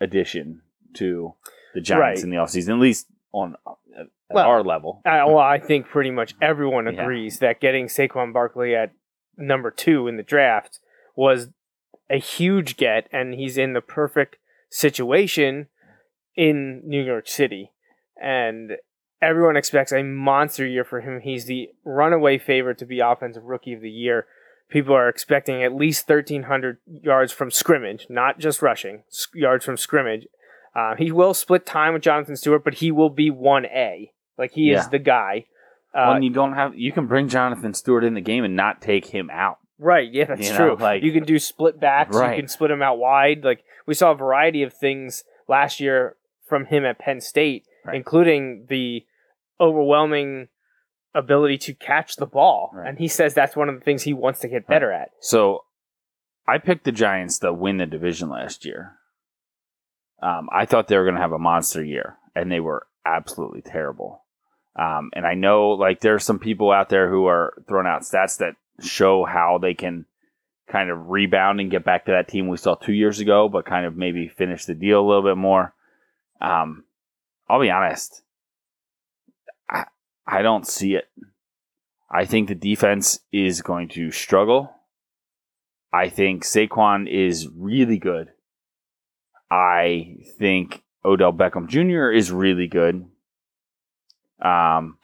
addition 0.00 0.62
to 0.94 1.34
the 1.74 1.80
Giants 1.80 2.20
Right. 2.20 2.24
in 2.24 2.30
the 2.30 2.36
offseason, 2.36 2.70
at 2.70 2.78
least 2.80 3.06
on 3.32 3.54
at, 3.96 4.00
at 4.00 4.06
Well, 4.30 4.46
our 4.48 4.62
level. 4.62 5.02
Uh, 5.04 5.22
well, 5.26 5.38
I 5.38 5.58
think 5.58 5.88
pretty 5.88 6.10
much 6.10 6.34
everyone 6.40 6.86
Yeah. 6.86 7.02
agrees 7.02 7.38
that 7.40 7.60
getting 7.60 7.86
Saquon 7.86 8.32
Barkley 8.32 8.74
at 8.74 8.92
number 9.36 9.70
two 9.70 10.08
in 10.08 10.16
the 10.16 10.22
draft 10.22 10.80
was 11.14 11.48
a 12.10 12.18
huge 12.18 12.76
get, 12.76 13.08
and 13.12 13.34
he's 13.34 13.58
in 13.58 13.72
the 13.74 13.80
perfect 13.80 14.36
situation 14.70 15.68
in 16.34 16.82
New 16.84 17.02
York 17.02 17.28
City. 17.28 17.72
And 18.20 18.72
everyone 19.20 19.56
expects 19.56 19.92
a 19.92 20.02
monster 20.02 20.66
year 20.66 20.84
for 20.84 21.00
him. 21.00 21.20
He's 21.20 21.46
the 21.46 21.68
runaway 21.84 22.38
favorite 22.38 22.78
to 22.78 22.86
be 22.86 23.00
Offensive 23.00 23.44
Rookie 23.44 23.74
of 23.74 23.80
the 23.80 23.90
Year. 23.90 24.26
People 24.70 24.94
are 24.94 25.08
expecting 25.08 25.62
at 25.62 25.74
least 25.74 26.08
1,300 26.08 26.78
yards 26.86 27.32
from 27.32 27.50
scrimmage, 27.50 28.06
not 28.10 28.38
just 28.38 28.60
rushing, 28.62 29.02
yards 29.34 29.64
from 29.64 29.76
scrimmage. 29.76 30.26
Uh, 30.78 30.94
he 30.96 31.10
will 31.10 31.34
split 31.34 31.66
time 31.66 31.92
with 31.94 32.02
Jonathan 32.02 32.36
Stewart, 32.36 32.62
but 32.62 32.74
he 32.74 32.92
will 32.92 33.10
be 33.10 33.30
1A. 33.30 34.12
Like, 34.36 34.52
he 34.52 34.70
Yeah. 34.70 34.78
is 34.80 34.88
the 34.88 34.98
guy. 34.98 35.46
Uh, 35.94 36.12
and 36.14 36.22
you 36.24 36.30
don't 36.30 36.52
have 36.52 36.74
you 36.76 36.92
can 36.92 37.06
bring 37.06 37.28
Jonathan 37.28 37.72
Stewart 37.74 38.04
in 38.04 38.14
the 38.14 38.20
game 38.20 38.44
and 38.44 38.54
not 38.54 38.80
take 38.80 39.06
him 39.06 39.30
out. 39.32 39.58
Right, 39.78 40.08
yeah, 40.12 40.24
that's 40.24 40.48
You 40.50 40.56
true. 40.56 40.66
know, 40.68 40.74
like- 40.74 41.02
you 41.02 41.12
can 41.12 41.24
do 41.24 41.38
split 41.38 41.80
backs, 41.80 42.14
Right. 42.16 42.36
you 42.36 42.42
can 42.42 42.48
split 42.48 42.70
him 42.70 42.82
out 42.82 42.98
wide. 42.98 43.42
Like 43.42 43.64
we 43.86 43.94
saw 43.94 44.10
a 44.12 44.14
variety 44.14 44.62
of 44.62 44.72
things 44.72 45.24
last 45.48 45.80
year 45.80 46.16
from 46.46 46.66
him 46.66 46.84
at 46.84 46.98
Penn 46.98 47.20
State, 47.20 47.64
Right. 47.84 47.96
including 47.96 48.66
the 48.68 49.06
overwhelming 49.60 50.48
ability 51.14 51.58
to 51.58 51.74
catch 51.74 52.16
the 52.16 52.26
ball. 52.26 52.70
Right. 52.74 52.88
And 52.88 52.98
he 52.98 53.08
says 53.08 53.34
that's 53.34 53.56
one 53.56 53.68
of 53.68 53.74
the 53.74 53.80
things 53.80 54.02
he 54.02 54.12
wants 54.12 54.40
to 54.40 54.48
get 54.48 54.66
better 54.66 54.92
at. 54.92 55.10
So 55.20 55.64
I 56.46 56.58
picked 56.58 56.84
the 56.84 56.92
Giants 56.92 57.38
to 57.40 57.52
win 57.52 57.78
the 57.78 57.86
division 57.86 58.28
last 58.28 58.64
year. 58.64 58.97
Um, 60.20 60.48
I 60.52 60.66
thought 60.66 60.88
they 60.88 60.96
were 60.96 61.04
going 61.04 61.14
to 61.14 61.20
have 61.20 61.32
a 61.32 61.38
monster 61.38 61.84
year, 61.84 62.16
and 62.34 62.50
they 62.50 62.60
were 62.60 62.86
absolutely 63.06 63.62
terrible. 63.62 64.24
Um, 64.76 65.10
and 65.14 65.26
I 65.26 65.34
know, 65.34 65.70
like, 65.70 66.00
there 66.00 66.14
are 66.14 66.20
some 66.20 66.38
people 66.38 66.70
out 66.70 66.88
there 66.88 67.08
who 67.08 67.26
are 67.26 67.54
throwing 67.66 67.86
out 67.86 68.02
stats 68.02 68.38
that 68.38 68.54
show 68.80 69.24
how 69.24 69.58
they 69.58 69.74
can 69.74 70.06
kind 70.68 70.90
of 70.90 71.08
rebound 71.08 71.60
and 71.60 71.70
get 71.70 71.84
back 71.84 72.04
to 72.04 72.12
that 72.12 72.28
team 72.28 72.48
we 72.48 72.56
saw 72.56 72.74
two 72.74 72.92
years 72.92 73.20
ago, 73.20 73.48
but 73.48 73.64
kind 73.64 73.86
of 73.86 73.96
maybe 73.96 74.28
finish 74.28 74.66
the 74.66 74.74
deal 74.74 75.00
a 75.00 75.06
little 75.06 75.22
bit 75.22 75.36
more. 75.36 75.74
Um, 76.40 76.84
I'll 77.48 77.60
be 77.60 77.70
honest, 77.70 78.22
I, 79.70 79.84
I 80.26 80.42
don't 80.42 80.66
see 80.66 80.94
it. 80.94 81.08
I 82.10 82.24
think 82.24 82.48
the 82.48 82.54
defense 82.54 83.20
is 83.32 83.62
going 83.62 83.88
to 83.90 84.10
struggle. 84.10 84.72
I 85.92 86.08
think 86.08 86.44
Saquon 86.44 87.10
is 87.10 87.48
really 87.48 87.98
good. 87.98 88.30
I 89.50 90.18
think 90.38 90.82
Odell 91.04 91.32
Beckham 91.32 91.68
Jr. 91.68 92.10
is 92.10 92.30
really 92.30 92.66
good. 92.66 93.06
Um, 94.40 94.98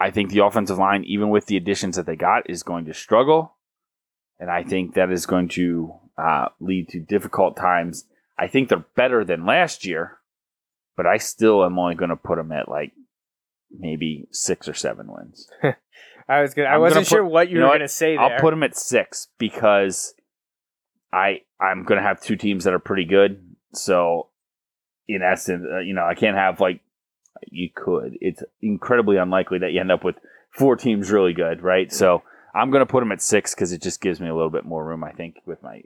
I 0.00 0.10
think 0.10 0.30
the 0.30 0.44
offensive 0.44 0.78
line, 0.78 1.04
even 1.04 1.30
with 1.30 1.46
the 1.46 1.56
additions 1.56 1.96
that 1.96 2.06
they 2.06 2.16
got, 2.16 2.48
is 2.48 2.62
going 2.62 2.86
to 2.86 2.94
struggle. 2.94 3.56
And 4.38 4.50
I 4.50 4.62
think 4.62 4.94
that 4.94 5.10
is 5.10 5.26
going 5.26 5.48
to 5.50 5.94
uh, 6.18 6.48
lead 6.60 6.88
to 6.90 7.00
difficult 7.00 7.56
times. 7.56 8.04
I 8.38 8.48
think 8.48 8.68
they're 8.68 8.84
better 8.96 9.24
than 9.24 9.46
last 9.46 9.84
year, 9.84 10.18
but 10.96 11.06
I 11.06 11.18
still 11.18 11.64
am 11.64 11.78
only 11.78 11.94
going 11.94 12.10
to 12.10 12.16
put 12.16 12.36
them 12.36 12.52
at 12.52 12.68
like 12.68 12.92
maybe 13.70 14.26
six 14.30 14.68
or 14.68 14.74
seven 14.74 15.06
wins. 15.08 15.48
I 16.28 16.40
was 16.40 16.54
gonna, 16.54 16.68
I 16.68 16.78
wasn't 16.78 16.94
gonna 16.94 17.04
sure 17.06 17.24
what 17.24 17.48
you, 17.48 17.54
you 17.54 17.60
know 17.60 17.66
were 17.66 17.72
going 17.72 17.80
to 17.80 17.88
say 17.88 18.16
there. 18.16 18.24
I'll 18.24 18.40
put 18.40 18.50
them 18.50 18.62
at 18.62 18.76
six 18.76 19.28
because 19.38 20.14
I 21.14 21.42
I'm 21.60 21.84
going 21.84 21.98
to 22.00 22.06
have 22.06 22.20
two 22.20 22.36
teams 22.36 22.64
that 22.64 22.74
are 22.74 22.80
pretty 22.80 23.04
good. 23.04 23.54
So 23.72 24.28
in 25.06 25.22
essence, 25.22 25.64
uh, 25.72 25.78
you 25.78 25.94
know, 25.94 26.04
I 26.04 26.14
can't 26.14 26.36
have 26.36 26.60
like 26.60 26.80
you 27.46 27.70
could. 27.74 28.18
It's 28.20 28.42
incredibly 28.60 29.16
unlikely 29.16 29.58
that 29.60 29.72
you 29.72 29.80
end 29.80 29.92
up 29.92 30.04
with 30.04 30.16
four 30.50 30.76
teams 30.76 31.10
really 31.10 31.32
good, 31.32 31.62
right? 31.62 31.92
So 31.92 32.22
I'm 32.54 32.70
going 32.70 32.80
to 32.80 32.90
put 32.90 33.00
them 33.00 33.12
at 33.12 33.22
six 33.22 33.54
because 33.54 33.72
it 33.72 33.80
just 33.82 34.00
gives 34.00 34.20
me 34.20 34.28
a 34.28 34.34
little 34.34 34.50
bit 34.50 34.64
more 34.64 34.84
room. 34.84 35.04
I 35.04 35.12
think 35.12 35.36
with 35.46 35.62
my 35.62 35.82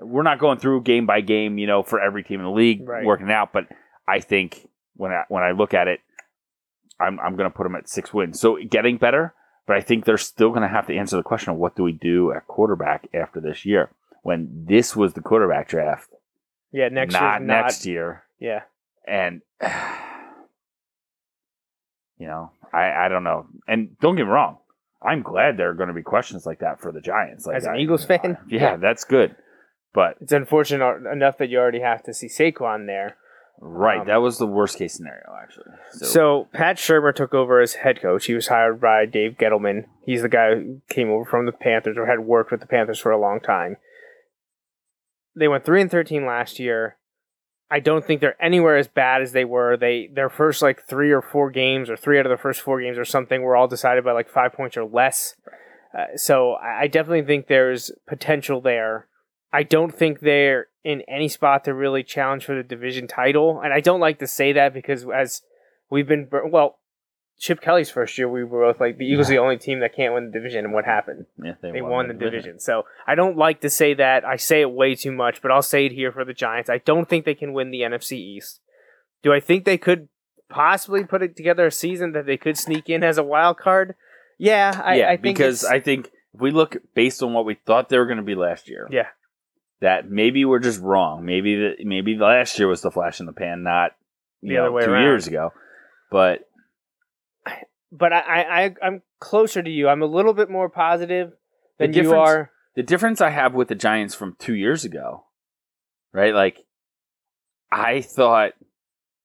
we're 0.00 0.22
not 0.22 0.38
going 0.38 0.58
through 0.58 0.82
game 0.82 1.06
by 1.06 1.20
game, 1.20 1.58
you 1.58 1.66
know, 1.66 1.82
for 1.82 2.00
every 2.00 2.22
team 2.24 2.40
in 2.40 2.46
the 2.46 2.52
league 2.52 2.88
Right. 2.88 3.04
working 3.04 3.28
it 3.28 3.32
out, 3.32 3.52
but 3.52 3.66
I 4.08 4.20
think 4.20 4.68
when 4.96 5.12
I 5.12 5.24
when 5.28 5.42
I 5.44 5.52
look 5.52 5.74
at 5.74 5.86
it, 5.88 6.00
I'm 7.00 7.20
I'm 7.20 7.36
going 7.36 7.50
to 7.50 7.56
put 7.56 7.64
them 7.64 7.76
at 7.76 7.88
six 7.88 8.12
wins. 8.12 8.40
So 8.40 8.58
getting 8.68 8.96
better, 8.98 9.34
but 9.66 9.76
I 9.76 9.80
think 9.80 10.04
they're 10.04 10.18
still 10.18 10.50
going 10.50 10.62
to 10.62 10.68
have 10.68 10.86
to 10.88 10.96
answer 10.96 11.16
the 11.16 11.22
question 11.22 11.52
of 11.52 11.58
what 11.58 11.76
do 11.76 11.82
we 11.84 11.92
do 11.92 12.32
at 12.32 12.46
quarterback 12.46 13.08
after 13.14 13.40
this 13.40 13.64
year 13.64 13.90
when 14.22 14.64
this 14.68 14.94
was 14.96 15.14
the 15.14 15.20
quarterback 15.22 15.68
draft, 15.68 16.10
yeah, 16.72 16.88
next 16.88 17.12
not 17.14 17.42
not. 17.42 17.62
next 17.64 17.86
year, 17.86 18.24
Yeah, 18.38 18.62
and 19.06 19.42
you 22.18 22.26
know 22.26 22.50
I 22.72 23.06
I 23.06 23.08
don't 23.08 23.24
know. 23.24 23.46
And 23.66 23.98
don't 24.00 24.16
get 24.16 24.24
me 24.26 24.30
wrong, 24.30 24.58
I'm 25.02 25.22
glad 25.22 25.56
there 25.56 25.70
are 25.70 25.74
going 25.74 25.88
to 25.88 25.94
be 25.94 26.02
questions 26.02 26.46
like 26.46 26.60
that 26.60 26.80
for 26.80 26.92
the 26.92 27.00
Giants. 27.00 27.46
Like 27.46 27.56
As 27.56 27.64
an 27.64 27.74
I- 27.74 27.78
Eagles 27.78 28.04
fan? 28.10 28.38
yeah, 28.48 28.60
Yeah. 28.60 28.76
that's 28.76 29.04
good. 29.04 29.34
But 29.92 30.16
it's 30.20 30.32
unfortunate 30.32 31.10
enough 31.12 31.38
that 31.38 31.48
you 31.48 31.58
already 31.58 31.80
have 31.80 32.04
to 32.04 32.14
see 32.14 32.28
Saquon 32.28 32.86
there. 32.86 33.16
right, 33.60 34.00
Um, 34.02 34.06
that 34.06 34.18
was 34.22 34.38
the 34.38 34.46
worst 34.46 34.78
case 34.78 34.94
scenario 34.94 35.24
actually. 35.42 35.64
So, 35.90 36.46
Pat 36.52 36.76
Shurmur 36.76 37.12
took 37.12 37.34
over 37.34 37.60
as 37.60 37.74
head 37.74 38.00
coach. 38.00 38.26
He 38.26 38.34
was 38.34 38.46
hired 38.46 38.80
by 38.80 39.04
Dave 39.06 39.32
Gettleman. 39.36 39.86
He's 40.06 40.22
the 40.22 40.28
guy 40.28 40.54
who 40.54 40.80
came 40.88 41.10
over 41.10 41.24
from 41.24 41.44
the 41.46 41.50
Panthers 41.52 41.96
or 41.98 42.06
had 42.06 42.20
worked 42.20 42.52
with 42.52 42.60
the 42.60 42.66
Panthers 42.68 43.00
for 43.00 43.10
a 43.10 43.18
long 43.18 43.40
time. 43.40 43.78
They 45.40 45.48
went 45.48 45.64
three 45.64 45.80
and 45.80 45.90
thirteen 45.90 46.26
last 46.26 46.58
year. 46.58 46.98
I 47.70 47.80
don't 47.80 48.04
think 48.04 48.20
they're 48.20 48.42
anywhere 48.42 48.76
as 48.76 48.88
bad 48.88 49.22
as 49.22 49.32
they 49.32 49.46
were. 49.46 49.74
They 49.74 50.10
their 50.12 50.28
first 50.28 50.60
like 50.60 50.84
three 50.86 51.12
or 51.12 51.22
four 51.22 51.50
games 51.50 51.88
or 51.88 51.96
three 51.96 52.18
out 52.18 52.26
of 52.26 52.30
the 52.30 52.36
first 52.36 52.60
four 52.60 52.80
games 52.82 52.98
or 52.98 53.06
something 53.06 53.40
were 53.40 53.56
all 53.56 53.66
decided 53.66 54.04
by 54.04 54.12
like 54.12 54.28
five 54.28 54.52
points 54.52 54.76
or 54.76 54.84
less. 54.84 55.36
Uh, 55.96 56.14
so 56.14 56.52
I 56.52 56.82
I 56.82 56.86
definitely 56.88 57.22
think 57.22 57.46
there's 57.46 57.90
potential 58.06 58.60
there. 58.60 59.06
I 59.50 59.62
don't 59.62 59.94
think 59.94 60.20
they're 60.20 60.66
in 60.84 61.00
any 61.08 61.28
spot 61.28 61.64
to 61.64 61.72
really 61.72 62.02
challenge 62.02 62.44
for 62.44 62.54
the 62.54 62.62
division 62.62 63.06
title, 63.06 63.62
and 63.64 63.72
I 63.72 63.80
don't 63.80 63.98
like 63.98 64.18
to 64.18 64.26
say 64.26 64.52
that 64.52 64.74
because 64.74 65.06
as 65.08 65.40
we've 65.88 66.06
been 66.06 66.28
well, 66.30 66.80
Chip 67.40 67.62
Kelly's 67.62 67.88
first 67.90 68.18
year, 68.18 68.28
we 68.28 68.44
were 68.44 68.70
both 68.70 68.80
like 68.80 68.98
the 68.98 69.06
Eagles 69.06 69.28
are 69.30 69.32
the 69.32 69.38
only 69.38 69.56
team 69.56 69.80
that 69.80 69.96
can't 69.96 70.12
win 70.12 70.26
the 70.26 70.30
division, 70.30 70.66
and 70.66 70.74
what 70.74 70.84
happened? 70.84 71.24
yeah, 71.42 71.54
They 71.62 71.80
won 71.80 72.06
the 72.08 72.12
division. 72.14 72.60
So 72.60 72.84
I 73.06 73.14
don't 73.14 73.36
like 73.38 73.62
to 73.62 73.70
say 73.70 73.94
that. 73.94 74.26
I 74.26 74.36
say 74.36 74.60
it 74.60 74.70
way 74.70 74.94
too 74.94 75.10
much, 75.10 75.40
but 75.40 75.50
I'll 75.50 75.62
say 75.62 75.86
it 75.86 75.92
here 75.92 76.12
for 76.12 76.24
the 76.24 76.34
Giants. 76.34 76.68
I 76.68 76.78
don't 76.78 77.08
think 77.08 77.24
they 77.24 77.34
can 77.34 77.54
win 77.54 77.70
the 77.70 77.80
NFC 77.80 78.12
East. 78.12 78.60
Do 79.22 79.32
I 79.32 79.40
think 79.40 79.64
they 79.64 79.78
could 79.78 80.08
possibly 80.50 81.02
put 81.04 81.22
it 81.22 81.34
together 81.34 81.66
a 81.66 81.70
season 81.72 82.12
that 82.12 82.26
they 82.26 82.36
could 82.36 82.58
sneak 82.58 82.90
in 82.90 83.02
as 83.02 83.16
a 83.16 83.22
wild 83.24 83.56
card? 83.56 83.94
Yeah, 84.36 84.78
I, 84.84 84.94
yeah, 84.96 85.06
I 85.08 85.16
think 85.16 85.22
because 85.38 85.64
I 85.64 85.80
think 85.80 86.10
if 86.34 86.40
we 86.42 86.50
look 86.50 86.76
based 86.94 87.22
on 87.22 87.32
what 87.32 87.46
we 87.46 87.54
thought 87.54 87.88
they 87.88 87.96
were 87.98 88.06
going 88.06 88.18
to 88.18 88.22
be 88.22 88.34
last 88.34 88.68
year, 88.68 88.86
yeah, 88.90 89.08
that 89.80 90.10
maybe 90.10 90.44
we're 90.44 90.58
just 90.58 90.80
wrong. 90.80 91.24
Maybe 91.24 91.56
the, 91.56 91.84
maybe 91.84 92.16
last 92.16 92.58
year 92.58 92.68
was 92.68 92.82
the 92.82 92.90
flash 92.90 93.18
in 93.20 93.24
the 93.26 93.32
pan, 93.32 93.62
not 93.62 93.92
The 94.42 94.56
know, 94.56 94.60
other 94.64 94.72
way 94.72 94.84
two 94.84 94.90
around. 94.90 95.02
years 95.04 95.26
ago. 95.26 95.52
But 96.10 96.48
but 97.92 98.12
I, 98.12 98.64
I, 98.64 98.74
I'm 98.82 99.02
closer 99.18 99.62
to 99.62 99.70
you. 99.70 99.88
I'm 99.88 100.02
a 100.02 100.06
little 100.06 100.32
bit 100.34 100.50
more 100.50 100.68
positive 100.68 101.32
than 101.78 101.92
you 101.92 102.14
are. 102.14 102.50
the 102.76 102.82
difference 102.82 103.20
I 103.20 103.30
have 103.30 103.54
with 103.54 103.68
the 103.68 103.74
Giants 103.74 104.14
from 104.14 104.36
two 104.38 104.54
years 104.54 104.84
ago, 104.84 105.24
right? 106.12 106.34
Like, 106.34 106.58
I 107.72 108.00
thought, 108.00 108.52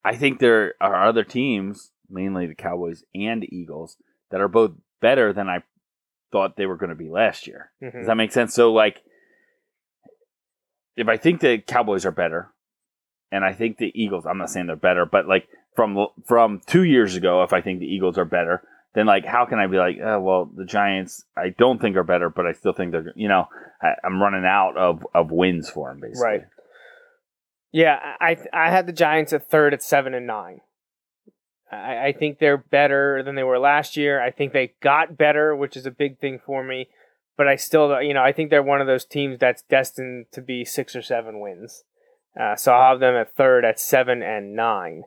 I 0.04 0.16
think 0.16 0.38
there 0.38 0.74
are 0.80 1.06
other 1.08 1.24
teams, 1.24 1.90
mainly 2.08 2.46
the 2.46 2.54
Cowboys 2.54 3.04
and 3.14 3.44
Eagles, 3.52 3.96
that 4.30 4.40
are 4.40 4.48
both 4.48 4.72
better 5.00 5.32
than 5.32 5.48
I 5.48 5.62
thought 6.32 6.56
they 6.56 6.66
were 6.66 6.76
going 6.76 6.90
to 6.90 6.96
be 6.96 7.08
last 7.08 7.46
year. 7.46 7.70
Mhm. 7.82 7.92
Does 7.92 8.06
that 8.06 8.16
make 8.16 8.32
sense? 8.32 8.54
So, 8.54 8.72
like, 8.72 9.02
if 10.96 11.08
I 11.08 11.16
think 11.16 11.40
the 11.40 11.58
Cowboys 11.58 12.06
are 12.06 12.10
better, 12.12 12.52
and 13.30 13.44
I 13.44 13.52
think 13.52 13.78
the 13.78 13.92
Eagles, 13.94 14.26
I'm 14.26 14.38
not 14.38 14.50
saying 14.50 14.66
they're 14.66 14.76
better, 14.76 15.04
but 15.04 15.26
like 15.28 15.48
from 15.76 16.08
from 16.24 16.60
two 16.66 16.82
years 16.82 17.14
ago, 17.14 17.42
if 17.42 17.52
I 17.52 17.60
think 17.60 17.78
the 17.78 17.86
Eagles 17.86 18.18
are 18.18 18.24
better, 18.24 18.62
then 18.94 19.06
like 19.06 19.24
how 19.24 19.44
can 19.44 19.58
I 19.58 19.66
be 19.66 19.76
like, 19.76 19.98
oh, 20.02 20.20
well, 20.20 20.50
the 20.52 20.64
Giants 20.64 21.24
I 21.36 21.50
don't 21.50 21.80
think 21.80 21.96
are 21.96 22.02
better, 22.02 22.30
but 22.30 22.46
I 22.46 22.52
still 22.52 22.72
think 22.72 22.92
they're, 22.92 23.12
you 23.14 23.28
know, 23.28 23.46
I, 23.80 23.90
I'm 24.02 24.20
running 24.20 24.44
out 24.44 24.76
of 24.76 25.06
of 25.14 25.30
wins 25.30 25.70
for 25.70 25.90
them 25.90 26.00
basically. 26.00 26.22
Right. 26.22 26.40
Yeah, 27.72 27.98
I 28.20 28.38
I 28.52 28.70
had 28.70 28.86
the 28.86 28.92
Giants 28.92 29.32
at 29.32 29.48
third 29.48 29.74
at 29.74 29.82
seven 29.82 30.14
and 30.14 30.26
nine. 30.26 30.60
I, 31.70 32.06
I 32.06 32.12
think 32.18 32.38
they're 32.38 32.56
better 32.56 33.22
than 33.22 33.34
they 33.34 33.42
were 33.42 33.58
last 33.58 33.96
year. 33.96 34.22
I 34.22 34.30
think 34.30 34.52
they 34.52 34.72
got 34.80 35.18
better, 35.18 35.54
which 35.54 35.76
is 35.76 35.84
a 35.84 35.90
big 35.90 36.18
thing 36.18 36.40
for 36.44 36.64
me. 36.64 36.88
But 37.36 37.48
I 37.48 37.56
still, 37.56 38.00
you 38.00 38.14
know, 38.14 38.22
I 38.22 38.32
think 38.32 38.48
they're 38.48 38.62
one 38.62 38.80
of 38.80 38.86
those 38.86 39.04
teams 39.04 39.38
that's 39.38 39.62
destined 39.62 40.26
to 40.32 40.40
be 40.40 40.64
six 40.64 40.96
or 40.96 41.02
seven 41.02 41.38
wins. 41.38 41.84
Uh, 42.38 42.56
so 42.56 42.72
I'll 42.72 42.92
have 42.92 43.00
them 43.00 43.14
at 43.14 43.34
third 43.34 43.64
at 43.64 43.78
seven 43.78 44.22
and 44.22 44.54
nine. 44.54 45.04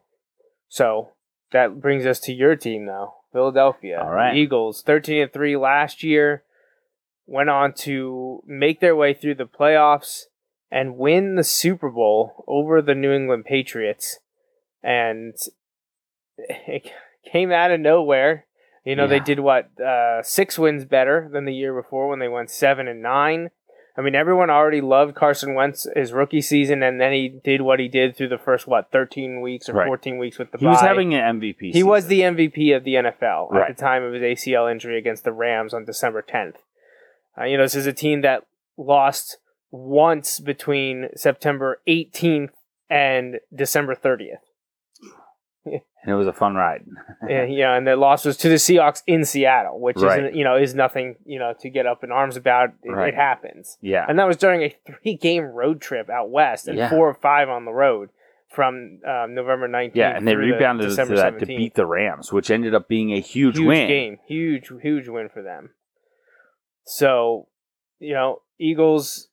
So 0.69 1.09
that 1.51 1.81
brings 1.81 2.05
us 2.05 2.19
to 2.21 2.33
your 2.33 2.55
team, 2.55 2.85
though. 2.85 3.15
Philadelphia. 3.33 3.99
All 4.01 4.11
right. 4.11 4.35
Eagles, 4.35 4.81
13 4.81 5.23
and 5.23 5.33
3 5.33 5.57
last 5.57 6.03
year, 6.03 6.43
went 7.25 7.49
on 7.49 7.73
to 7.73 8.41
make 8.45 8.79
their 8.79 8.95
way 8.95 9.13
through 9.13 9.35
the 9.35 9.45
playoffs 9.45 10.23
and 10.71 10.97
win 10.97 11.35
the 11.35 11.43
Super 11.43 11.89
Bowl 11.89 12.43
over 12.47 12.81
the 12.81 12.95
New 12.95 13.11
England 13.11 13.45
Patriots. 13.45 14.19
And 14.81 15.35
it 16.37 16.91
came 17.31 17.51
out 17.51 17.71
of 17.71 17.79
nowhere. 17.79 18.45
You 18.85 18.95
know, 18.95 19.07
they 19.07 19.19
did 19.19 19.39
what, 19.41 19.79
uh, 19.79 20.23
six 20.23 20.57
wins 20.57 20.85
better 20.85 21.29
than 21.31 21.45
the 21.45 21.53
year 21.53 21.79
before 21.79 22.07
when 22.07 22.19
they 22.19 22.27
went 22.27 22.49
seven 22.49 22.87
and 22.87 23.03
nine. 23.03 23.51
I 23.97 24.01
mean, 24.01 24.15
everyone 24.15 24.49
already 24.49 24.81
loved 24.81 25.15
Carson 25.15 25.55
Wentz 25.55 25.85
his 25.95 26.13
rookie 26.13 26.41
season, 26.41 26.81
and 26.83 27.01
then 27.01 27.11
he 27.11 27.27
did 27.43 27.61
what 27.61 27.79
he 27.79 27.87
did 27.89 28.15
through 28.15 28.29
the 28.29 28.37
first 28.37 28.65
what 28.67 28.91
thirteen 28.91 29.41
weeks 29.41 29.67
or 29.67 29.73
Right. 29.73 29.87
fourteen 29.87 30.17
weeks 30.17 30.37
with 30.39 30.51
the 30.51 30.57
He 30.57 30.65
was 30.65 30.79
having 30.81 31.13
an 31.13 31.39
MVP. 31.41 31.71
He 31.73 31.83
was 31.83 32.07
the 32.07 32.21
MVP 32.21 32.71
of 32.75 32.83
the 32.83 32.95
NFL 32.95 33.49
Right. 33.51 33.69
at 33.71 33.77
the 33.77 33.81
time 33.81 34.03
of 34.03 34.13
his 34.13 34.23
ACL 34.23 34.67
injury 34.71 34.97
against 34.97 35.23
the 35.25 35.33
Rams 35.33 35.73
on 35.73 35.85
December 35.85 36.21
10th. 36.21 36.55
Uh, 37.37 37.43
you 37.45 37.57
know, 37.57 37.63
this 37.63 37.75
is 37.75 37.87
a 37.87 37.93
team 37.93 38.21
that 38.21 38.45
lost 38.77 39.37
once 39.71 40.39
between 40.39 41.09
September 41.15 41.79
18th 41.87 42.51
and 42.89 43.39
December 43.53 43.95
30th. 43.95 44.39
and 45.65 45.81
it 46.07 46.13
was 46.13 46.27
a 46.27 46.33
fun 46.33 46.55
ride. 46.55 46.85
and, 47.21 47.51
know, 47.55 47.73
and 47.75 47.85
the 47.87 47.95
loss 47.95 48.25
was 48.25 48.37
to 48.37 48.49
the 48.49 48.55
Seahawks 48.55 49.03
in 49.07 49.25
Seattle, 49.25 49.79
which 49.79 49.97
Right. 49.97 50.25
is 50.25 50.35
you 50.35 50.43
know 50.43 50.55
is 50.55 50.73
nothing 50.75 51.15
you 51.25 51.39
know 51.39 51.53
to 51.59 51.69
get 51.69 51.85
up 51.85 52.03
in 52.03 52.11
arms 52.11 52.37
about. 52.37 52.69
It, 52.83 52.89
Right. 52.91 53.09
it 53.13 53.15
happens, 53.15 53.77
Yeah, 53.81 54.05
and 54.07 54.17
that 54.19 54.27
was 54.27 54.37
during 54.37 54.61
a 54.63 54.75
three-game 54.87 55.43
road 55.43 55.81
trip 55.81 56.09
out 56.09 56.29
west 56.29 56.67
and 56.67 56.77
Yeah. 56.77 56.89
four 56.89 57.07
or 57.09 57.13
five 57.13 57.49
on 57.49 57.65
the 57.65 57.73
road 57.73 58.09
from 58.47 58.99
um, 59.05 59.35
November 59.35 59.67
19th. 59.67 59.91
yeah, 59.95 60.15
and 60.17 60.27
they 60.27 60.31
through 60.33 60.47
the 60.47 60.53
rebounded 60.53 60.89
to 60.89 61.05
that 61.15 61.37
to 61.39 61.45
beat 61.45 61.75
the 61.75 61.85
Rams, 61.85 62.33
which 62.33 62.49
ended 62.49 62.73
up 62.73 62.87
being 62.87 63.11
a 63.11 63.19
huge, 63.19 63.57
huge 63.57 63.67
win. 63.67 63.87
game, 63.87 64.17
huge, 64.27 64.71
huge 64.81 65.07
win 65.07 65.29
for 65.29 65.43
them. 65.43 65.71
So, 66.85 67.47
you 67.99 68.13
know, 68.13 68.41
Eagles. 68.59 69.27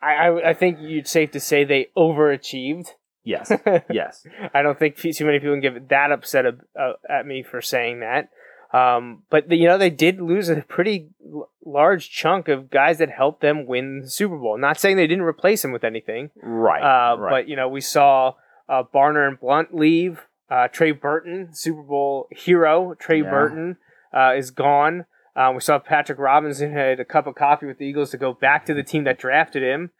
I, 0.00 0.14
I, 0.28 0.50
I 0.50 0.54
think 0.54 0.78
you'd 0.80 1.06
safe 1.06 1.30
to 1.32 1.40
say 1.40 1.62
they 1.64 1.88
overachieved. 1.96 2.88
Yes, 3.24 3.52
yes. 3.90 4.26
I 4.52 4.62
don't 4.62 4.78
think 4.78 4.96
too 4.96 5.24
many 5.24 5.38
people 5.38 5.54
can 5.54 5.60
get 5.60 5.88
that 5.90 6.10
upset 6.12 6.46
ab- 6.46 6.64
uh, 6.78 6.92
at 7.08 7.26
me 7.26 7.42
for 7.42 7.60
saying 7.60 8.00
that. 8.00 8.30
Um, 8.76 9.22
but 9.30 9.48
the, 9.48 9.56
you 9.56 9.68
know, 9.68 9.76
they 9.76 9.90
did 9.90 10.20
lose 10.20 10.48
a 10.48 10.62
pretty 10.62 11.10
l- 11.24 11.50
large 11.64 12.10
chunk 12.10 12.48
of 12.48 12.70
guys 12.70 12.98
that 12.98 13.10
helped 13.10 13.42
them 13.42 13.66
win 13.66 14.00
the 14.00 14.10
Super 14.10 14.38
Bowl. 14.38 14.56
Not 14.58 14.80
saying 14.80 14.96
they 14.96 15.06
didn't 15.06 15.24
replace 15.24 15.62
him 15.64 15.72
with 15.72 15.84
anything, 15.84 16.30
Right, 16.42 16.80
uh, 16.82 17.18
right. 17.18 17.30
but 17.30 17.48
you 17.48 17.54
know, 17.56 17.68
we 17.68 17.82
saw 17.82 18.34
uh, 18.68 18.82
Barner 18.94 19.28
and 19.28 19.38
Blount 19.38 19.74
leave. 19.74 20.22
Uh, 20.50 20.68
Trey 20.68 20.90
Burton, 20.92 21.48
Super 21.52 21.82
Bowl 21.82 22.28
hero, 22.30 22.94
Trey 22.94 23.22
Yeah. 23.22 23.30
Burton 23.30 23.76
uh, 24.14 24.32
is 24.36 24.50
gone. 24.50 25.06
Uh, 25.36 25.50
we 25.54 25.60
saw 25.60 25.78
Patrick 25.78 26.18
Robinson 26.18 26.72
had 26.72 27.00
a 27.00 27.04
cup 27.06 27.26
of 27.26 27.34
coffee 27.34 27.66
with 27.66 27.78
the 27.78 27.86
Eagles 27.86 28.10
to 28.10 28.18
go 28.18 28.34
back 28.34 28.66
to 28.66 28.74
the 28.74 28.82
team 28.82 29.04
that 29.04 29.18
drafted 29.18 29.62
him, 29.62 29.90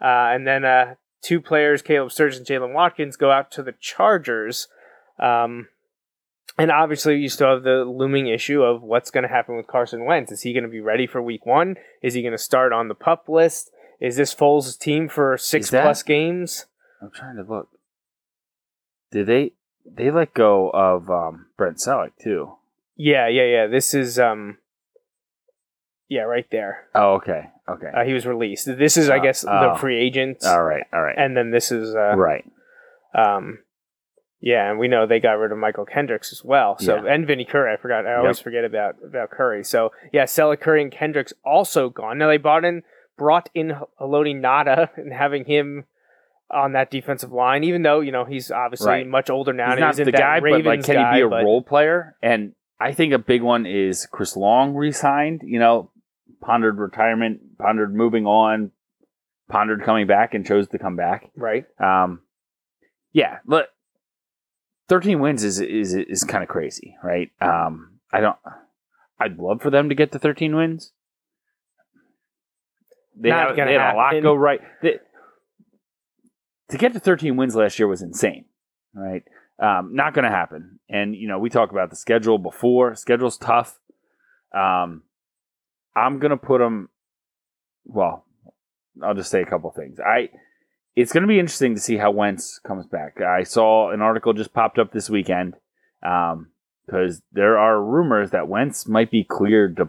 uh, 0.00 0.32
and 0.32 0.46
then 0.46 0.64
uh, 0.64 0.94
two 1.22 1.40
players, 1.40 1.82
Caleb 1.82 2.12
Sturgis 2.12 2.38
and 2.38 2.46
Jaylen 2.46 2.72
Watkins, 2.72 3.16
go 3.16 3.30
out 3.30 3.50
to 3.52 3.62
the 3.62 3.74
Chargers. 3.80 4.68
Um, 5.18 5.68
and 6.58 6.70
obviously, 6.70 7.16
you 7.18 7.28
still 7.28 7.54
have 7.54 7.62
the 7.62 7.84
looming 7.84 8.26
issue 8.26 8.62
of 8.62 8.82
what's 8.82 9.10
going 9.10 9.22
to 9.22 9.28
happen 9.28 9.56
with 9.56 9.66
Carson 9.66 10.04
Wentz. 10.04 10.32
Is 10.32 10.42
he 10.42 10.52
going 10.52 10.64
to 10.64 10.68
be 10.68 10.80
ready 10.80 11.06
for 11.06 11.22
Week 11.22 11.46
One? 11.46 11.76
Is 12.02 12.14
he 12.14 12.22
going 12.22 12.32
to 12.32 12.38
start 12.38 12.72
on 12.72 12.88
the 12.88 12.94
pup 12.94 13.28
list? 13.28 13.70
Is 14.00 14.16
this 14.16 14.34
Foles' 14.34 14.78
team 14.78 15.08
for 15.08 15.36
six 15.38 15.70
that- 15.70 15.82
plus 15.82 16.02
games? 16.02 16.66
I'm 17.00 17.10
trying 17.12 17.36
to 17.36 17.42
look. 17.42 17.68
Did 19.12 19.26
they 19.26 19.52
they 19.86 20.10
let 20.10 20.34
go 20.34 20.70
of 20.70 21.08
um, 21.08 21.46
Brent 21.56 21.76
Celek 21.78 22.12
too? 22.20 22.54
Yeah, 22.96 23.28
yeah, 23.28 23.44
yeah. 23.44 23.66
This 23.68 23.94
is 23.94 24.18
um, 24.18 24.58
yeah, 26.08 26.22
right 26.22 26.46
there. 26.50 26.86
Oh, 26.94 27.14
okay, 27.14 27.50
okay. 27.68 27.90
Uh, 27.94 28.04
he 28.04 28.12
was 28.12 28.26
released. 28.26 28.66
This 28.66 28.96
is, 28.96 29.08
I 29.10 29.18
Uh, 29.18 29.22
guess, 29.22 29.44
oh. 29.48 29.72
the 29.74 29.78
free 29.78 29.98
agent, 30.00 30.38
all 30.44 30.62
right, 30.62 30.84
all 30.92 31.02
right, 31.02 31.16
and 31.18 31.36
then 31.36 31.50
this 31.50 31.70
is 31.72 31.94
uh, 31.94 32.16
right. 32.16 32.44
um, 33.14 33.58
yeah, 34.40 34.70
and 34.70 34.78
we 34.78 34.86
know 34.88 35.06
they 35.06 35.18
got 35.20 35.32
rid 35.32 35.50
of 35.50 35.58
Mychal 35.58 35.86
Kendricks 35.88 36.32
as 36.32 36.44
well. 36.44 36.78
So 36.78 36.94
Yeah. 37.02 37.12
and 37.12 37.26
Vinny 37.26 37.44
Curry. 37.44 37.72
I 37.72 37.76
forgot. 37.76 38.06
I 38.06 38.14
always 38.16 38.38
Yep. 38.38 38.44
forget 38.44 38.64
about 38.64 38.96
about 39.04 39.30
Curry. 39.30 39.64
So 39.64 39.90
yeah, 40.12 40.24
Celek, 40.24 40.60
Curry, 40.60 40.80
and 40.82 40.92
Kendricks 40.92 41.32
also 41.44 41.88
gone. 41.90 42.18
Now 42.18 42.28
they 42.28 42.36
brought 42.36 42.64
in 42.64 42.82
brought 43.16 43.50
in 43.52 43.74
Haloti 44.00 44.40
Ngata 44.40 44.90
and 44.96 45.12
having 45.12 45.44
him 45.44 45.86
on 46.52 46.72
that 46.72 46.88
defensive 46.90 47.32
line, 47.32 47.64
even 47.64 47.82
though 47.82 47.98
you 47.98 48.12
know 48.12 48.24
he's 48.24 48.52
obviously 48.52 48.86
Right. 48.88 49.06
much 49.08 49.28
older 49.28 49.52
now. 49.52 49.66
He's 49.66 49.72
and 49.72 49.80
not 49.80 49.90
isn't 49.94 50.04
the 50.04 50.12
guy, 50.12 50.38
but 50.38 50.64
like, 50.64 50.84
can 50.84 50.94
guy, 50.94 51.14
he 51.14 51.20
be 51.22 51.26
a 51.26 51.28
but- 51.28 51.42
role 51.44 51.62
player? 51.62 52.14
And 52.22 52.52
I 52.80 52.92
think 52.92 53.12
a 53.12 53.18
big 53.18 53.42
one 53.42 53.66
is 53.66 54.06
Chris 54.06 54.36
Long 54.36 54.72
re-signed. 54.76 55.40
You 55.44 55.58
know, 55.58 55.90
pondered 56.40 56.78
retirement, 56.78 57.58
pondered 57.58 57.94
moving 57.94 58.26
on, 58.26 58.70
pondered 59.48 59.82
coming 59.84 60.06
back, 60.06 60.34
and 60.34 60.46
chose 60.46 60.68
to 60.68 60.78
come 60.78 60.96
back. 60.96 61.30
Right. 61.36 61.64
Um, 61.80 62.20
yeah, 63.12 63.38
but 63.44 63.68
thirteen 64.88 65.20
wins 65.20 65.44
is 65.44 65.60
is 65.60 65.94
is 65.94 66.24
kind 66.24 66.42
of 66.42 66.48
crazy, 66.48 66.96
right? 67.02 67.30
Um, 67.40 67.98
I 68.12 68.20
don't. 68.20 68.36
I'd 69.20 69.38
love 69.38 69.62
for 69.62 69.70
them 69.70 69.88
to 69.88 69.94
get 69.94 70.12
to 70.12 70.18
thirteen 70.18 70.54
wins. 70.54 70.92
They 73.20 73.30
Not 73.30 73.48
have, 73.48 73.56
they 73.56 73.72
had 73.72 73.94
a 73.94 73.96
lot 73.96 74.22
go 74.22 74.34
right. 74.34 74.60
They- 74.82 75.00
to 76.68 76.76
get 76.78 76.92
to 76.92 77.00
thirteen 77.00 77.36
wins 77.36 77.56
last 77.56 77.78
year 77.78 77.88
was 77.88 78.02
insane, 78.02 78.44
right? 78.94 79.24
Um, 79.58 79.94
not 79.94 80.14
going 80.14 80.24
to 80.24 80.30
happen. 80.30 80.78
And 80.88 81.16
you 81.16 81.26
know, 81.26 81.38
we 81.38 81.48
talk 81.50 81.72
about 81.72 81.90
the 81.90 81.96
schedule 81.96 82.38
before. 82.38 82.94
Schedule's 82.94 83.38
tough. 83.38 83.78
Um, 84.54 85.02
I'm 86.06 86.18
going 86.18 86.30
to 86.30 86.36
put 86.36 86.58
them. 86.58 86.88
Well, 87.84 88.24
I'll 89.02 89.14
just 89.14 89.30
say 89.30 89.42
a 89.42 89.46
couple 89.46 89.70
things. 89.70 89.98
I 90.00 90.30
it's 90.96 91.12
going 91.12 91.22
to 91.22 91.28
be 91.28 91.38
interesting 91.38 91.74
to 91.76 91.80
see 91.80 91.96
how 91.96 92.10
Wentz 92.10 92.58
comes 92.66 92.86
back. 92.86 93.20
I 93.20 93.44
saw 93.44 93.90
an 93.92 94.00
article 94.02 94.32
just 94.32 94.52
popped 94.52 94.78
up 94.78 94.92
this 94.92 95.08
weekend 95.08 95.54
because 96.00 97.22
there 97.32 97.56
are 97.58 97.82
rumors 97.82 98.30
that 98.30 98.48
Wentz 98.48 98.88
might 98.88 99.10
be 99.10 99.22
cleared 99.24 99.76
to 99.76 99.88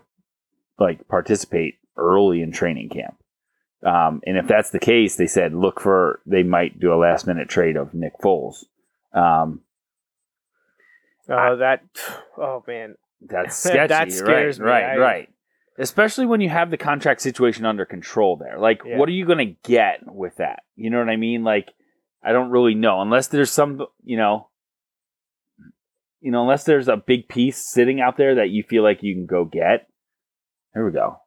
like 0.77 1.07
participate 1.07 1.75
early 1.97 2.41
in 2.41 2.51
training 2.51 2.89
camp. 2.89 3.15
Um, 3.83 4.21
and 4.25 4.37
if 4.37 4.47
that's 4.47 4.69
the 4.71 4.79
case, 4.79 5.15
they 5.15 5.25
said 5.27 5.53
look 5.53 5.79
for 5.79 6.21
they 6.25 6.43
might 6.43 6.79
do 6.79 6.93
a 6.93 6.95
last 6.99 7.25
minute 7.25 7.49
trade 7.49 7.75
of 7.75 7.93
Nick 7.93 8.13
Foles. 8.21 8.65
Um, 9.13 9.61
Oh, 11.31 11.57
that. 11.57 11.83
Oh 12.37 12.63
man. 12.67 12.95
that's 13.21 13.55
sketchy. 13.63 13.87
That 13.87 14.11
scares 14.11 14.59
right, 14.59 14.65
me. 14.65 14.71
Right, 14.71 14.93
I- 14.93 14.97
right. 14.97 15.29
Especially 15.79 16.25
when 16.25 16.41
you 16.41 16.49
have 16.49 16.69
the 16.69 16.77
contract 16.77 17.21
situation 17.21 17.65
under 17.65 17.85
control 17.85 18.35
there. 18.35 18.59
Like, 18.59 18.81
Yeah. 18.85 18.97
what 18.97 19.07
are 19.09 19.13
you 19.13 19.25
going 19.25 19.37
to 19.39 19.55
get 19.63 19.99
with 20.05 20.35
that? 20.35 20.63
You 20.75 20.89
know 20.89 20.99
what 20.99 21.09
I 21.09 21.15
mean? 21.15 21.43
Like, 21.43 21.69
I 22.23 22.33
don't 22.33 22.51
really 22.51 22.75
know. 22.75 23.01
Unless 23.01 23.27
there's 23.27 23.49
some, 23.49 23.85
you 24.03 24.17
know, 24.17 24.49
you 26.19 26.31
know, 26.31 26.41
unless 26.41 26.65
there's 26.65 26.89
a 26.89 26.97
big 26.97 27.29
piece 27.29 27.65
sitting 27.71 28.01
out 28.01 28.17
there 28.17 28.35
that 28.35 28.49
you 28.49 28.61
feel 28.61 28.83
like 28.83 29.03
you 29.03 29.15
can 29.15 29.25
go 29.25 29.45
get. 29.45 29.87
Here 30.73 30.85
we 30.85 30.91
go. 30.91 31.17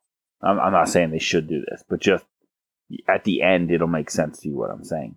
I'm, 0.42 0.60
I'm 0.60 0.72
not 0.72 0.88
saying 0.90 1.10
they 1.10 1.18
should 1.18 1.48
do 1.48 1.64
this, 1.70 1.82
but 1.88 2.00
just 2.00 2.26
at 3.08 3.24
the 3.24 3.40
end, 3.42 3.70
it'll 3.70 3.88
make 3.88 4.10
sense 4.10 4.40
to 4.40 4.48
you 4.48 4.56
what 4.56 4.70
I'm 4.70 4.84
saying. 4.84 5.16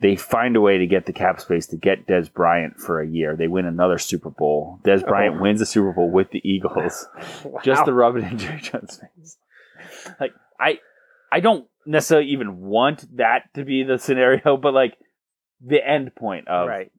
They 0.00 0.16
find 0.16 0.56
a 0.56 0.60
way 0.60 0.78
to 0.78 0.86
get 0.86 1.06
the 1.06 1.12
cap 1.12 1.40
space 1.40 1.66
to 1.68 1.76
get 1.76 2.06
Dez 2.06 2.30
Bryant 2.32 2.78
for 2.78 3.00
a 3.00 3.06
year. 3.08 3.36
They 3.36 3.46
win 3.46 3.64
another 3.64 3.96
Super 3.98 4.28
Bowl. 4.28 4.80
Dez 4.84 5.02
oh. 5.04 5.08
Bryant 5.08 5.36
Oh. 5.38 5.42
wins 5.42 5.60
the 5.60 5.66
Super 5.66 5.92
Bowl 5.92 6.10
with 6.10 6.30
the 6.30 6.42
Eagles 6.48 7.06
just 7.64 7.84
to 7.86 7.92
rub 7.92 8.16
it 8.16 8.24
in 8.24 8.36
Jerry 8.38 8.60
Jones' 8.60 9.00
face. 9.00 9.38
Like 10.20 10.32
I, 10.60 10.80
I 11.30 11.40
don't 11.40 11.66
necessarily 11.86 12.28
even 12.30 12.60
want 12.60 13.16
that 13.16 13.52
to 13.54 13.64
be 13.64 13.82
the 13.84 13.98
scenario, 13.98 14.56
but 14.56 14.74
like 14.74 14.98
the 15.64 15.86
end 15.86 16.14
point 16.14 16.48
of 16.48 16.68
right. 16.68 16.90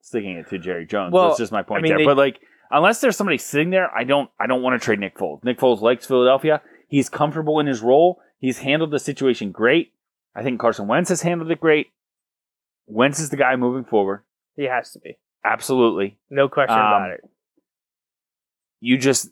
sticking 0.00 0.36
it 0.36 0.48
to 0.48 0.58
Jerry 0.58 0.86
Jones. 0.86 1.12
Well, 1.12 1.28
That's 1.28 1.38
just 1.38 1.52
my 1.52 1.62
point 1.62 1.80
I 1.80 1.82
mean, 1.82 1.90
there. 1.90 1.98
they- 1.98 2.04
but 2.06 2.16
like, 2.16 2.40
unless 2.70 3.00
there's 3.00 3.16
somebody 3.16 3.38
sitting 3.38 3.70
there, 3.70 3.94
I 3.94 4.04
don't, 4.04 4.30
I 4.40 4.46
don't 4.46 4.62
want 4.62 4.80
to 4.80 4.84
trade 4.84 4.98
Nick 4.98 5.16
Foles. 5.16 5.44
Nick 5.44 5.58
Foles 5.58 5.80
likes 5.82 6.06
Philadelphia. 6.06 6.62
He's 6.88 7.08
comfortable 7.08 7.60
in 7.60 7.66
his 7.66 7.82
role. 7.82 8.20
He's 8.38 8.58
handled 8.58 8.90
the 8.90 8.98
situation 8.98 9.52
great. 9.52 9.92
I 10.34 10.42
think 10.42 10.58
Carson 10.60 10.88
Wentz 10.88 11.10
has 11.10 11.22
handled 11.22 11.50
it 11.50 11.60
great. 11.60 11.88
Wentz 12.86 13.20
is 13.20 13.30
the 13.30 13.36
guy 13.36 13.56
moving 13.56 13.84
forward. 13.84 14.22
He 14.56 14.64
has 14.64 14.90
to 14.92 14.98
be. 14.98 15.18
Absolutely. 15.44 16.18
No 16.30 16.48
question 16.48 16.78
Um, 16.78 16.86
about 16.86 17.10
it. 17.10 17.20
you 18.80 18.98
just 18.98 19.30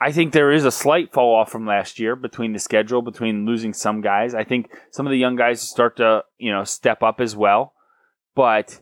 I 0.00 0.12
think 0.12 0.32
there 0.32 0.50
is 0.52 0.64
a 0.64 0.70
slight 0.70 1.12
fall 1.12 1.34
off 1.34 1.50
from 1.50 1.66
last 1.66 1.98
year 1.98 2.14
between 2.16 2.52
the 2.52 2.58
schedule, 2.58 3.00
between 3.02 3.46
losing 3.46 3.72
some 3.72 4.00
guys. 4.00 4.34
I 4.34 4.44
think 4.44 4.70
some 4.90 5.06
of 5.06 5.10
the 5.10 5.18
young 5.18 5.36
guys 5.36 5.60
start 5.60 5.96
to, 5.96 6.24
you 6.38 6.52
know, 6.52 6.64
step 6.64 7.02
up 7.02 7.20
as 7.20 7.34
well. 7.36 7.72
But 8.34 8.80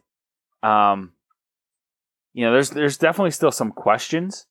um 0.63 1.13
you 2.35 2.45
know, 2.47 2.53
there's 2.53 2.71
there's 2.71 2.97
definitely 2.99 3.31
still 3.33 3.53
some 3.53 3.73
questions. 3.73 4.47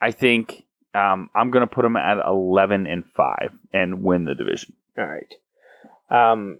I 0.00 0.10
think 0.10 0.64
um, 0.94 1.30
I'm 1.34 1.50
going 1.50 1.66
to 1.66 1.72
put 1.74 1.82
them 1.82 1.96
at 1.96 2.18
11 2.26 2.86
and 2.86 3.04
5 3.16 3.50
and 3.72 4.02
win 4.02 4.24
the 4.26 4.34
division. 4.34 4.74
All 4.98 5.06
right. 5.06 5.32
Um, 6.10 6.58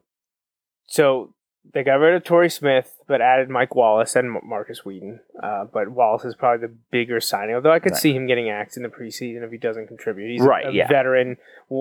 so 0.86 1.34
they 1.72 1.82
got 1.84 1.94
rid 1.94 2.14
of 2.14 2.24
Torrey 2.24 2.50
Smith, 2.50 2.98
but 3.06 3.20
added 3.20 3.48
Mike 3.48 3.74
Wallace 3.74 4.16
and 4.16 4.36
Markus 4.42 4.84
Wheaton. 4.84 5.20
Uh, 5.40 5.64
but 5.64 5.88
Wallace 5.90 6.24
is 6.24 6.34
probably 6.34 6.66
the 6.66 6.74
bigger 6.90 7.20
signing, 7.20 7.54
although 7.54 7.70
I 7.72 7.78
could 7.78 7.92
Right. 7.92 8.00
see 8.00 8.12
him 8.14 8.26
getting 8.26 8.50
axed 8.50 8.76
in 8.76 8.82
the 8.82 8.88
preseason 8.88 9.42
if 9.44 9.50
he 9.52 9.58
doesn't 9.58 9.86
contribute. 9.86 10.30
He's 10.32 10.42
Right, 10.42 10.66
a 10.66 10.72
yeah. 10.72 10.88
veteran, 10.88 11.36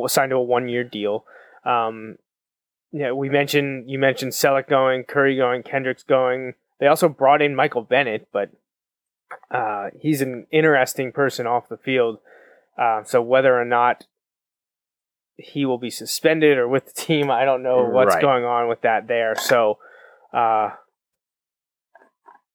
signed 0.07 0.29
to 0.29 0.35
a 0.35 0.41
one 0.41 0.69
year 0.69 0.83
deal. 0.83 1.25
Um, 1.65 2.17
yeah, 2.91 3.11
we 3.11 3.29
mentioned 3.29 3.89
you 3.89 3.97
mentioned 3.97 4.33
Celek 4.33 4.67
going, 4.67 5.03
Curry 5.03 5.35
going, 5.37 5.63
Kendricks 5.63 6.03
going. 6.03 6.53
They 6.79 6.87
also 6.87 7.09
brought 7.09 7.41
in 7.41 7.55
Michael 7.55 7.83
Bennett, 7.83 8.27
but 8.31 8.51
uh, 9.49 9.89
he's 9.99 10.21
an 10.21 10.45
interesting 10.51 11.11
person 11.11 11.47
off 11.47 11.69
the 11.69 11.77
field. 11.77 12.19
Uh, 12.77 13.03
so 13.03 13.21
whether 13.21 13.59
or 13.59 13.65
not 13.65 14.05
he 15.37 15.65
will 15.65 15.77
be 15.77 15.89
suspended 15.89 16.57
or 16.57 16.67
with 16.67 16.85
the 16.85 16.93
team, 16.93 17.31
I 17.31 17.45
don't 17.45 17.63
know 17.63 17.85
what's 17.85 18.15
Right. 18.15 18.21
going 18.21 18.45
on 18.45 18.67
with 18.67 18.81
that 18.81 19.07
there. 19.07 19.35
So, 19.35 19.79
uh, 20.33 20.71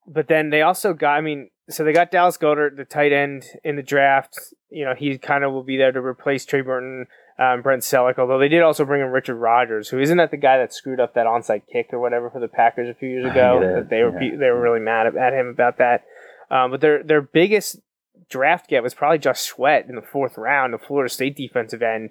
but 0.06 0.28
then 0.28 0.50
they 0.50 0.62
also 0.62 0.92
got, 0.92 1.16
I 1.16 1.20
mean, 1.20 1.50
so 1.68 1.82
they 1.82 1.92
got 1.92 2.12
Dallas 2.12 2.36
Goedert, 2.36 2.76
the 2.76 2.84
tight 2.84 3.12
end 3.12 3.44
in 3.64 3.74
the 3.74 3.82
draft. 3.82 4.38
You 4.70 4.84
know, 4.84 4.94
he 4.94 5.18
kind 5.18 5.42
of 5.42 5.52
will 5.52 5.64
be 5.64 5.76
there 5.76 5.90
to 5.90 6.00
replace 6.00 6.44
Trey 6.44 6.60
Burton, 6.60 7.06
um, 7.40 7.62
Brent 7.62 7.82
Celek. 7.82 8.18
Although 8.18 8.38
they 8.38 8.48
did 8.48 8.62
also 8.62 8.84
bring 8.84 9.02
in 9.02 9.08
Richard 9.08 9.34
Rodgers, 9.34 9.88
who 9.88 9.98
isn't 9.98 10.16
that 10.18 10.30
the 10.30 10.36
guy 10.36 10.58
that 10.58 10.72
screwed 10.72 11.00
up 11.00 11.14
that 11.14 11.26
onside 11.26 11.62
kick 11.72 11.88
or 11.92 11.98
whatever 11.98 12.30
for 12.30 12.38
the 12.38 12.46
Packers 12.46 12.88
a 12.88 12.94
few 12.94 13.08
years 13.08 13.26
ago. 13.26 13.60
Yeah, 13.60 13.72
that 13.80 13.90
they 13.90 14.02
were 14.02 14.22
yeah. 14.22 14.36
they 14.36 14.46
were 14.46 14.60
really 14.60 14.78
mad 14.78 15.08
at, 15.08 15.16
at 15.16 15.32
him 15.32 15.48
about 15.48 15.78
that. 15.78 16.04
Um, 16.52 16.70
but 16.70 16.80
their 16.80 17.02
their 17.02 17.22
biggest 17.22 17.80
draft 18.28 18.68
get 18.68 18.84
was 18.84 18.94
probably 18.94 19.18
Josh 19.18 19.40
Sweat 19.40 19.86
in 19.88 19.96
the 19.96 20.02
fourth 20.02 20.38
round, 20.38 20.72
the 20.72 20.78
Florida 20.78 21.12
State 21.12 21.36
defensive 21.36 21.82
end, 21.82 22.10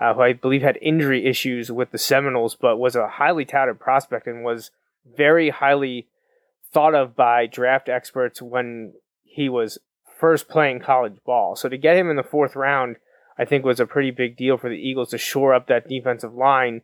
uh, 0.00 0.14
who 0.14 0.22
I 0.22 0.32
believe 0.32 0.62
had 0.62 0.78
injury 0.82 1.26
issues 1.26 1.70
with 1.70 1.90
the 1.90 1.98
Seminoles, 1.98 2.56
but 2.56 2.78
was 2.78 2.96
a 2.96 3.08
highly 3.08 3.44
touted 3.44 3.78
prospect 3.78 4.26
and 4.26 4.44
was 4.44 4.70
very 5.16 5.50
highly 5.50 6.08
thought 6.72 6.94
of 6.94 7.14
by 7.14 7.46
draft 7.46 7.88
experts 7.88 8.42
when 8.42 8.94
he 9.22 9.48
was 9.48 9.78
first 10.18 10.48
playing 10.48 10.80
college 10.80 11.16
ball. 11.24 11.56
So 11.56 11.68
to 11.68 11.78
get 11.78 11.96
him 11.96 12.10
in 12.10 12.16
the 12.16 12.22
fourth 12.22 12.56
round, 12.56 12.96
I 13.38 13.44
think 13.44 13.64
was 13.64 13.80
a 13.80 13.86
pretty 13.86 14.10
big 14.10 14.36
deal 14.36 14.56
for 14.56 14.68
the 14.68 14.76
Eagles 14.76 15.10
to 15.10 15.18
shore 15.18 15.54
up 15.54 15.66
that 15.68 15.88
defensive 15.88 16.34
line. 16.34 16.82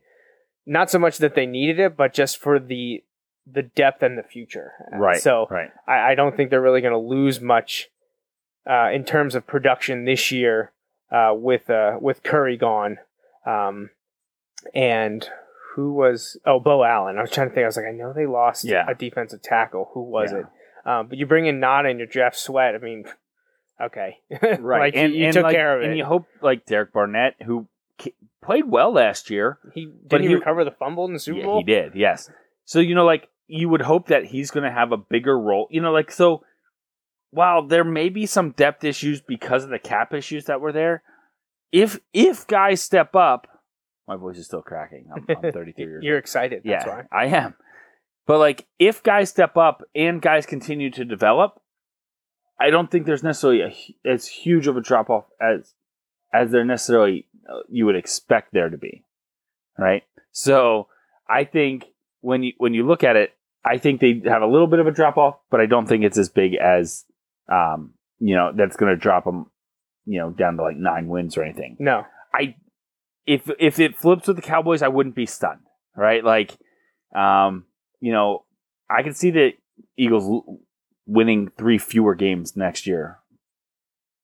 Not 0.66 0.90
so 0.90 0.98
much 0.98 1.18
that 1.18 1.34
they 1.34 1.46
needed 1.46 1.78
it, 1.78 1.96
but 1.96 2.12
just 2.12 2.38
for 2.38 2.58
the 2.58 3.02
the 3.50 3.62
depth 3.62 4.02
and 4.02 4.16
the 4.16 4.22
future. 4.22 4.72
Right. 4.92 5.20
So 5.20 5.48
right. 5.50 5.70
I, 5.88 6.12
I 6.12 6.14
don't 6.14 6.36
think 6.36 6.50
they're 6.50 6.61
really 6.61 6.82
going 6.82 6.92
to 6.92 6.98
lose 6.98 7.40
much 7.40 7.88
uh, 8.68 8.90
in 8.92 9.04
terms 9.04 9.34
of 9.34 9.46
production 9.46 10.04
this 10.04 10.30
year 10.30 10.70
uh, 11.11 11.32
with 11.34 11.68
uh, 11.70 11.98
with 12.00 12.22
Curry 12.22 12.56
gone, 12.56 12.98
um, 13.46 13.90
and 14.74 15.28
who 15.74 15.92
was 15.94 16.36
oh 16.46 16.61
Beau 16.61 16.82
Allen. 16.84 17.18
I 17.18 17.22
was 17.22 17.30
trying 17.30 17.48
to 17.48 17.54
think. 17.54 17.64
I 17.64 17.66
was 17.68 17.76
like, 17.76 17.86
I 17.86 17.92
know 17.92 18.12
they 18.12 18.26
lost 18.26 18.64
Yeah. 18.64 18.84
a 18.88 18.94
defensive 18.94 19.42
tackle. 19.42 19.90
Who 19.94 20.02
was 20.02 20.32
Yeah. 20.32 20.38
it? 20.40 20.46
Um, 20.84 21.06
but 21.08 21.18
you 21.18 21.26
bring 21.26 21.46
in 21.46 21.61
Ngata 21.61 21.90
and 21.90 21.98
your 21.98 22.06
draft 22.08 22.36
Sweat. 22.36 22.74
I 22.74 22.78
mean, 22.78 23.04
okay, 23.80 24.18
Right. 24.58 24.80
like, 24.80 24.96
and 24.96 25.12
you, 25.12 25.20
you 25.20 25.24
and 25.26 25.34
took 25.34 25.44
like, 25.44 25.54
care 25.54 25.76
of 25.76 25.82
it. 25.82 25.88
And 25.88 25.98
you 25.98 26.04
hope 26.04 26.26
like 26.42 26.66
Derek 26.66 26.92
Barnett, 26.92 27.36
who 27.42 27.66
played 28.42 28.64
well 28.66 28.92
last 28.92 29.30
year, 29.30 29.58
he 29.74 29.92
did 30.06 30.22
he, 30.22 30.28
he- 30.28 30.34
recover 30.34 30.64
the 30.64 30.70
fumble 30.70 31.04
in 31.04 31.12
the 31.12 31.18
Super 31.20 31.38
yeah, 31.40 31.44
Bowl? 31.44 31.58
he 31.58 31.64
did. 31.64 31.94
Yes. 31.94 32.30
So 32.64 32.80
you 32.80 32.94
know, 32.94 33.04
like 33.04 33.28
you 33.46 33.68
would 33.68 33.82
hope 33.82 34.06
that 34.08 34.26
he's 34.26 34.50
going 34.50 34.64
to 34.64 34.70
have 34.70 34.92
a 34.92 34.96
bigger 34.96 35.38
role. 35.38 35.66
You 35.70 35.80
know, 35.82 35.92
like 35.92 36.11
so. 36.11 36.42
While 37.31 37.66
there 37.66 37.85
may 37.85 38.09
be 38.09 38.26
some 38.26 38.51
depth 38.51 38.83
issues 38.85 39.20
because 39.20 39.64
of 39.64 39.70
the 39.70 39.78
cap 39.78 40.12
issues 40.12 40.47
that 40.47 40.61
were 40.61 40.72
there, 40.72 41.03
if 41.72 42.01
if 42.12 42.47
guys 42.47 42.83
step 42.83 43.14
up, 43.14 43.47
my 44.09 44.16
voice 44.16 44.39
is 44.39 44.47
still 44.47 44.62
cracking. 44.62 45.07
I'm, 45.14 45.24
I'm 45.28 45.53
33 45.53 45.85
years 45.85 46.05
You're 46.05 46.16
old. 46.16 46.22
excited. 46.22 46.62
That's 46.64 46.85
yeah, 46.85 46.89
why. 46.89 47.05
I 47.12 47.26
am. 47.26 47.55
But 48.26 48.39
like, 48.39 48.66
if 48.78 49.03
guys 49.03 49.31
step 49.31 49.57
up 49.57 49.83
and 49.95 50.20
guys 50.20 50.47
continue 50.47 50.91
to 50.91 51.05
develop, 51.05 51.61
I 52.61 52.70
don't 52.70 52.91
think 52.91 53.07
there's 53.07 53.22
necessarily 53.22 53.62
a, 53.62 54.09
as 54.09 54.26
huge 54.26 54.66
of 54.66 54.76
a 54.76 54.81
drop 54.81 55.11
off 55.11 55.24
as 55.41 55.74
as 56.33 56.51
there 56.51 56.64
necessarily 56.64 57.26
uh, 57.49 57.61
you 57.68 57.87
would 57.87 57.97
expect 57.97 58.53
there 58.53 58.68
to 58.68 58.76
be, 58.78 59.05
right? 59.78 60.03
So 60.33 60.89
I 61.28 61.45
think 61.45 61.87
when 62.20 62.43
you 62.43 62.53
when 62.59 62.74
you 62.74 62.87
look 62.87 63.03
at 63.05 63.16
it, 63.16 63.33
I 63.64 63.78
think 63.78 64.01
they 64.01 64.22
have 64.26 64.43
a 64.43 64.47
little 64.47 64.66
bit 64.66 64.78
of 64.78 64.87
a 64.87 64.93
drop 64.93 65.16
off, 65.16 65.37
but 65.51 65.61
I 65.61 65.66
don't 65.66 65.87
think 65.87 66.05
it's 66.05 66.18
as 66.18 66.28
big 66.28 66.55
as 66.55 67.05
um, 67.51 67.94
you 68.18 68.34
know 68.34 68.53
that's 68.55 68.76
going 68.76 68.92
to 68.92 68.96
drop 69.01 69.24
them, 69.24 69.46
you 70.05 70.18
know, 70.18 70.30
down 70.30 70.57
to 70.57 70.62
like 70.62 70.76
nine 70.76 71.09
wins 71.09 71.36
or 71.36 71.42
anything. 71.42 71.76
No, 71.78 72.05
I 72.34 72.55
if 73.26 73.51
if 73.59 73.78
it 73.78 73.96
flips 73.96 74.26
with 74.28 74.36
the 74.36 74.42
Cowboys, 74.42 74.82
I 74.82 74.88
wouldn't 74.88 75.14
be 75.14 75.26
stunned, 75.26 75.61
right? 75.96 76.24
Like, 76.24 76.57
um, 77.14 77.64
you 78.01 78.12
know, 78.12 78.44
I 78.88 79.03
can 79.03 79.14
see 79.14 79.30
the 79.30 79.53
Eagles 79.96 80.44
winning 81.07 81.51
three 81.59 81.78
fewer 81.78 82.14
games 82.14 82.57
next 82.57 82.86
year, 82.86 83.18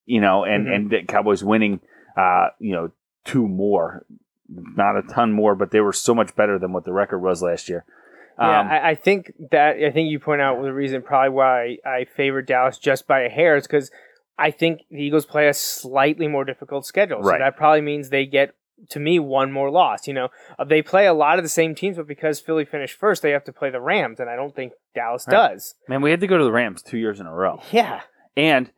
you 0.05 0.21
know, 0.21 0.45
and 0.45 0.67
Mhm. 0.67 0.75
and 0.75 0.91
the 0.91 1.03
Cowboys 1.05 1.43
winning, 1.45 1.81
uh, 2.17 2.49
you 2.59 2.73
know, 2.73 2.91
two 3.25 3.47
more, 3.49 4.07
not 4.49 4.97
a 4.97 5.03
ton 5.03 5.33
more, 5.33 5.55
but 5.55 5.71
they 5.73 5.81
were 5.81 5.93
so 5.93 6.15
much 6.15 6.35
better 6.37 6.59
than 6.59 6.73
what 6.73 6.85
the 6.85 6.93
record 6.93 7.19
was 7.19 7.43
last 7.43 7.69
year. 7.69 7.85
Yeah, 8.39 8.61
Um, 8.61 8.69
I, 8.69 8.89
I 8.91 8.95
think 8.95 9.33
that 9.51 9.77
I 9.83 9.91
think 9.91 10.11
you 10.11 10.19
point 10.21 10.41
out 10.43 10.61
the 10.63 10.73
reason 10.73 11.03
probably 11.03 11.31
why 11.31 11.79
I, 11.85 11.91
I 11.91 12.05
favor 12.05 12.43
Dallas 12.43 12.79
just 12.79 13.07
by 13.07 13.21
a 13.21 13.29
hair 13.31 13.57
is 13.57 13.67
because 13.67 13.91
I 14.39 14.51
think 14.51 14.83
the 14.91 14.99
Eagles 15.03 15.25
play 15.27 15.49
a 15.49 15.55
slightly 15.55 16.29
more 16.29 16.45
difficult 16.45 16.85
schedule. 16.87 17.23
So 17.23 17.31
Right. 17.31 17.39
that 17.39 17.57
probably 17.57 17.81
means 17.81 18.11
they 18.11 18.27
get 18.27 18.55
to 18.91 19.01
me 19.01 19.19
one 19.19 19.51
more 19.53 19.71
loss. 19.71 20.07
You 20.07 20.13
know, 20.13 20.29
uh, 20.59 20.65
they 20.65 20.83
play 20.83 21.07
a 21.07 21.15
lot 21.15 21.39
of 21.39 21.45
the 21.45 21.49
same 21.49 21.75
teams, 21.75 21.97
but 21.97 22.07
because 22.07 22.41
Philly 22.41 22.67
finished 22.67 22.99
first, 22.99 23.23
they 23.23 23.31
have 23.31 23.45
to 23.45 23.53
play 23.53 23.71
the 23.71 23.81
Rams, 23.81 24.21
and 24.21 24.29
I 24.29 24.37
don't 24.37 24.55
think 24.55 24.73
Dallas 24.95 25.25
Right. 25.27 25.33
does. 25.53 25.75
man, 25.89 26.03
we 26.03 26.11
had 26.11 26.21
to 26.21 26.27
go 26.27 26.37
to 26.37 26.45
the 26.45 26.53
Rams 26.53 26.83
two 26.83 26.99
years 26.99 27.19
in 27.19 27.27
a 27.27 27.33
row. 27.33 27.61
Yeah, 27.73 28.03
and 28.37 28.71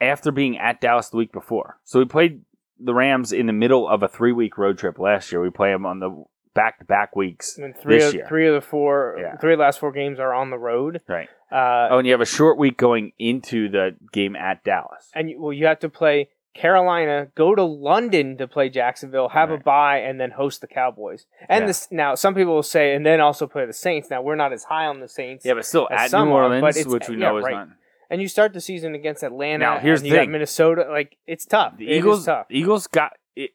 after 0.00 0.32
being 0.32 0.58
at 0.58 0.80
Dallas 0.80 1.08
the 1.10 1.16
week 1.16 1.32
before. 1.32 1.78
So 1.84 1.98
we 2.00 2.04
played 2.04 2.42
the 2.80 2.94
Rams 2.94 3.32
in 3.32 3.46
the 3.46 3.52
middle 3.52 3.88
of 3.88 4.02
a 4.02 4.08
three 4.08 4.32
week 4.32 4.58
road 4.58 4.78
trip 4.78 4.98
last 4.98 5.30
year. 5.32 5.40
We 5.40 5.50
play 5.50 5.70
them 5.72 5.86
on 5.86 6.00
the 6.00 6.24
back 6.58 6.78
to 6.80 6.84
back 6.84 7.14
weeks 7.16 7.56
mean, 7.58 7.72
three 7.72 7.98
this 7.98 8.08
of, 8.08 8.14
year. 8.14 8.26
three 8.28 8.46
of 8.48 8.54
the 8.54 8.60
four, 8.60 9.16
Yeah. 9.20 9.36
three 9.36 9.52
of 9.54 9.58
the 9.58 9.62
last 9.64 9.78
four 9.80 9.92
games 9.92 10.18
are 10.18 10.32
on 10.34 10.50
the 10.50 10.58
road. 10.58 11.00
Right. 11.08 11.28
Uh, 11.50 11.88
Oh, 11.92 11.98
and 11.98 12.06
you 12.06 12.12
have 12.12 12.20
a 12.20 12.26
short 12.26 12.58
week 12.58 12.76
going 12.76 13.12
into 13.18 13.68
the 13.68 13.96
game 14.12 14.34
at 14.36 14.64
Dallas. 14.64 15.10
and 15.14 15.30
you, 15.30 15.40
well, 15.40 15.52
you 15.52 15.66
have 15.66 15.78
to 15.80 15.88
play 15.88 16.28
Carolina, 16.54 17.28
go 17.36 17.54
to 17.54 17.62
London 17.62 18.36
to 18.38 18.48
play 18.48 18.68
Jacksonville, 18.68 19.28
have 19.28 19.50
a 19.50 19.58
bye, 19.58 19.98
and 19.98 20.20
then 20.20 20.32
host 20.32 20.60
the 20.60 20.66
Cowboys. 20.66 21.26
And 21.48 21.62
Yeah. 21.62 21.66
this 21.68 21.88
now, 21.92 22.14
some 22.16 22.34
people 22.34 22.54
will 22.54 22.62
say, 22.64 22.94
and 22.94 23.06
then 23.06 23.20
also 23.20 23.46
play 23.46 23.64
the 23.64 23.72
Saints. 23.72 24.10
Now 24.10 24.22
we're 24.22 24.34
not 24.34 24.52
as 24.52 24.64
high 24.64 24.86
on 24.86 24.98
the 25.00 25.06
Saints. 25.08 25.44
Yeah, 25.46 25.54
but 25.54 25.64
still 25.64 25.86
at 25.90 26.10
New 26.12 26.30
Orleans, 26.30 26.76
it's- 26.76 26.86
which 26.92 27.08
we 27.08 27.14
yeah, 27.16 27.28
know 27.28 27.36
is 27.38 27.44
right. 27.44 27.54
not. 27.54 27.68
And 28.10 28.20
you 28.20 28.26
start 28.28 28.54
the 28.54 28.60
season 28.60 28.94
against 28.94 29.22
Atlanta. 29.22 29.58
Now, 29.58 29.78
here's 29.78 30.00
and 30.00 30.06
the 30.06 30.14
you 30.14 30.16
got. 30.16 30.28
Minnesota. 30.30 30.86
Like 30.90 31.16
it's 31.26 31.44
tough. 31.46 31.76
The 31.76 31.88
It 31.90 31.98
Eagles, 31.98 32.24
tough. 32.26 32.46
Eagles 32.50 32.86
got 32.88 33.12
it. 33.36 33.50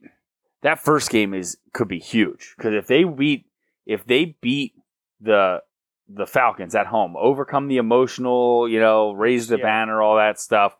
That 0.63 0.79
first 0.79 1.09
game 1.09 1.33
is 1.33 1.57
could 1.73 1.87
be 1.87 1.99
huge 1.99 2.53
because 2.57 2.73
if 2.73 2.87
they 2.87 3.03
beat 3.03 3.45
if 3.85 4.05
they 4.05 4.35
beat 4.41 4.73
the 5.21 5.61
the 6.09 6.25
Falcons 6.25 6.75
at 6.75 6.87
home, 6.87 7.15
overcome 7.17 7.67
the 7.67 7.77
emotional, 7.77 8.67
you 8.67 8.79
know, 8.79 9.11
raise 9.13 9.47
the 9.47 9.57
Yeah. 9.57 9.63
banner, 9.63 10.01
all 10.01 10.17
that 10.17 10.39
stuff. 10.39 10.75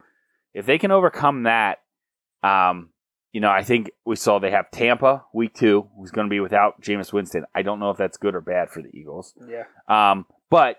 If 0.54 0.66
they 0.66 0.78
can 0.78 0.92
overcome 0.92 1.44
that, 1.44 1.80
um, 2.44 2.90
you 3.32 3.42
know, 3.42 3.50
I 3.50 3.64
think 3.64 3.92
we 4.06 4.16
saw 4.16 4.38
they 4.40 4.52
have 4.52 4.70
Tampa 4.70 5.24
week 5.34 5.54
two, 5.56 5.90
who's 5.98 6.12
going 6.12 6.28
to 6.28 6.30
be 6.30 6.40
without 6.40 6.82
Jameis 6.82 7.12
Winston. 7.14 7.46
I 7.56 7.62
don't 7.64 7.80
know 7.80 7.90
if 7.90 7.98
that's 7.98 8.18
good 8.18 8.36
or 8.36 8.42
bad 8.42 8.70
for 8.70 8.82
the 8.82 8.90
Eagles. 8.96 9.34
Yeah. 9.48 9.64
Um, 9.88 10.26
but 10.50 10.78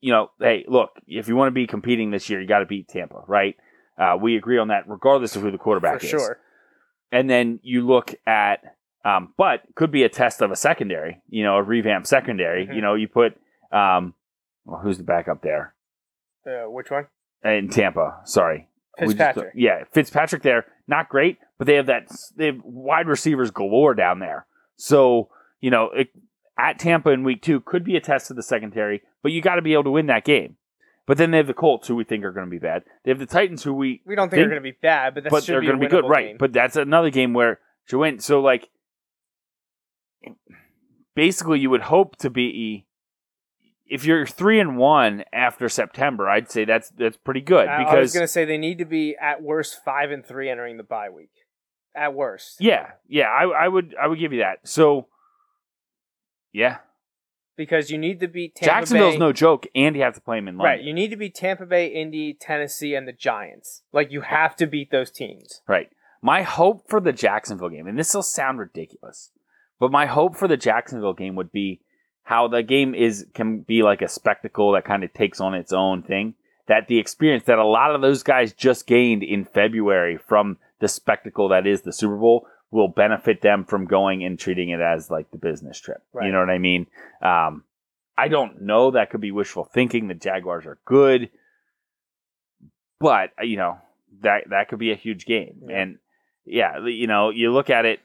you 0.00 0.12
know, 0.12 0.30
hey, 0.40 0.64
look, 0.68 0.90
if 1.06 1.26
you 1.28 1.36
want 1.36 1.48
to 1.48 1.52
be 1.54 1.66
competing 1.66 2.10
this 2.10 2.28
year, 2.30 2.40
you 2.40 2.46
got 2.46 2.60
to 2.60 2.66
beat 2.66 2.88
Tampa, 2.88 3.22
right? 3.26 3.56
Uh, 3.98 4.16
we 4.20 4.36
agree 4.36 4.58
on 4.58 4.68
that, 4.68 4.84
regardless 4.88 5.36
of 5.36 5.42
who 5.42 5.50
the 5.50 5.58
quarterback 5.58 6.00
For 6.00 6.04
is. 6.06 6.10
sure. 6.10 6.38
And 7.12 7.30
then 7.30 7.60
you 7.62 7.86
look 7.86 8.14
at, 8.26 8.76
um, 9.04 9.32
but 9.36 9.62
could 9.74 9.90
be 9.90 10.02
a 10.02 10.08
test 10.08 10.42
of 10.42 10.50
a 10.50 10.56
secondary, 10.56 11.20
you 11.28 11.44
know, 11.44 11.56
a 11.56 11.62
revamped 11.62 12.08
secondary. 12.08 12.66
Mhm. 12.66 12.74
You 12.74 12.80
know, 12.82 12.94
you 12.94 13.08
put, 13.08 13.36
um, 13.72 14.14
well, 14.64 14.80
who's 14.80 14.98
the 14.98 15.04
backup 15.04 15.42
there 15.42 15.74
Uh, 16.46 16.68
which 16.70 16.90
one? 16.90 17.06
in 17.44 17.68
Tampa? 17.68 18.20
Sorry, 18.24 18.68
We 18.98 19.06
just- 19.06 19.16
Fitzpatrick. 19.18 19.52
yeah, 19.54 19.84
Fitzpatrick 19.92 20.42
there, 20.42 20.66
not 20.88 21.08
great, 21.08 21.38
but 21.58 21.66
they 21.66 21.74
have 21.76 21.86
that 21.86 22.08
they 22.36 22.46
have 22.46 22.60
wide 22.64 23.06
receivers 23.06 23.50
galore 23.50 23.94
down 23.94 24.18
there. 24.18 24.46
So 24.76 25.30
you 25.60 25.70
know, 25.70 25.90
it, 25.90 26.08
at 26.58 26.78
Tampa 26.78 27.10
in 27.10 27.22
week 27.24 27.42
two 27.42 27.60
could 27.60 27.84
be 27.84 27.96
a 27.96 28.00
test 28.00 28.30
of 28.30 28.36
the 28.36 28.42
secondary, 28.42 29.02
but 29.22 29.32
you 29.32 29.40
got 29.40 29.54
to 29.56 29.62
be 29.62 29.72
able 29.72 29.84
to 29.84 29.90
win 29.90 30.06
that 30.06 30.24
game. 30.24 30.56
But 31.06 31.18
then 31.18 31.30
they 31.30 31.36
have 31.36 31.46
the 31.46 31.54
Colts, 31.54 31.86
who 31.86 31.94
we 31.94 32.04
think 32.04 32.24
are 32.24 32.32
going 32.32 32.46
to 32.46 32.50
be 32.50 32.58
bad. 32.58 32.82
They 33.04 33.12
have 33.12 33.20
the 33.20 33.26
Titans, 33.26 33.62
who 33.62 33.72
we 33.72 34.02
We 34.04 34.16
don't 34.16 34.28
think, 34.28 34.38
Think- 34.40 34.50
they're 34.50 34.60
going 34.60 34.72
to 34.72 34.72
be 34.72 34.78
bad, 34.82 35.14
but 35.14 35.24
that 35.24 35.30
but 35.30 35.46
they're 35.46 35.60
going 35.60 35.74
to 35.74 35.80
be 35.80 35.86
good, 35.86 36.04
winnable 36.04 36.10
right? 36.10 36.38
But 36.38 36.52
that's 36.52 36.76
another 36.76 37.10
game 37.10 37.32
where 37.32 37.60
you 37.90 37.98
win. 37.98 38.18
So 38.18 38.40
like, 38.40 38.68
basically, 41.14 41.60
you 41.60 41.70
would 41.70 41.82
hope 41.82 42.16
to 42.16 42.30
be. 42.30 42.86
If 43.88 44.04
you're 44.04 44.26
three 44.26 44.58
and 44.58 44.76
one 44.76 45.22
after 45.32 45.68
September, 45.68 46.28
I'd 46.28 46.50
say 46.50 46.64
that's 46.64 46.90
that's 46.90 47.16
pretty 47.16 47.40
good 47.40 47.68
because 47.78 47.94
I 47.94 48.00
was 48.00 48.12
going 48.12 48.24
to 48.24 48.28
say 48.28 48.44
they 48.44 48.58
need 48.58 48.78
to 48.78 48.84
be 48.84 49.16
at 49.16 49.40
worst 49.40 49.78
five 49.84 50.10
and 50.10 50.26
three 50.26 50.50
entering 50.50 50.76
the 50.76 50.82
bye 50.82 51.08
week. 51.08 51.30
At 51.94 52.12
worst. 52.12 52.56
yeah, 52.58 52.90
yeah, 53.08 53.28
I, 53.28 53.44
I 53.44 53.68
would 53.68 53.94
I 53.98 54.08
would 54.08 54.18
give 54.18 54.32
you 54.32 54.40
that. 54.40 54.58
So 54.64 55.06
yeah, 56.52 56.78
because 57.56 57.90
you 57.90 57.98
need 57.98 58.20
to 58.20 58.28
beat 58.28 58.54
Tampa 58.54 58.72
Jacksonville's 58.80 59.14
Bay. 59.14 59.18
no 59.18 59.32
joke, 59.32 59.66
and 59.74 59.96
you 59.96 60.02
have 60.02 60.14
to 60.14 60.20
play 60.20 60.38
them 60.38 60.48
in 60.48 60.56
London. 60.58 60.78
Right, 60.78 60.82
you 60.82 60.92
need 60.92 61.10
to 61.10 61.16
beat 61.16 61.34
Tampa 61.34 61.66
Bay, 61.66 61.88
Indy, 61.88 62.34
Tennessee, 62.34 62.94
and 62.94 63.08
the 63.08 63.12
Giants. 63.12 63.82
Like 63.92 64.12
you 64.12 64.22
have 64.22 64.56
to 64.56 64.66
beat 64.66 64.90
those 64.90 65.10
teams. 65.10 65.62
Right. 65.66 65.90
My 66.22 66.42
hope 66.42 66.88
for 66.88 67.00
the 67.00 67.12
Jacksonville 67.12 67.68
game, 67.68 67.86
and 67.86 67.98
this 67.98 68.14
will 68.14 68.22
sound 68.22 68.58
ridiculous, 68.58 69.30
but 69.78 69.92
my 69.92 70.06
hope 70.06 70.36
for 70.36 70.48
the 70.48 70.56
Jacksonville 70.56 71.12
game 71.12 71.36
would 71.36 71.52
be 71.52 71.80
how 72.24 72.48
the 72.48 72.62
game 72.62 72.94
is 72.94 73.26
can 73.34 73.60
be 73.60 73.82
like 73.82 74.02
a 74.02 74.08
spectacle 74.08 74.72
that 74.72 74.84
kind 74.84 75.04
of 75.04 75.12
takes 75.14 75.40
on 75.40 75.54
its 75.54 75.72
own 75.72 76.02
thing. 76.02 76.34
That 76.66 76.88
the 76.88 76.98
experience 76.98 77.44
that 77.44 77.58
a 77.58 77.64
lot 77.64 77.94
of 77.94 78.00
those 78.00 78.24
guys 78.24 78.52
just 78.52 78.88
gained 78.88 79.22
in 79.22 79.44
February 79.44 80.18
from 80.18 80.58
the 80.80 80.88
spectacle 80.88 81.48
that 81.50 81.66
is 81.66 81.82
the 81.82 81.92
Super 81.92 82.16
Bowl 82.16 82.48
will 82.76 82.88
benefit 82.88 83.40
them 83.40 83.64
from 83.64 83.86
going 83.86 84.22
and 84.22 84.38
treating 84.38 84.68
it 84.68 84.80
as 84.80 85.10
like 85.10 85.30
the 85.30 85.38
business 85.38 85.80
trip. 85.80 86.02
Right. 86.12 86.26
You 86.26 86.32
know 86.32 86.40
what 86.40 86.50
I 86.50 86.58
mean? 86.58 86.86
Um, 87.22 87.64
I 88.18 88.28
don't 88.28 88.62
know. 88.62 88.90
That 88.90 89.10
could 89.10 89.20
be 89.22 89.32
wishful 89.32 89.64
thinking. 89.64 90.08
The 90.08 90.14
Jaguars 90.14 90.66
are 90.66 90.78
good, 90.84 91.30
but 93.00 93.30
you 93.42 93.56
know 93.56 93.78
that 94.20 94.44
that 94.50 94.68
could 94.68 94.78
be 94.78 94.92
a 94.92 94.96
huge 94.96 95.24
game. 95.26 95.62
Yeah. 95.68 95.76
And 95.80 95.98
yeah, 96.44 96.86
you 96.86 97.06
know, 97.06 97.30
you 97.30 97.50
look 97.52 97.70
at 97.70 97.86
it 97.86 98.00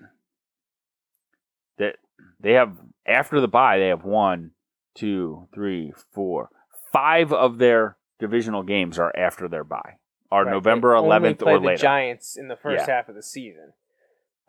that 1.77 1.97
they 2.39 2.53
have 2.53 2.77
after 3.05 3.41
the 3.41 3.47
bye, 3.47 3.77
they 3.77 3.89
have 3.89 4.05
one, 4.05 4.51
two, 4.95 5.47
three, 5.53 5.93
four, 6.13 6.49
five 6.93 7.31
of 7.33 7.57
their 7.57 7.97
divisional 8.19 8.63
games 8.63 8.97
are 8.97 9.13
after 9.17 9.47
their 9.47 9.63
bye, 9.63 9.97
are 10.31 10.45
Right, 10.45 10.51
November 10.51 10.93
11th 10.93 11.39
play 11.39 11.53
or 11.53 11.59
the 11.59 11.65
later. 11.67 11.77
Giants 11.81 12.37
in 12.37 12.47
the 12.47 12.55
first 12.55 12.87
Yeah. 12.87 12.95
half 12.95 13.09
of 13.09 13.15
the 13.15 13.23
season. 13.23 13.73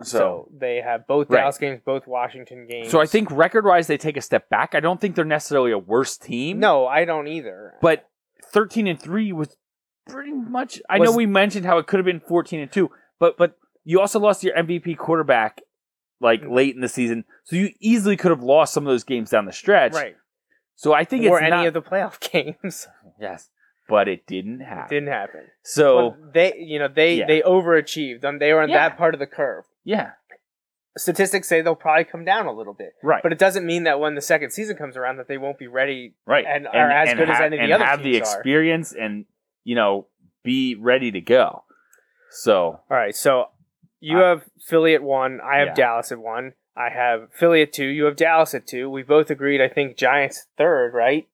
So, 0.04 0.18
So, 0.18 0.48
they 0.56 0.76
have 0.80 1.06
both 1.06 1.28
Right. 1.30 1.40
Dallas 1.40 1.58
games, 1.58 1.80
both 1.84 2.06
Washington 2.06 2.66
games. 2.68 2.90
so 2.90 3.00
I 3.00 3.06
think 3.06 3.30
record 3.30 3.64
wise, 3.64 3.86
they 3.86 3.96
take 3.98 4.16
a 4.16 4.20
step 4.20 4.48
back. 4.48 4.74
I 4.74 4.80
don't 4.80 5.00
think 5.00 5.14
they're 5.16 5.24
necessarily 5.24 5.72
a 5.72 5.78
worse 5.78 6.16
team. 6.16 6.58
no, 6.60 6.86
I 6.86 7.04
don't 7.04 7.28
either. 7.28 7.74
but 7.80 8.08
13 8.52 8.86
and 8.86 9.00
3 9.00 9.32
was 9.32 9.56
pretty 10.06 10.32
much 10.32 10.80
I 10.90 10.98
Was- 10.98 11.10
know 11.10 11.16
we 11.16 11.26
mentioned 11.26 11.64
how 11.64 11.78
it 11.78 11.86
could 11.86 11.98
have 11.98 12.04
been 12.04 12.20
14 12.20 12.60
and 12.60 12.70
2 12.72 12.90
but 13.18 13.36
but 13.38 13.56
you 13.84 14.00
also 14.00 14.18
lost 14.18 14.42
your 14.44 14.54
MVP 14.56 14.96
quarterback 14.96 15.60
like 16.20 16.42
Mm. 16.42 16.52
late 16.52 16.74
in 16.74 16.80
the 16.80 16.88
season 16.88 17.24
so 17.44 17.54
you 17.56 17.70
easily 17.80 18.16
could 18.16 18.30
have 18.30 18.42
lost 18.42 18.74
some 18.74 18.84
of 18.86 18.92
those 18.92 19.04
games 19.04 19.30
down 19.30 19.44
the 19.46 19.52
stretch 19.52 19.94
right, 19.94 20.16
so 20.74 20.92
I 20.92 21.04
think 21.04 21.24
or 21.30 21.40
any 21.40 21.50
not, 21.50 21.66
of 21.68 21.74
the 21.74 21.82
playoff 21.82 22.18
games 22.32 22.88
yes 23.20 23.48
but 23.88 24.08
it 24.08 24.26
didn't 24.26 24.60
happen 24.60 24.88
didn't 24.96 25.08
happen. 25.12 25.42
so 25.62 25.96
Well, 25.96 26.16
they, 26.34 26.54
you 26.58 26.78
know, 26.80 26.88
they 26.88 27.14
Yeah. 27.16 27.26
they 27.26 27.40
overachieved. 27.42 28.24
Um, 28.24 28.38
they 28.38 28.52
were 28.52 28.60
on 28.62 28.68
Yeah. 28.70 28.88
that 28.88 28.98
part 28.98 29.14
of 29.14 29.20
the 29.20 29.26
curve. 29.26 29.64
Yeah 29.84 30.10
Statistics 30.98 31.48
say 31.48 31.62
they'll 31.62 31.74
probably 31.74 32.04
come 32.04 32.22
down 32.22 32.44
a 32.44 32.52
little 32.52 32.74
bit, 32.74 32.92
right 33.02 33.22
but 33.22 33.32
it 33.32 33.38
doesn't 33.38 33.64
mean 33.64 33.84
that 33.84 33.98
when 33.98 34.14
the 34.14 34.20
second 34.20 34.50
season 34.50 34.76
comes 34.76 34.94
around 34.94 35.16
that 35.16 35.26
they 35.26 35.38
won't 35.38 35.58
be 35.58 35.66
ready. 35.66 36.14
right 36.26 36.44
and 36.46 36.66
are 36.66 36.90
as 36.90 37.14
good 37.14 37.30
as 37.30 37.40
any 37.40 37.56
of 37.56 37.60
the 37.60 37.64
and 37.64 37.72
other 37.72 37.84
have 37.86 38.02
the 38.02 38.12
teams 38.12 38.28
are. 38.28 38.36
experience 38.38 38.92
and 38.92 39.24
you 39.64 39.74
know 39.74 40.06
be 40.44 40.74
ready 40.74 41.10
to 41.10 41.20
go 41.20 41.64
so 42.30 42.80
All 42.90 42.96
right, 42.96 43.14
so 43.16 43.46
you 44.00 44.18
I- 44.22 44.28
have 44.30 44.42
Philly 44.66 44.94
at 44.94 45.02
one. 45.02 45.40
I 45.42 45.58
have 45.58 45.68
Yeah. 45.68 45.74
Dallas 45.74 46.12
at 46.12 46.18
one. 46.18 46.52
I 46.76 46.88
have 46.90 47.30
Philly 47.32 47.62
at 47.62 47.72
two. 47.72 47.86
You 47.86 48.04
have 48.06 48.16
Dallas 48.16 48.54
at 48.54 48.66
two. 48.66 48.88
We 48.90 49.02
both 49.02 49.30
agreed. 49.30 49.60
I 49.62 49.68
think 49.68 49.96
Giants 49.96 50.46
third, 50.58 50.92
right? 50.94 51.26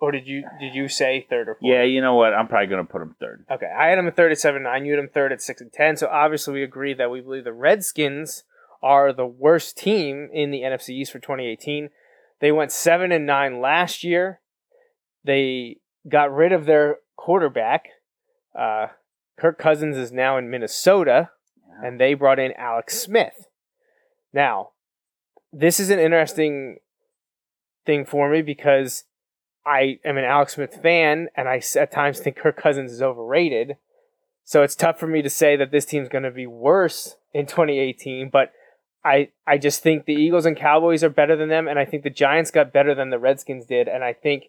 Or 0.00 0.10
did 0.12 0.26
you 0.26 0.44
did 0.58 0.74
you 0.74 0.88
say 0.88 1.26
third 1.28 1.48
or 1.48 1.54
fourth? 1.54 1.70
yeah 1.70 1.82
you 1.82 2.00
know 2.00 2.14
what 2.14 2.32
I'm 2.32 2.48
probably 2.48 2.68
going 2.68 2.86
to 2.86 2.90
put 2.90 3.00
them 3.00 3.16
third 3.20 3.44
Okay, 3.50 3.66
I 3.66 3.88
had 3.88 3.98
them 3.98 4.06
at 4.06 4.16
third 4.16 4.32
at 4.32 4.38
seven 4.38 4.62
nine. 4.62 4.84
You 4.84 4.92
had 4.92 4.98
them 4.98 5.10
third 5.12 5.32
at 5.32 5.42
six 5.42 5.60
and 5.60 5.72
ten. 5.72 5.96
So 5.96 6.08
obviously 6.08 6.54
we 6.54 6.62
agree 6.62 6.94
that 6.94 7.10
we 7.10 7.20
believe 7.20 7.44
the 7.44 7.52
Redskins 7.52 8.44
are 8.82 9.12
the 9.12 9.26
worst 9.26 9.76
team 9.76 10.30
in 10.32 10.50
the 10.50 10.62
NFC 10.62 10.90
East 10.90 11.12
for 11.12 11.18
2018. 11.18 11.90
They 12.40 12.50
went 12.50 12.72
seven 12.72 13.12
and 13.12 13.26
nine 13.26 13.60
last 13.60 14.02
year. 14.02 14.40
They 15.22 15.76
got 16.08 16.34
rid 16.34 16.52
of 16.52 16.64
their 16.64 16.96
quarterback. 17.16 17.88
Uh, 18.58 18.86
Kirk 19.38 19.58
Cousins 19.58 19.98
is 19.98 20.10
now 20.10 20.38
in 20.38 20.48
Minnesota, 20.50 21.30
and 21.82 22.00
they 22.00 22.14
brought 22.14 22.38
in 22.38 22.52
Alex 22.56 22.98
Smith. 22.98 23.46
Now, 24.32 24.70
this 25.52 25.78
is 25.78 25.90
an 25.90 25.98
interesting 25.98 26.78
thing 27.84 28.06
for 28.06 28.30
me 28.30 28.40
because 28.40 29.04
I 29.70 30.00
am 30.04 30.18
an 30.18 30.24
Alex 30.24 30.54
Smith 30.54 30.80
fan, 30.82 31.28
and 31.36 31.48
I 31.48 31.62
at 31.76 31.92
times 31.92 32.18
think 32.18 32.36
Kirk 32.36 32.56
Cousins 32.56 32.90
is 32.90 33.00
overrated. 33.00 33.76
So 34.42 34.64
it's 34.64 34.74
tough 34.74 34.98
for 34.98 35.06
me 35.06 35.22
to 35.22 35.30
say 35.30 35.54
that 35.54 35.70
this 35.70 35.84
team's 35.84 36.08
going 36.08 36.24
to 36.24 36.32
be 36.32 36.46
worse 36.46 37.14
in 37.32 37.46
2018. 37.46 38.30
But 38.30 38.52
I 39.04 39.28
I 39.46 39.58
just 39.58 39.80
think 39.80 40.04
the 40.04 40.14
Eagles 40.14 40.44
and 40.44 40.56
Cowboys 40.56 41.04
are 41.04 41.08
better 41.08 41.36
than 41.36 41.50
them, 41.50 41.68
and 41.68 41.78
I 41.78 41.84
think 41.84 42.02
the 42.02 42.10
Giants 42.10 42.50
got 42.50 42.72
better 42.72 42.96
than 42.96 43.10
the 43.10 43.20
Redskins 43.20 43.64
did, 43.64 43.86
and 43.86 44.02
I 44.02 44.12
think 44.12 44.46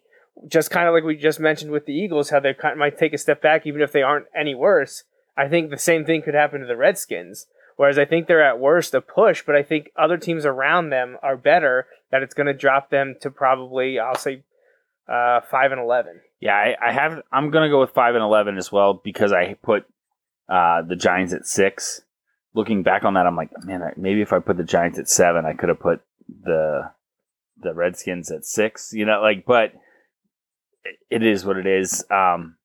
just 0.48 0.72
kind 0.72 0.88
of 0.88 0.94
like 0.94 1.04
we 1.04 1.14
just 1.14 1.38
mentioned 1.38 1.70
with 1.70 1.86
the 1.86 1.94
Eagles, 1.94 2.30
how 2.30 2.40
they 2.40 2.52
kind 2.52 2.72
of 2.72 2.78
might 2.78 2.98
take 2.98 3.12
a 3.12 3.18
step 3.18 3.40
back 3.40 3.64
even 3.64 3.80
if 3.80 3.92
they 3.92 4.02
aren't 4.02 4.26
any 4.36 4.56
worse. 4.56 5.04
I 5.36 5.46
think 5.46 5.70
the 5.70 5.78
same 5.78 6.04
thing 6.04 6.22
could 6.22 6.34
happen 6.34 6.60
to 6.60 6.66
the 6.66 6.76
Redskins. 6.76 7.46
Whereas 7.76 7.98
I 7.98 8.04
think 8.04 8.26
they're 8.26 8.44
at 8.44 8.58
worst 8.58 8.92
a 8.92 9.00
push, 9.00 9.42
but 9.46 9.54
I 9.54 9.62
think 9.62 9.90
other 9.96 10.18
teams 10.18 10.44
around 10.44 10.90
them 10.90 11.16
are 11.22 11.36
better. 11.36 11.86
That 12.10 12.22
it's 12.22 12.34
going 12.34 12.48
to 12.48 12.52
drop 12.52 12.90
them 12.90 13.14
to 13.20 13.30
probably 13.30 13.98
I'll 13.98 14.16
say 14.16 14.42
uh, 15.08 15.40
five 15.50 15.72
and 15.72 15.80
eleven. 15.80 16.20
Yeah, 16.40 16.54
I, 16.54 16.76
I 16.88 16.92
have. 16.92 17.22
I'm 17.32 17.50
gonna 17.50 17.68
go 17.68 17.80
with 17.80 17.90
five 17.90 18.14
and 18.14 18.22
eleven 18.22 18.56
as 18.56 18.70
well 18.70 19.00
because 19.02 19.32
I 19.32 19.54
put 19.54 19.84
uh, 20.48 20.82
the 20.82 20.96
Giants 20.96 21.32
at 21.32 21.46
six. 21.46 22.02
Looking 22.54 22.82
back 22.82 23.04
on 23.04 23.14
that, 23.14 23.26
I'm 23.26 23.36
like, 23.36 23.50
man, 23.64 23.80
maybe 23.96 24.20
if 24.20 24.32
I 24.32 24.38
put 24.38 24.58
the 24.58 24.64
Giants 24.64 24.98
at 24.98 25.08
seven, 25.08 25.46
I 25.46 25.54
could 25.54 25.68
have 25.68 25.80
put 25.80 26.02
the 26.28 26.90
the 27.58 27.74
Redskins 27.74 28.30
at 28.30 28.44
six. 28.44 28.92
You 28.92 29.06
know, 29.06 29.20
like, 29.22 29.44
but 29.46 29.72
it 31.10 31.22
is 31.22 31.44
what 31.44 31.56
it 31.56 31.66
is. 31.66 32.04
Um, 32.10 32.56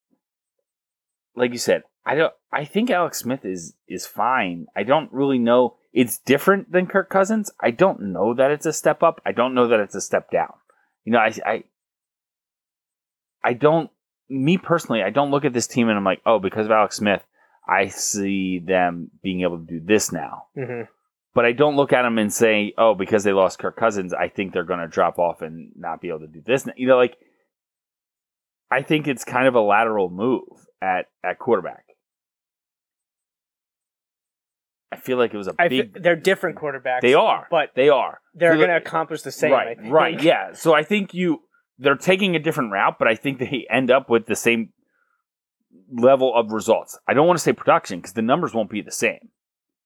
like 1.36 1.52
you 1.52 1.60
said, 1.60 1.84
I 2.06 2.16
don't. 2.16 2.34
I 2.52 2.66
think 2.66 2.90
Alex 2.90 3.20
Smith 3.20 3.46
is 3.46 3.76
is 3.88 4.06
fine. 4.06 4.68
I 4.76 4.84
don't 4.84 5.12
really 5.12 5.40
know. 5.40 5.76
It's 5.94 6.18
different 6.18 6.72
than 6.72 6.88
Kirk 6.88 7.10
Cousins. 7.10 7.52
I 7.60 7.72
don't 7.72 8.14
know 8.14 8.34
that 8.34 8.52
it's 8.52 8.66
a 8.66 8.74
step 8.74 9.04
up. 9.04 9.22
I 9.26 9.32
don't 9.32 9.54
know 9.54 9.68
that 9.68 9.80
it's 9.80 9.96
a 9.96 10.02
step 10.02 10.32
down. 10.32 10.54
You 11.06 11.14
know, 11.14 11.20
I 11.20 11.34
I 11.46 11.64
I 13.44 13.54
don't, 13.54 13.90
me 14.30 14.58
personally, 14.58 15.04
I 15.04 15.10
don't 15.10 15.32
look 15.32 15.46
at 15.46 15.54
this 15.54 15.68
team 15.68 15.90
and 15.90 15.98
I'm 15.98 16.04
like, 16.04 16.22
oh, 16.26 16.40
because 16.40 16.66
of 16.66 16.72
Alex 16.72 16.98
Smith, 16.98 17.24
I 17.68 17.88
see 17.88 18.60
them 18.60 19.12
being 19.24 19.42
able 19.42 19.60
to 19.60 19.66
do 19.66 19.80
this 19.84 20.12
now. 20.12 20.48
Mm-hmm. 20.58 20.84
But 21.34 21.46
I 21.46 21.52
don't 21.52 21.76
look 21.76 21.94
at 21.94 22.02
them 22.02 22.18
and 22.18 22.34
say, 22.34 22.74
oh, 22.78 22.96
because 22.96 23.24
they 23.24 23.32
lost 23.34 23.60
Kirk 23.60 23.76
Cousins, 23.76 24.14
I 24.14 24.28
think 24.28 24.54
they're 24.54 24.64
going 24.64 24.80
to 24.80 24.88
drop 24.88 25.20
off 25.20 25.42
and 25.42 25.72
not 25.76 26.02
be 26.02 26.10
able 26.10 26.22
to 26.22 26.28
do 26.28 26.42
this. 26.46 26.66
now. 26.66 26.74
You 26.76 26.88
know, 26.88 26.98
like, 26.98 27.16
I 28.72 28.82
think 28.82 29.08
it's 29.08 29.24
kind 29.24 29.48
of 29.48 29.56
a 29.56 29.62
lateral 29.62 30.10
move 30.10 30.66
at, 30.82 31.06
at 31.24 31.40
quarterback. 31.40 31.84
I 34.92 34.96
feel 34.96 35.18
like 35.18 35.34
it 35.34 35.38
was 35.38 35.48
a 35.48 35.54
I 35.60 35.68
big. 35.68 36.02
they're 36.02 36.16
different 36.16 36.58
quarterbacks. 36.58 37.02
they 37.02 37.14
are, 37.14 37.48
but 37.52 37.72
they 37.76 37.90
are. 37.90 38.20
they're 38.34 38.56
going 38.56 38.70
to 38.70 38.78
accomplish 38.78 39.22
the 39.22 39.32
same. 39.32 39.54
I 39.54 39.56
right, 39.56 39.78
think. 39.78 39.94
right, 39.94 40.24
yeah. 40.24 40.54
So 40.54 40.74
I 40.74 40.84
think 40.84 41.14
you 41.14 41.42
they're 41.80 41.96
taking 41.96 42.36
a 42.36 42.40
different 42.40 42.72
route, 42.72 42.98
but 43.00 43.08
I 43.08 43.16
think 43.16 43.40
they 43.40 43.66
end 43.70 43.92
up 43.92 44.10
with 44.10 44.26
the 44.26 44.36
same 44.36 44.72
level 45.92 46.34
of 46.36 46.52
results. 46.52 46.98
I 47.08 47.14
don't 47.14 47.28
want 47.28 47.38
to 47.38 47.44
say 47.44 47.54
production 47.54 48.00
because 48.00 48.14
the 48.14 48.22
numbers 48.22 48.54
won't 48.54 48.70
be 48.70 48.82
the 48.82 48.92
same. 48.92 49.30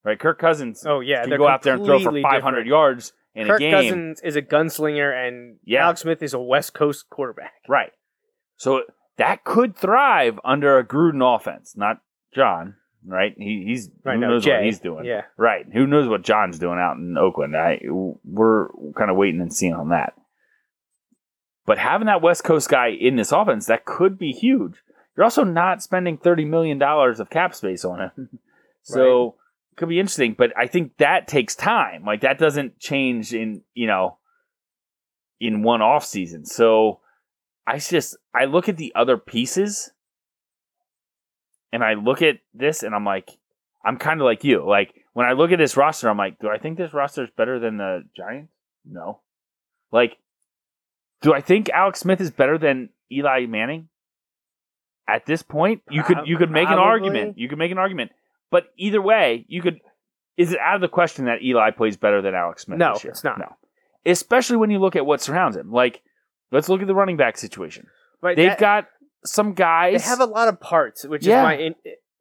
Right, 0.04 0.18
Kirk 0.20 0.40
Cousins 0.40 0.84
Oh 0.86 1.00
yeah, 1.00 1.24
can 1.26 1.38
go 1.38 1.48
out 1.48 1.62
there 1.62 1.76
and 1.76 1.86
throw 1.86 2.00
for 2.00 2.12
500 2.12 2.32
different. 2.42 2.68
yards 2.68 3.14
in 3.36 3.46
Kirk 3.48 3.58
a 3.58 3.60
game. 3.60 3.72
Cousins 3.72 4.22
is 4.24 4.36
a 4.36 4.42
gunslinger, 4.42 5.14
and 5.28 5.58
Yeah. 5.64 5.84
Alex 5.84 6.02
Smith 6.02 6.24
is 6.24 6.34
a 6.34 6.40
West 6.40 6.74
Coast 6.74 7.08
quarterback. 7.12 7.54
Right. 7.70 7.92
So 8.58 8.82
that 9.18 9.44
could 9.44 9.76
thrive 9.76 10.40
under 10.44 10.80
a 10.80 10.84
Gruden 10.84 11.22
offense, 11.36 11.76
not 11.78 11.98
John. 12.34 12.76
Right? 13.06 13.34
He, 13.38 13.64
he's 13.68 13.90
Right, 14.04 14.16
who 14.16 14.22
no, 14.22 14.30
knows 14.30 14.44
Jay. 14.46 14.54
what 14.56 14.64
he's 14.64 14.80
doing. 14.80 15.06
Yeah. 15.06 15.22
Right. 15.38 15.66
Who 15.72 15.86
knows 15.86 16.08
what 16.08 16.24
John's 16.24 16.58
doing 16.60 16.80
out 16.80 16.98
in 16.98 17.16
Oakland? 17.20 17.56
I 17.56 17.80
we're 18.24 18.70
kind 18.98 19.12
of 19.12 19.18
waiting 19.18 19.42
and 19.42 19.54
seeing 19.54 19.74
on 19.74 19.90
that. 19.90 20.14
But 21.66 21.78
having 21.78 22.08
that 22.08 22.22
West 22.22 22.44
Coast 22.44 22.70
guy 22.70 22.90
in 22.90 23.16
this 23.16 23.32
offense, 23.32 23.68
that 23.68 23.86
could 23.86 24.18
be 24.18 24.32
huge. 24.32 24.76
You're 25.16 25.24
also 25.24 25.44
not 25.44 25.84
spending 25.84 26.18
thirty 26.18 26.46
million 26.46 26.78
dollars 26.78 27.20
of 27.20 27.30
cap 27.30 27.54
space 27.54 27.86
on 27.86 28.00
him, 28.00 28.40
so 28.82 29.36
it 29.72 29.78
could 29.78 29.90
be 29.90 30.00
interesting. 30.00 30.36
But 30.38 30.58
I 30.58 30.68
think 30.68 30.98
that 30.98 31.28
takes 31.28 31.56
time. 31.56 32.04
Like 32.06 32.22
that 32.22 32.40
doesn't 32.40 32.80
change 32.80 33.34
in 33.34 33.62
you 33.74 33.88
know 33.88 34.18
in 35.40 35.64
one 35.64 35.82
off 35.82 36.06
season. 36.06 36.46
So 36.46 37.00
I 37.68 37.78
just 37.78 38.18
I 38.34 38.46
look 38.46 38.70
at 38.70 38.78
the 38.78 38.94
other 38.96 39.18
pieces 39.18 39.92
and 41.72 41.84
I 41.84 41.94
look 41.94 42.22
at 42.22 42.40
this 42.54 42.84
and 42.84 42.96
I'm 42.96 43.06
like 43.06 43.30
I'm 43.84 43.98
kind 43.98 44.22
of 44.22 44.26
like 44.26 44.44
you. 44.44 44.68
Like 44.68 44.94
when 45.14 45.28
I 45.28 45.34
look 45.34 45.52
at 45.52 45.58
this 45.58 45.78
roster, 45.78 46.10
I'm 46.10 46.18
like, 46.18 46.40
do 46.40 46.50
I 46.50 46.58
think 46.58 46.78
this 46.78 46.94
roster 46.94 47.24
is 47.24 47.30
better 47.36 47.60
than 47.60 47.78
the 47.78 48.04
Giants? 48.16 48.54
No. 48.86 49.20
Like, 49.92 50.18
do 51.22 51.34
I 51.34 51.42
think 51.42 51.70
Alex 51.70 52.00
Smith 52.00 52.20
is 52.22 52.32
better 52.32 52.58
than 52.58 52.90
Eli 53.12 53.46
Manning? 53.46 53.90
At 55.08 55.26
this 55.26 55.42
point, 55.44 55.82
you 55.90 56.04
could 56.04 56.20
you 56.26 56.38
could 56.38 56.52
make 56.52 56.70
an 56.70 56.78
argument. 56.80 57.38
You 57.38 57.50
could 57.50 57.58
make 57.58 57.72
an 57.72 57.78
argument. 57.78 58.12
But 58.50 58.66
either 58.78 59.02
way, 59.02 59.46
you 59.48 59.62
could. 59.62 59.80
Is 60.38 60.54
it 60.54 60.60
out 60.60 60.76
of 60.76 60.82
the 60.82 60.88
question 60.88 61.26
that 61.26 61.42
Eli 61.44 61.72
plays 61.72 61.98
better 61.98 62.22
than 62.22 62.34
Alex 62.34 62.64
Smith? 62.64 62.78
No, 62.80 62.94
it's 63.04 63.24
not. 63.24 63.38
No, 63.40 63.56
especially 64.06 64.58
when 64.58 64.72
you 64.72 64.80
look 64.80 64.96
at 64.96 65.06
what 65.06 65.22
surrounds 65.22 65.58
him. 65.58 65.72
Like 65.72 66.02
let's 66.52 66.70
look 66.70 66.82
at 66.82 66.88
the 66.88 66.96
running 66.96 67.18
back 67.18 67.38
situation. 67.38 67.88
Right, 68.22 68.36
They've 68.38 68.50
that- 68.50 68.60
got 68.60 68.88
some 69.26 69.54
guys. 69.54 70.02
they 70.04 70.10
have 70.10 70.20
a 70.20 70.26
lot 70.26 70.48
of 70.48 70.60
parts, 70.60 71.06
which 71.06 71.26
Yeah. 71.26 71.42
is 71.42 71.44
my 71.44 71.74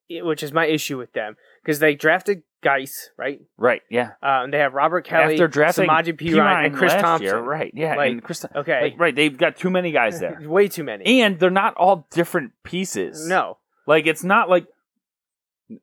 in, 0.08 0.24
which 0.26 0.42
is 0.42 0.52
my 0.52 0.66
issue 0.66 0.98
with 0.98 1.12
them 1.12 1.36
because 1.62 1.78
they 1.78 1.94
drafted 1.94 2.42
Guice, 2.62 3.10
right? 3.16 3.40
right, 3.56 3.82
yeah. 3.90 4.10
Um, 4.22 4.50
they 4.50 4.58
have 4.58 4.74
Robert 4.74 5.02
Kelley, 5.06 5.34
After 5.34 5.48
drafting 5.48 5.86
Samaje 5.88 6.16
P. 6.16 6.30
Perine, 6.30 6.66
and 6.66 6.74
Chris 6.74 6.92
Thompson. 6.92 7.24
year, 7.26 7.38
right? 7.38 7.72
Yeah, 7.74 7.94
Like, 7.96 8.10
and 8.12 8.22
Chris, 8.22 8.44
okay. 8.54 8.82
like, 8.82 8.98
right. 9.00 9.14
They've 9.16 9.36
got 9.36 9.56
too 9.56 9.70
many 9.70 9.92
guys 9.92 10.20
there, 10.20 10.38
Way 10.44 10.68
too 10.68 10.84
many. 10.84 11.22
and 11.22 11.38
they're 11.38 11.50
not 11.50 11.74
all 11.76 12.06
different 12.10 12.52
pieces. 12.64 13.26
No, 13.26 13.58
Like 13.86 14.06
it's 14.06 14.22
not 14.24 14.48
like 14.50 14.66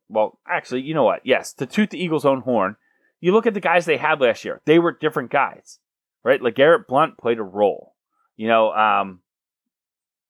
well, 0.10 0.38
actually, 0.48 0.82
you 0.82 0.94
know 0.94 1.04
what? 1.04 1.22
Yes, 1.26 1.54
to 1.54 1.66
toot 1.66 1.90
the 1.92 2.04
Eagles' 2.04 2.26
own 2.26 2.42
horn, 2.42 2.76
you 3.22 3.32
look 3.32 3.48
at 3.48 3.54
the 3.54 3.60
guys 3.62 3.86
they 3.86 3.98
had 3.98 4.20
last 4.20 4.44
year. 4.44 4.62
They 4.66 4.80
were 4.80 4.92
different 4.92 5.32
guys. 5.32 5.80
Right? 6.24 6.42
Like 6.42 6.56
Garrett 6.56 6.88
Blount 6.88 7.18
played 7.18 7.40
a 7.40 7.44
role. 7.44 7.96
You 8.36 8.48
know, 8.50 8.72
um 8.74 9.22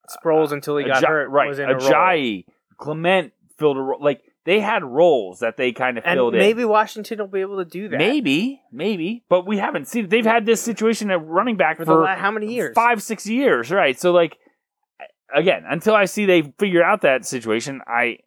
Sproles 0.09 0.51
until 0.51 0.77
he 0.77 0.85
got 0.85 0.97
Aja- 0.99 1.07
hurt 1.07 1.29
right. 1.29 1.49
was 1.49 1.59
in. 1.59 1.67
Ajayi, 1.69 2.45
Clement 2.77 3.33
filled 3.57 3.77
a 3.77 3.81
role. 3.81 3.99
Like 4.01 4.21
they 4.47 4.61
had 4.61 4.81
roles 4.81 5.39
that 5.39 5.57
they 5.57 5.73
kind 5.73 5.97
of 5.97 6.05
and 6.05 6.15
filled 6.15 6.31
maybe 6.31 6.45
in. 6.45 6.49
Maybe 6.57 6.65
Washington 6.65 7.19
will 7.19 7.27
be 7.27 7.41
able 7.41 7.57
to 7.57 7.65
do 7.65 7.89
that. 7.89 7.97
Maybe, 7.97 8.61
maybe, 8.71 9.25
but 9.27 9.45
we 9.45 9.57
haven't 9.57 9.89
seen 9.89 10.05
it. 10.05 10.09
They've 10.09 10.25
had 10.25 10.45
this 10.45 10.61
situation 10.61 11.11
at 11.11 11.21
running 11.27 11.57
back 11.57 11.75
for, 11.75 11.83
for, 11.83 11.95
the 11.95 11.99
la- 11.99 12.15
how 12.15 12.31
many 12.31 12.53
years? 12.53 12.73
five, 12.73 13.03
six 13.03 13.27
years, 13.27 13.71
right? 13.71 13.99
So 13.99 14.13
like, 14.13 14.37
again, 15.35 15.65
until 15.69 15.95
I 15.95 16.05
see 16.05 16.25
they 16.25 16.53
figure 16.57 16.81
out 16.81 17.01
that 17.01 17.25
situation, 17.25 17.81
I 17.85 18.19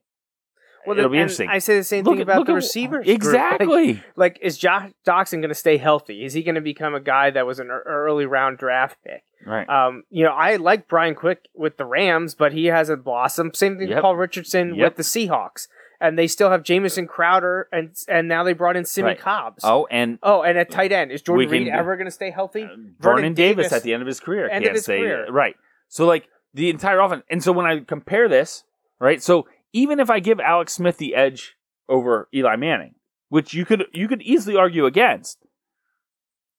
Well, 0.86 0.98
it'll 0.98 1.10
be 1.10 1.16
interesting. 1.16 1.48
I 1.48 1.58
say 1.58 1.78
the 1.78 1.84
same 1.84 2.04
Look 2.04 2.16
thing 2.16 2.22
about 2.22 2.44
the 2.44 2.52
receivers. 2.52 3.06
Exactly. 3.08 3.94
Like, 3.94 4.04
like, 4.16 4.38
is 4.42 4.58
Josh 4.58 4.90
Doctson 5.06 5.40
going 5.40 5.48
to 5.48 5.54
stay 5.54 5.78
healthy? 5.78 6.22
Is 6.22 6.34
he 6.34 6.42
going 6.42 6.56
to 6.56 6.60
become 6.60 6.94
a 6.94 7.00
guy 7.00 7.30
that 7.30 7.46
was 7.46 7.60
an 7.60 7.70
early 7.70 8.26
round 8.26 8.58
draft 8.58 8.98
pick? 9.02 9.22
right. 9.46 9.66
Um, 9.70 10.02
you 10.10 10.22
know, 10.24 10.32
I 10.32 10.56
like 10.56 10.86
Brian 10.86 11.14
Quick 11.14 11.48
with 11.54 11.78
the 11.78 11.86
Rams, 11.86 12.34
but 12.34 12.52
he 12.52 12.66
hasn't 12.66 13.04
blossomed. 13.04 13.56
Same 13.56 13.78
thing 13.78 13.88
with 13.88 14.02
Paul 14.02 14.16
Richardson 14.16 14.74
Yep. 14.74 14.84
with 14.84 14.96
the 14.96 15.02
Seahawks, 15.02 15.66
and 16.00 16.18
they 16.18 16.26
still 16.26 16.50
have 16.50 16.62
Jamison 16.62 17.06
Crowder, 17.06 17.68
and 17.72 17.94
and 18.08 18.26
now 18.28 18.42
they 18.44 18.52
brought 18.54 18.76
in 18.76 18.84
Simmie 18.84 19.08
Right. 19.08 19.18
Cobbs. 19.20 19.62
oh, 19.64 19.86
and 19.90 20.18
Oh, 20.22 20.42
and 20.42 20.56
at 20.58 20.70
tight 20.70 20.92
end, 20.92 21.12
is 21.12 21.22
Jordan 21.22 21.48
can- 21.48 21.58
Reed 21.64 21.68
ever 21.68 21.96
going 21.96 22.06
to 22.06 22.10
stay 22.10 22.30
healthy? 22.30 22.68
Vernon 22.98 23.34
Davis, 23.34 23.72
at 23.72 23.82
the 23.82 23.92
end 23.92 24.02
of 24.02 24.06
his 24.06 24.20
career 24.20 24.44
End 24.48 24.64
can't 24.64 24.66
of 24.68 24.74
his 24.76 24.84
say 24.84 24.98
career. 24.98 25.26
right. 25.30 25.56
So 25.88 26.06
like 26.06 26.28
the 26.54 26.70
entire 26.70 26.98
offense, 27.00 27.22
and 27.30 27.42
so 27.42 27.52
when 27.52 27.66
I 27.66 27.80
compare 27.80 28.28
this, 28.28 28.64
right? 28.98 29.22
So 29.22 29.46
even 29.72 30.00
if 30.00 30.10
I 30.10 30.18
give 30.20 30.40
Alex 30.40 30.72
Smith 30.72 30.96
the 30.98 31.14
edge 31.14 31.56
over 31.88 32.28
Eli 32.34 32.56
Manning, 32.56 32.94
which 33.28 33.54
you 33.54 33.64
could 33.64 33.84
you 33.92 34.08
could 34.08 34.22
easily 34.22 34.56
argue 34.56 34.86
against, 34.86 35.38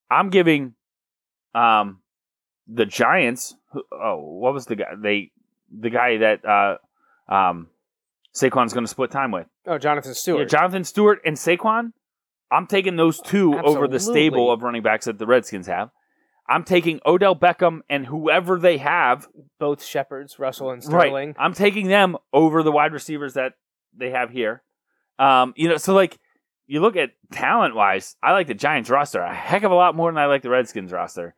I'm 0.10 0.30
giving 0.30 0.76
um 1.56 2.00
the 2.68 2.86
Giants. 2.86 3.56
who- 3.74 3.84
Oh, 3.92 4.18
what 4.18 4.54
was 4.54 4.66
the 4.66 4.76
guy? 4.76 4.94
They 4.98 5.32
the 5.74 5.89
guy 5.89 6.18
that 6.18 6.46
uh 6.46 6.78
um 7.34 7.70
Saquon's 8.36 8.74
going 8.74 8.86
to 8.86 8.90
split 8.90 9.12
time 9.12 9.32
with. 9.32 9.48
Oh, 9.68 9.78
Jonathan 9.78 10.14
Stewart. 10.14 10.42
Yeah, 10.42 10.46
Jonathan 10.46 10.84
Stewart 10.84 11.20
and 11.26 11.36
Saquon. 11.36 11.92
I'm 12.52 12.68
taking 12.68 12.96
those 12.96 13.20
two 13.22 13.58
over 13.58 13.88
the 13.88 14.00
stable 14.00 14.52
of 14.52 14.62
running 14.64 14.84
backs 14.84 15.06
that 15.06 15.18
the 15.18 15.26
Redskins 15.26 15.68
have. 15.68 15.90
I'm 16.50 16.64
taking 16.66 17.00
Odell 17.06 17.36
Beckham 17.36 17.80
and 17.90 18.06
whoever 18.06 18.60
they 18.60 18.78
have. 18.78 19.28
Both 19.58 19.84
Shepards, 19.84 20.38
Russell 20.38 20.72
and 20.72 20.84
Right. 20.86 21.08
Sterling. 21.08 21.36
I'm 21.40 21.54
taking 21.54 21.88
them 21.88 22.18
over 22.34 22.62
the 22.62 22.72
wide 22.72 22.92
receivers 22.92 23.36
that 23.36 23.54
they 23.96 24.10
have 24.10 24.32
here. 24.32 24.64
Um, 25.18 25.54
you 25.56 25.70
know, 25.70 25.78
so 25.78 25.94
like 25.94 26.18
you 26.68 26.82
look 26.82 26.98
at 26.98 27.12
talent 27.32 27.76
wise, 27.76 28.16
I 28.22 28.34
like 28.34 28.48
the 28.48 28.54
Giants 28.54 28.90
roster 28.90 29.22
a 29.22 29.34
heck 29.34 29.64
of 29.64 29.72
a 29.72 29.76
lot 29.76 29.96
more 29.96 30.12
than 30.12 30.18
I 30.18 30.26
like 30.26 30.42
the 30.42 30.50
Redskins 30.50 30.92
roster. 30.92 31.36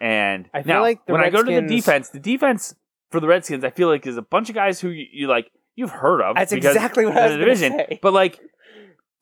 And 0.00 0.48
I 0.52 0.62
feel 0.62 0.74
now, 0.74 0.82
like 0.82 1.04
the 1.06 1.12
when 1.12 1.22
I 1.22 1.30
go 1.30 1.42
to 1.42 1.60
the 1.60 1.62
defense, 1.62 2.10
the 2.10 2.20
defense 2.20 2.74
for 3.10 3.20
the 3.20 3.26
Redskins, 3.26 3.64
I 3.64 3.70
feel 3.70 3.88
like 3.88 4.06
is 4.06 4.16
a 4.16 4.22
bunch 4.22 4.48
of 4.50 4.54
guys 4.54 4.80
who 4.80 4.90
you, 4.90 5.06
you 5.12 5.26
like 5.26 5.50
you've 5.76 5.90
heard 5.90 6.20
of. 6.20 6.36
That's 6.36 6.52
exactly 6.52 7.06
what 7.06 7.16
I 7.16 7.26
was 7.26 7.32
the 7.32 7.38
division. 7.38 7.72
say. 7.78 7.98
But 8.02 8.12
like 8.12 8.40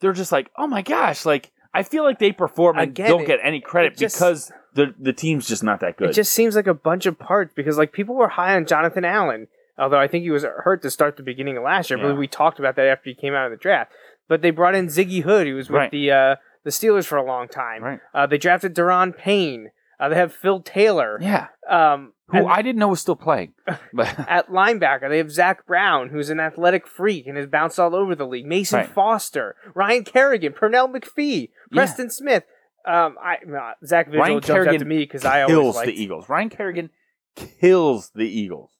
they're 0.00 0.12
just 0.12 0.32
like, 0.32 0.50
oh 0.56 0.66
my 0.66 0.82
gosh, 0.82 1.24
like 1.24 1.50
I 1.74 1.82
feel 1.82 2.04
like 2.04 2.18
they 2.18 2.32
perform 2.32 2.78
and 2.78 2.90
Again, 2.90 3.08
don't 3.08 3.22
it- 3.22 3.26
get 3.26 3.40
any 3.42 3.60
credit 3.60 3.96
just- 3.96 4.16
because 4.16 4.52
the 4.74 4.94
the 4.98 5.12
team's 5.12 5.46
just 5.48 5.62
not 5.62 5.80
that 5.80 5.96
good. 5.96 6.10
It 6.10 6.14
just 6.14 6.32
seems 6.32 6.56
like 6.56 6.66
a 6.66 6.74
bunch 6.74 7.06
of 7.06 7.18
parts 7.18 7.52
because 7.54 7.76
like 7.78 7.92
people 7.92 8.14
were 8.14 8.28
high 8.28 8.54
on 8.56 8.66
Jonathan 8.66 9.04
Allen, 9.04 9.48
although 9.78 9.98
I 9.98 10.08
think 10.08 10.22
he 10.24 10.30
was 10.30 10.42
hurt 10.44 10.82
to 10.82 10.90
start 10.90 11.16
the 11.16 11.22
beginning 11.22 11.56
of 11.56 11.62
last 11.62 11.90
year. 11.90 11.98
Yeah. 11.98 12.08
But 12.08 12.16
we 12.18 12.26
talked 12.26 12.58
about 12.58 12.76
that 12.76 12.86
after 12.86 13.10
he 13.10 13.14
came 13.14 13.34
out 13.34 13.46
of 13.46 13.50
the 13.52 13.58
draft. 13.62 13.92
But 14.28 14.40
they 14.40 14.50
brought 14.50 14.74
in 14.74 14.86
Ziggy 14.86 15.22
Hood, 15.24 15.46
who 15.46 15.56
was 15.56 15.68
with 15.68 15.76
Right. 15.78 15.90
the 15.90 16.10
uh, 16.10 16.36
the 16.64 16.70
Steelers 16.70 17.04
for 17.06 17.16
a 17.18 17.24
long 17.24 17.48
time. 17.48 17.82
Right. 17.82 18.00
Uh, 18.14 18.26
they 18.26 18.38
drafted 18.38 18.74
Da'Ron 18.74 19.16
Payne. 19.16 19.70
Uh, 20.02 20.08
they 20.08 20.16
have 20.16 20.34
Phil 20.34 20.60
Taylor. 20.60 21.16
yeah, 21.22 21.46
Um, 21.70 22.12
who 22.26 22.44
I 22.44 22.60
didn't 22.60 22.80
know 22.80 22.88
was 22.88 23.00
still 23.00 23.14
playing, 23.14 23.52
but 23.92 24.08
at 24.28 24.48
linebacker, 24.48 25.08
they 25.08 25.18
have 25.18 25.30
Zach 25.30 25.64
Brown, 25.64 26.08
who's 26.08 26.28
an 26.28 26.40
athletic 26.40 26.88
freak 26.88 27.28
and 27.28 27.36
has 27.36 27.46
bounced 27.46 27.78
all 27.78 27.94
over 27.94 28.16
the 28.16 28.26
league. 28.26 28.44
Mason 28.44 28.80
Right. 28.80 28.88
Foster, 28.88 29.54
Ryan 29.74 30.02
Kerrigan, 30.02 30.54
Pernell 30.54 30.92
McPhee, 30.92 31.50
Preston 31.70 32.10
Smith. 32.10 32.42
Um, 32.84 33.16
I 33.22 33.36
uh, 33.36 33.74
Zach 33.86 34.06
Vigil 34.06 34.20
Ryan 34.20 34.68
out 34.68 34.78
to 34.80 34.84
me 34.84 34.98
because 34.98 35.24
I 35.24 35.42
always 35.42 35.54
kills 35.56 35.76
liked 35.76 35.86
the 35.86 36.02
Eagles. 36.02 36.28
Ryan 36.28 36.48
Kerrigan 36.50 36.90
kills 37.36 38.10
the 38.12 38.24
Eagles. 38.24 38.70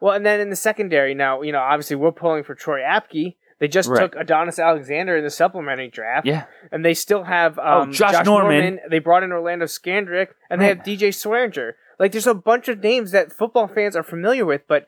Well, 0.00 0.14
and 0.14 0.24
then 0.24 0.38
in 0.38 0.50
the 0.50 0.56
secondary, 0.56 1.14
now 1.14 1.42
you 1.42 1.50
know, 1.50 1.58
obviously 1.58 1.96
we're 1.96 2.12
pulling 2.12 2.44
for 2.44 2.54
Troy 2.54 2.80
Apke. 2.80 3.34
They 3.60 3.68
just 3.68 3.88
Right. 3.90 4.00
took 4.00 4.16
Adonis 4.16 4.58
Alexander 4.58 5.16
in 5.18 5.22
the 5.24 5.30
supplementary 5.30 5.88
draft, 5.88 6.26
Yeah, 6.26 6.46
and 6.72 6.82
they 6.84 6.94
still 6.94 7.24
have 7.24 7.58
um, 7.58 7.90
Oh, 7.90 7.92
Josh 7.92 8.24
Norman. 8.24 8.80
They 8.90 8.98
brought 8.98 9.22
in 9.22 9.30
Orlando 9.32 9.66
Scandrick, 9.66 10.28
and 10.48 10.60
they 10.60 10.66
have 10.68 10.78
DJ 10.78 11.08
Swearinger. 11.10 11.72
Like, 11.98 12.12
there's 12.12 12.26
a 12.26 12.34
bunch 12.34 12.68
of 12.68 12.80
names 12.82 13.10
that 13.12 13.32
football 13.32 13.68
fans 13.68 13.94
are 13.94 14.02
familiar 14.02 14.46
with, 14.46 14.62
but 14.66 14.86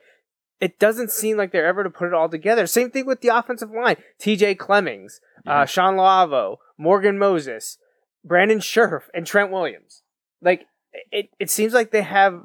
it 0.59 0.79
doesn't 0.79 1.11
seem 1.11 1.37
like 1.37 1.51
they're 1.51 1.65
ever 1.67 1.83
to 1.83 1.89
put 1.91 2.07
it 2.07 2.13
all 2.15 2.27
together. 2.29 2.65
Same 2.65 2.89
thing 2.89 3.05
with 3.05 3.21
the 3.21 3.27
offensive 3.27 3.69
line: 3.69 3.97
T.J. 4.19 4.55
Clemmings, 4.55 5.21
Yeah. 5.45 5.61
uh, 5.61 5.65
Shawn 5.65 5.95
Lauvao, 5.95 6.57
Morgan 6.77 7.19
Moses, 7.19 7.77
Brandon 8.25 8.59
Scherff, 8.59 9.03
and 9.13 9.27
Trent 9.27 9.51
Williams. 9.51 10.01
Like, 10.41 10.65
it, 11.11 11.29
it 11.39 11.51
seems 11.51 11.73
like 11.73 11.91
they 11.91 12.01
have 12.01 12.41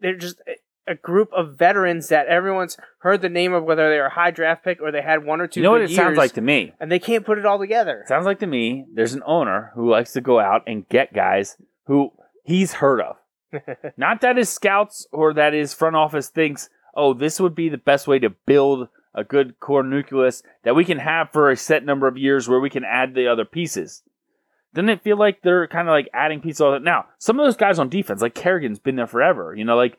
they're 0.00 0.16
just 0.16 0.40
a 0.88 0.94
group 0.94 1.30
of 1.32 1.56
veterans 1.58 2.08
that 2.08 2.26
everyone's 2.26 2.76
heard 2.98 3.20
the 3.22 3.28
name 3.28 3.52
of, 3.52 3.64
whether 3.64 3.88
they 3.90 3.98
were 3.98 4.06
a 4.06 4.10
high 4.10 4.30
draft 4.30 4.64
pick 4.64 4.80
or 4.80 4.90
they 4.90 5.02
had 5.02 5.24
one 5.24 5.40
or 5.40 5.46
two. 5.46 5.60
you 5.60 5.64
know 5.64 5.72
what 5.72 5.82
it 5.82 5.90
sounds 5.90 6.16
like 6.16 6.32
to 6.32 6.40
me. 6.40 6.72
and 6.80 6.90
they 6.90 6.98
can't 6.98 7.26
put 7.26 7.38
it 7.38 7.46
all 7.46 7.58
together. 7.58 8.04
Sounds 8.06 8.26
like 8.26 8.38
to 8.40 8.46
me. 8.46 8.86
There's 8.92 9.14
an 9.14 9.22
owner 9.26 9.72
who 9.74 9.90
likes 9.90 10.12
to 10.14 10.20
go 10.20 10.40
out 10.40 10.62
and 10.66 10.88
get 10.88 11.12
guys 11.14 11.56
who 11.86 12.12
he's 12.44 12.74
heard 12.74 13.00
of. 13.00 13.16
Not 13.96 14.20
that 14.20 14.36
his 14.36 14.48
scouts 14.48 15.06
or 15.12 15.32
that 15.34 15.52
his 15.52 15.72
front 15.74 15.96
office 15.96 16.28
thinks, 16.28 16.68
oh, 16.94 17.14
this 17.14 17.40
would 17.40 17.54
be 17.54 17.68
the 17.68 17.78
best 17.78 18.06
way 18.06 18.18
to 18.18 18.30
build 18.30 18.88
a 19.14 19.24
good 19.24 19.58
core 19.58 19.82
nucleus 19.82 20.42
that 20.64 20.76
we 20.76 20.84
can 20.84 20.98
have 20.98 21.30
for 21.32 21.50
a 21.50 21.56
set 21.56 21.84
number 21.84 22.06
of 22.06 22.16
years 22.18 22.48
where 22.48 22.60
we 22.60 22.70
can 22.70 22.84
add 22.84 23.14
the 23.14 23.26
other 23.26 23.44
pieces. 23.44 24.02
Doesn't 24.74 24.90
it 24.90 25.02
feel 25.02 25.16
like 25.16 25.40
they're 25.42 25.66
kind 25.66 25.88
of 25.88 25.92
like 25.92 26.08
adding 26.12 26.40
pieces 26.40 26.60
all 26.60 26.72
that? 26.72 26.82
Now, 26.82 27.06
some 27.18 27.40
of 27.40 27.46
those 27.46 27.56
guys 27.56 27.78
on 27.78 27.88
defense, 27.88 28.20
like 28.20 28.34
Kerrigan's 28.34 28.78
been 28.78 28.96
there 28.96 29.06
forever, 29.06 29.54
you 29.56 29.64
know, 29.64 29.76
like, 29.76 29.96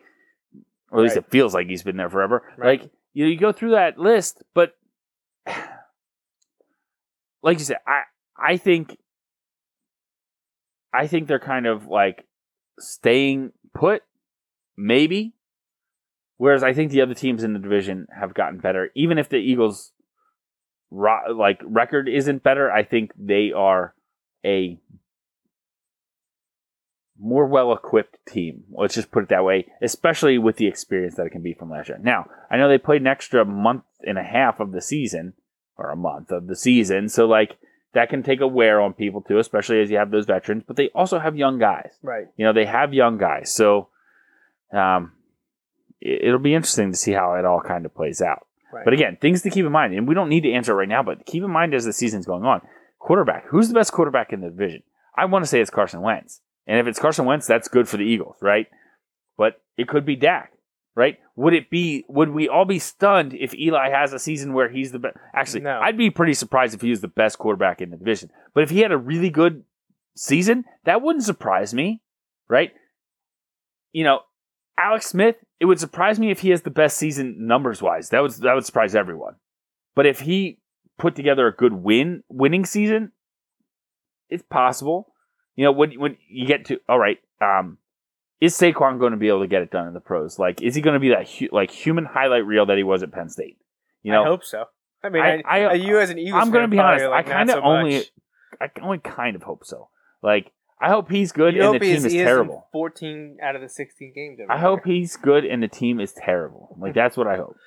or 0.91 0.99
at 0.99 1.03
least 1.03 1.15
Right. 1.15 1.25
it 1.25 1.31
feels 1.31 1.53
like 1.53 1.67
he's 1.67 1.83
been 1.83 1.97
there 1.97 2.09
forever. 2.09 2.43
Right. 2.57 2.81
Like, 2.81 2.91
you, 3.13 3.25
you 3.25 3.37
go 3.37 3.51
through 3.51 3.71
that 3.71 3.97
list, 3.97 4.41
but 4.53 4.73
like 7.41 7.59
you 7.59 7.65
said, 7.65 7.77
I, 7.87 8.01
I 8.37 8.57
think, 8.57 8.97
I 10.93 11.07
think 11.07 11.27
they're 11.27 11.39
kind 11.39 11.65
of 11.67 11.87
like 11.87 12.25
staying 12.79 13.51
put, 13.73 14.03
maybe. 14.77 15.33
Whereas 16.37 16.63
I 16.63 16.73
think 16.73 16.91
the 16.91 17.01
other 17.01 17.13
teams 17.13 17.43
in 17.43 17.53
the 17.53 17.59
division 17.59 18.07
have 18.17 18.33
gotten 18.33 18.59
better. 18.59 18.89
Even 18.95 19.17
if 19.17 19.27
the 19.29 19.35
Eagles' 19.37 19.91
ro- 20.89 21.33
like 21.35 21.61
record 21.65 22.07
isn't 22.07 22.43
better, 22.43 22.71
I 22.71 22.83
think 22.83 23.11
they 23.17 23.51
are 23.51 23.93
a 24.45 24.79
more 27.19 27.45
well 27.45 27.73
equipped 27.73 28.17
team. 28.27 28.63
Let's 28.71 28.95
just 28.95 29.11
put 29.11 29.23
it 29.23 29.29
that 29.29 29.43
way, 29.43 29.67
especially 29.81 30.37
with 30.37 30.57
the 30.57 30.67
experience 30.67 31.15
that 31.15 31.25
it 31.25 31.31
can 31.31 31.41
be 31.41 31.53
from 31.53 31.69
last 31.69 31.89
year. 31.89 31.99
Now, 32.01 32.29
I 32.49 32.57
know 32.57 32.69
they 32.69 32.77
played 32.77 33.01
an 33.01 33.07
extra 33.07 33.45
month 33.45 33.83
and 34.01 34.17
a 34.17 34.23
half 34.23 34.59
of 34.59 34.71
the 34.71 34.81
season, 34.81 35.33
or 35.77 35.89
a 35.89 35.95
month 35.95 36.31
of 36.31 36.47
the 36.47 36.55
season, 36.55 37.09
so 37.09 37.25
like 37.25 37.57
that 37.93 38.09
can 38.09 38.23
take 38.23 38.41
a 38.41 38.47
wear 38.47 38.79
on 38.81 38.93
people 38.93 39.21
too, 39.21 39.39
especially 39.39 39.81
as 39.81 39.89
you 39.89 39.97
have 39.97 40.11
those 40.11 40.25
veterans, 40.25 40.63
but 40.67 40.75
they 40.75 40.89
also 40.89 41.19
have 41.19 41.35
young 41.35 41.57
guys. 41.59 41.91
Right. 42.01 42.27
You 42.37 42.45
know, 42.45 42.53
they 42.53 42.65
have 42.65 42.93
young 42.93 43.17
guys. 43.17 43.53
So 43.53 43.89
um, 44.71 45.13
it, 45.99 46.25
it'll 46.25 46.39
be 46.39 46.53
interesting 46.53 46.91
to 46.91 46.97
see 46.97 47.11
how 47.11 47.33
it 47.33 47.45
all 47.45 47.61
kind 47.61 47.85
of 47.85 47.95
plays 47.95 48.21
out. 48.21 48.45
Right. 48.71 48.85
But 48.85 48.93
again, 48.93 49.17
things 49.19 49.41
to 49.41 49.49
keep 49.49 49.65
in 49.65 49.71
mind, 49.71 49.95
and 49.95 50.07
we 50.07 50.13
don't 50.13 50.29
need 50.29 50.43
to 50.43 50.51
answer 50.51 50.75
right 50.75 50.87
now, 50.87 51.01
but 51.01 51.25
keep 51.25 51.43
in 51.43 51.51
mind 51.51 51.73
as 51.73 51.85
the 51.85 51.93
season's 51.93 52.27
going 52.27 52.43
on. 52.43 52.61
Quarterback. 52.99 53.47
Who's 53.47 53.67
the 53.67 53.73
best 53.73 53.91
quarterback 53.91 54.31
in 54.31 54.41
the 54.41 54.49
division? 54.49 54.83
I 55.15 55.25
want 55.25 55.43
to 55.43 55.47
say 55.47 55.59
it's 55.59 55.71
Carson 55.71 56.01
Wentz. 56.01 56.41
And 56.69 56.79
if 56.79 56.87
it's 56.87 56.99
Carson 56.99 57.25
Wentz, 57.25 57.47
that's 57.47 57.67
good 57.67 57.89
for 57.89 57.97
the 57.97 58.03
Eagles, 58.03 58.37
right? 58.41 58.67
But 59.37 59.59
it 59.75 59.87
could 59.87 60.05
be 60.05 60.15
Dak, 60.15 60.53
right? 60.95 61.17
Would 61.35 61.53
it 61.55 61.69
be, 61.69 62.05
would 62.07 62.29
we 62.29 62.47
all 62.47 62.65
be 62.65 62.77
stunned 62.77 63.33
if 63.33 63.55
Eli 63.55 63.89
has 63.89 64.13
a 64.13 64.19
season 64.19 64.53
where 64.53 64.69
he's 64.69 64.91
the 64.91 64.99
best? 64.99 65.17
Actually, 65.33 65.61
No. 65.61 65.79
I'd 65.79 65.97
be 65.97 66.11
pretty 66.11 66.35
surprised 66.35 66.75
if 66.75 66.81
he 66.81 66.91
was 66.91 67.01
the 67.01 67.07
best 67.07 67.39
quarterback 67.39 67.81
in 67.81 67.89
the 67.89 67.97
division. 67.97 68.29
But 68.53 68.63
if 68.63 68.69
he 68.69 68.81
had 68.81 68.91
a 68.91 68.97
really 68.97 69.31
good 69.31 69.63
season, 70.15 70.63
that 70.85 71.01
wouldn't 71.01 71.25
surprise 71.25 71.73
me, 71.73 72.01
right? 72.47 72.71
you 73.91 74.03
know, 74.03 74.19
Alex 74.77 75.07
Smith, 75.07 75.37
it 75.59 75.65
would 75.65 75.79
surprise 75.79 76.19
me 76.19 76.29
if 76.31 76.41
he 76.41 76.51
has 76.51 76.61
the 76.61 76.69
best 76.69 76.97
season 76.97 77.47
numbers 77.47 77.81
wise. 77.81 78.09
That 78.09 78.21
would 78.21 78.31
that 78.33 78.53
would 78.53 78.65
surprise 78.65 78.95
everyone. 78.95 79.35
But 79.95 80.05
if 80.05 80.19
he 80.21 80.59
put 80.97 81.15
together 81.15 81.47
a 81.47 81.55
good 81.55 81.73
win 81.73 82.23
winning 82.29 82.65
season, 82.65 83.11
it's 84.29 84.43
possible. 84.43 85.08
You 85.59 85.65
know, 85.65 85.71
when 85.73 85.91
when 85.99 86.15
you 86.29 86.47
get 86.47 86.63
to 86.67 86.79
all 86.87 86.97
right, 86.97 87.17
um, 87.41 87.79
is 88.39 88.55
Saquon 88.55 88.97
going 88.97 89.11
to 89.11 89.17
be 89.17 89.27
able 89.27 89.41
to 89.41 89.47
get 89.47 89.61
it 89.61 89.69
done 89.69 89.89
in 89.89 89.93
the 89.93 89.99
pros? 89.99 90.39
Like, 90.39 90.61
is 90.61 90.73
he 90.73 90.79
going 90.79 90.93
to 90.93 91.01
be 91.01 91.09
that 91.09 91.27
hu- 91.27 91.49
like 91.51 91.69
human 91.69 92.05
highlight 92.05 92.45
reel 92.45 92.65
that 92.67 92.77
he 92.77 92.83
was 92.83 93.03
at 93.03 93.11
Penn 93.11 93.29
State? 93.29 93.57
You 94.01 94.13
know, 94.13 94.23
I 94.23 94.25
hope 94.25 94.45
so. 94.45 94.63
I 95.03 95.09
mean, 95.09 95.21
I- 95.21 95.43
I, 95.45 95.63
I- 95.65 95.73
you 95.73 95.99
as 95.99 96.11
an 96.11 96.17
Eagles 96.17 96.41
I'm 96.41 96.51
going 96.51 96.63
to 96.63 96.69
be 96.69 96.79
honest. 96.79 97.07
like, 97.07 97.27
I 97.27 97.29
kind 97.29 97.49
of 97.49 97.55
so 97.55 97.61
only, 97.61 97.97
much. 97.97 98.11
I 98.61 98.69
only 98.81 98.99
kind 98.99 99.35
of 99.35 99.43
hope 99.43 99.65
so. 99.65 99.89
Like, 100.23 100.53
I 100.79 100.87
hope 100.87 101.11
he's 101.11 101.33
good 101.33 101.53
You 101.55 101.59
and 101.63 101.73
hope 101.73 101.81
the 101.81 101.87
he 101.87 101.95
team 101.97 102.05
is, 102.05 102.13
is 102.13 102.13
terrible. 102.13 102.69
14 102.71 103.39
out 103.43 103.57
of 103.57 103.61
the 103.61 103.67
16 103.67 104.13
games. 104.15 104.39
I 104.49 104.59
hope 104.59 104.85
he's 104.85 105.17
good 105.17 105.43
and 105.43 105.61
the 105.61 105.67
team 105.67 105.99
is 105.99 106.13
terrible. 106.13 106.77
Like 106.79 106.93
that's 106.93 107.17
what 107.17 107.27
I 107.27 107.35
hope. 107.35 107.57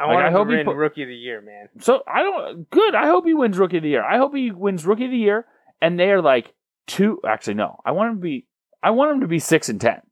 I 0.00 0.06
like, 0.06 0.14
want 0.14 0.26
I 0.28 0.30
hope 0.30 0.48
to 0.48 0.64
win 0.64 0.66
Rookie 0.66 1.02
of 1.02 1.08
the 1.08 1.14
Year, 1.14 1.42
man. 1.42 1.68
So 1.80 2.02
I 2.08 2.22
don't 2.22 2.70
good. 2.70 2.94
I 2.94 3.08
hope 3.08 3.26
he 3.26 3.34
wins 3.34 3.58
rookie 3.58 3.76
of 3.76 3.82
the 3.82 3.90
year. 3.90 4.02
I 4.02 4.16
hope 4.16 4.34
he 4.34 4.50
wins 4.50 4.86
rookie 4.86 5.04
of 5.04 5.10
the 5.10 5.18
year 5.18 5.44
and 5.82 6.00
they 6.00 6.10
are 6.10 6.22
like 6.22 6.54
two 6.86 7.20
actually 7.26 7.54
no. 7.54 7.80
I 7.84 7.92
want 7.92 8.10
him 8.10 8.16
to 8.16 8.22
be 8.22 8.46
I 8.82 8.90
want 8.90 9.12
him 9.12 9.20
to 9.20 9.28
be 9.28 9.38
6 9.38 9.68
and 9.68 9.80
10. 9.80 10.02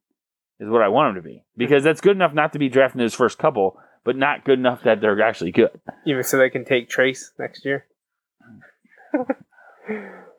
Is 0.59 0.69
what 0.69 0.81
I 0.81 0.87
want 0.89 1.09
him 1.09 1.23
to 1.23 1.27
be. 1.27 1.43
Because 1.57 1.83
that's 1.83 2.01
good 2.01 2.15
enough 2.15 2.33
not 2.33 2.53
to 2.53 2.59
be 2.59 2.69
drafting 2.69 3.01
his 3.01 3.15
first 3.15 3.37
couple, 3.37 3.79
but 4.03 4.15
not 4.15 4.45
good 4.45 4.59
enough 4.59 4.83
that 4.83 5.01
they're 5.01 5.19
actually 5.21 5.51
good. 5.51 5.79
Even 6.05 6.23
so 6.23 6.37
they 6.37 6.49
can 6.49 6.65
take 6.65 6.87
Trace 6.89 7.31
next 7.39 7.65
year. 7.65 7.85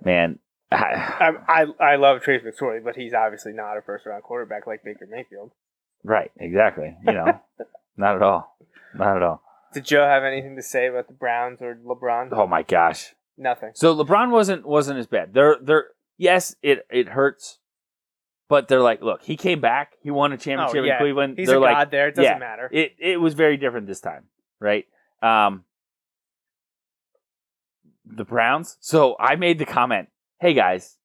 Man, 0.05 0.39
I, 0.71 0.77
I, 0.79 1.31
I 1.49 1.93
I 1.93 1.97
love 1.97 2.23
Trace 2.23 2.43
McSorley, 2.43 2.83
but 2.83 2.97
he's 2.97 3.13
obviously 3.15 3.53
not 3.53 3.77
a 3.77 3.83
first 3.83 4.07
round 4.07 4.23
quarterback 4.23 4.67
like 4.67 4.83
Baker 4.85 5.07
Mayfield. 5.11 5.53
right, 6.03 6.31
exactly. 6.37 6.97
You 7.07 7.13
know, 7.13 7.41
not 7.97 8.17
at 8.17 8.23
all. 8.23 8.57
Not 8.95 9.17
at 9.17 9.23
all. 9.23 9.43
Did 9.75 9.85
Joe 9.85 10.05
have 10.05 10.23
anything 10.23 10.57
to 10.57 10.63
say 10.63 10.87
about 10.87 11.09
the 11.09 11.15
Browns 11.15 11.61
or 11.61 11.75
LeBron? 11.75 12.29
Oh 12.33 12.47
my 12.47 12.63
gosh. 12.63 13.15
Nothing. 13.39 13.71
So 13.75 13.95
LeBron 13.97 14.31
wasn't 14.31 14.67
wasn't 14.67 14.99
as 14.99 15.07
bad. 15.07 15.35
They're 15.35 15.57
they're 15.63 15.87
yes, 16.19 16.55
it 16.63 16.87
it 16.91 17.09
hurts, 17.09 17.59
but 18.49 18.69
they're 18.69 18.81
like, 18.83 19.03
look, 19.03 19.23
he 19.23 19.37
came 19.37 19.61
back, 19.61 19.93
he 20.03 20.11
won 20.11 20.33
a 20.33 20.39
championship 20.39 20.83
Oh, 20.83 20.85
yeah. 20.85 20.95
in 20.95 20.99
Cleveland. 20.99 21.35
He's 21.39 21.49
they're 21.49 21.57
a 21.57 21.61
like, 21.61 21.77
god 21.77 21.91
there. 21.91 22.09
It 22.09 22.15
doesn't 22.15 22.33
yeah, 22.33 22.39
matter. 22.39 22.69
It 22.73 22.93
it 22.99 23.21
was 23.21 23.35
very 23.35 23.57
different 23.57 23.87
this 23.87 24.01
time, 24.01 24.25
right? 24.61 24.87
Um, 25.23 25.65
the 28.05 28.25
Browns. 28.25 28.77
So 28.81 29.17
I 29.19 29.37
made 29.37 29.59
the 29.59 29.65
comment, 29.65 30.09
hey 30.41 30.55
guys, 30.55 30.99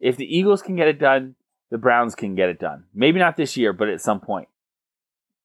if 0.00 0.16
the 0.16 0.24
Eagles 0.24 0.62
can 0.62 0.76
get 0.76 0.88
it 0.88 0.98
done, 0.98 1.34
the 1.70 1.78
Browns 1.78 2.14
can 2.14 2.34
get 2.34 2.48
it 2.48 2.58
done. 2.58 2.84
Maybe 2.94 3.18
not 3.18 3.36
this 3.36 3.56
year, 3.56 3.72
but 3.72 3.88
at 3.88 4.00
some 4.00 4.20
point. 4.20 4.48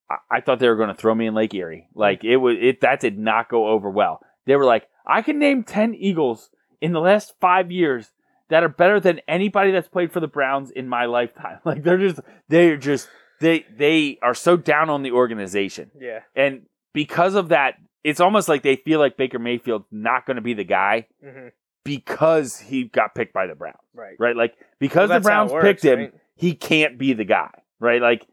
I, 0.09 0.37
I 0.37 0.41
thought 0.41 0.59
they 0.59 0.69
were 0.69 0.75
going 0.75 0.89
to 0.89 0.95
throw 0.95 1.13
me 1.13 1.27
in 1.27 1.33
Lake 1.33 1.53
Erie. 1.53 1.87
Like 1.93 2.23
it 2.23 2.37
was, 2.37 2.57
it 2.59 2.81
that 2.81 2.99
did 2.99 3.19
not 3.19 3.49
go 3.49 3.67
over 3.67 3.89
well. 3.89 4.21
They 4.45 4.55
were 4.55 4.65
like, 4.65 4.87
I 5.05 5.21
can 5.21 5.39
name 5.39 5.63
ten 5.63 5.93
Eagles 5.93 6.49
in 6.81 6.93
the 6.93 6.99
last 7.01 7.33
five 7.39 7.71
years 7.71 8.11
that 8.53 8.63
are 8.63 8.69
better 8.69 8.99
than 8.99 9.19
anybody 9.27 9.71
that's 9.71 9.87
played 9.87 10.11
for 10.11 10.19
the 10.19 10.27
Browns 10.27 10.69
in 10.69 10.87
my 10.87 11.05
lifetime. 11.05 11.57
Like 11.65 11.81
they're 11.83 11.97
just, 11.97 12.19
they're 12.49 12.77
just, 12.77 13.09
they 13.41 13.65
they 13.75 14.19
are 14.21 14.35
so 14.35 14.55
down 14.57 14.91
on 14.91 15.01
the 15.01 15.11
organization, 15.11 15.89
yeah. 15.99 16.19
and 16.35 16.67
because 16.93 17.33
of 17.33 17.49
that, 17.49 17.75
it's 18.03 18.19
almost 18.19 18.47
like 18.47 18.61
they 18.61 18.75
feel 18.75 18.99
like 18.99 19.17
Baker 19.17 19.39
Mayfield's 19.39 19.87
not 19.91 20.25
going 20.27 20.35
to 20.35 20.41
be 20.41 20.53
the 20.53 20.63
guy 20.63 21.07
hmm 21.23 21.47
because 21.85 22.59
he 22.59 22.85
got 22.85 23.13
picked 23.13 23.33
by 23.33 23.45
the 23.47 23.55
Browns, 23.55 23.75
Right. 23.93 24.15
right? 24.17 24.35
Like 24.37 24.53
because 24.79 25.09
Well, 25.09 25.19
the 25.19 25.23
that's 25.23 25.27
how 25.27 25.31
it 25.33 25.35
Browns 25.47 25.51
works, 25.51 25.65
picked 25.65 25.83
him, 25.85 25.99
right? 25.99 26.13
he 26.35 26.53
can't 26.55 26.97
be 26.97 27.11
the 27.13 27.25
guy, 27.25 27.49
right? 27.79 28.01
Like 28.01 28.25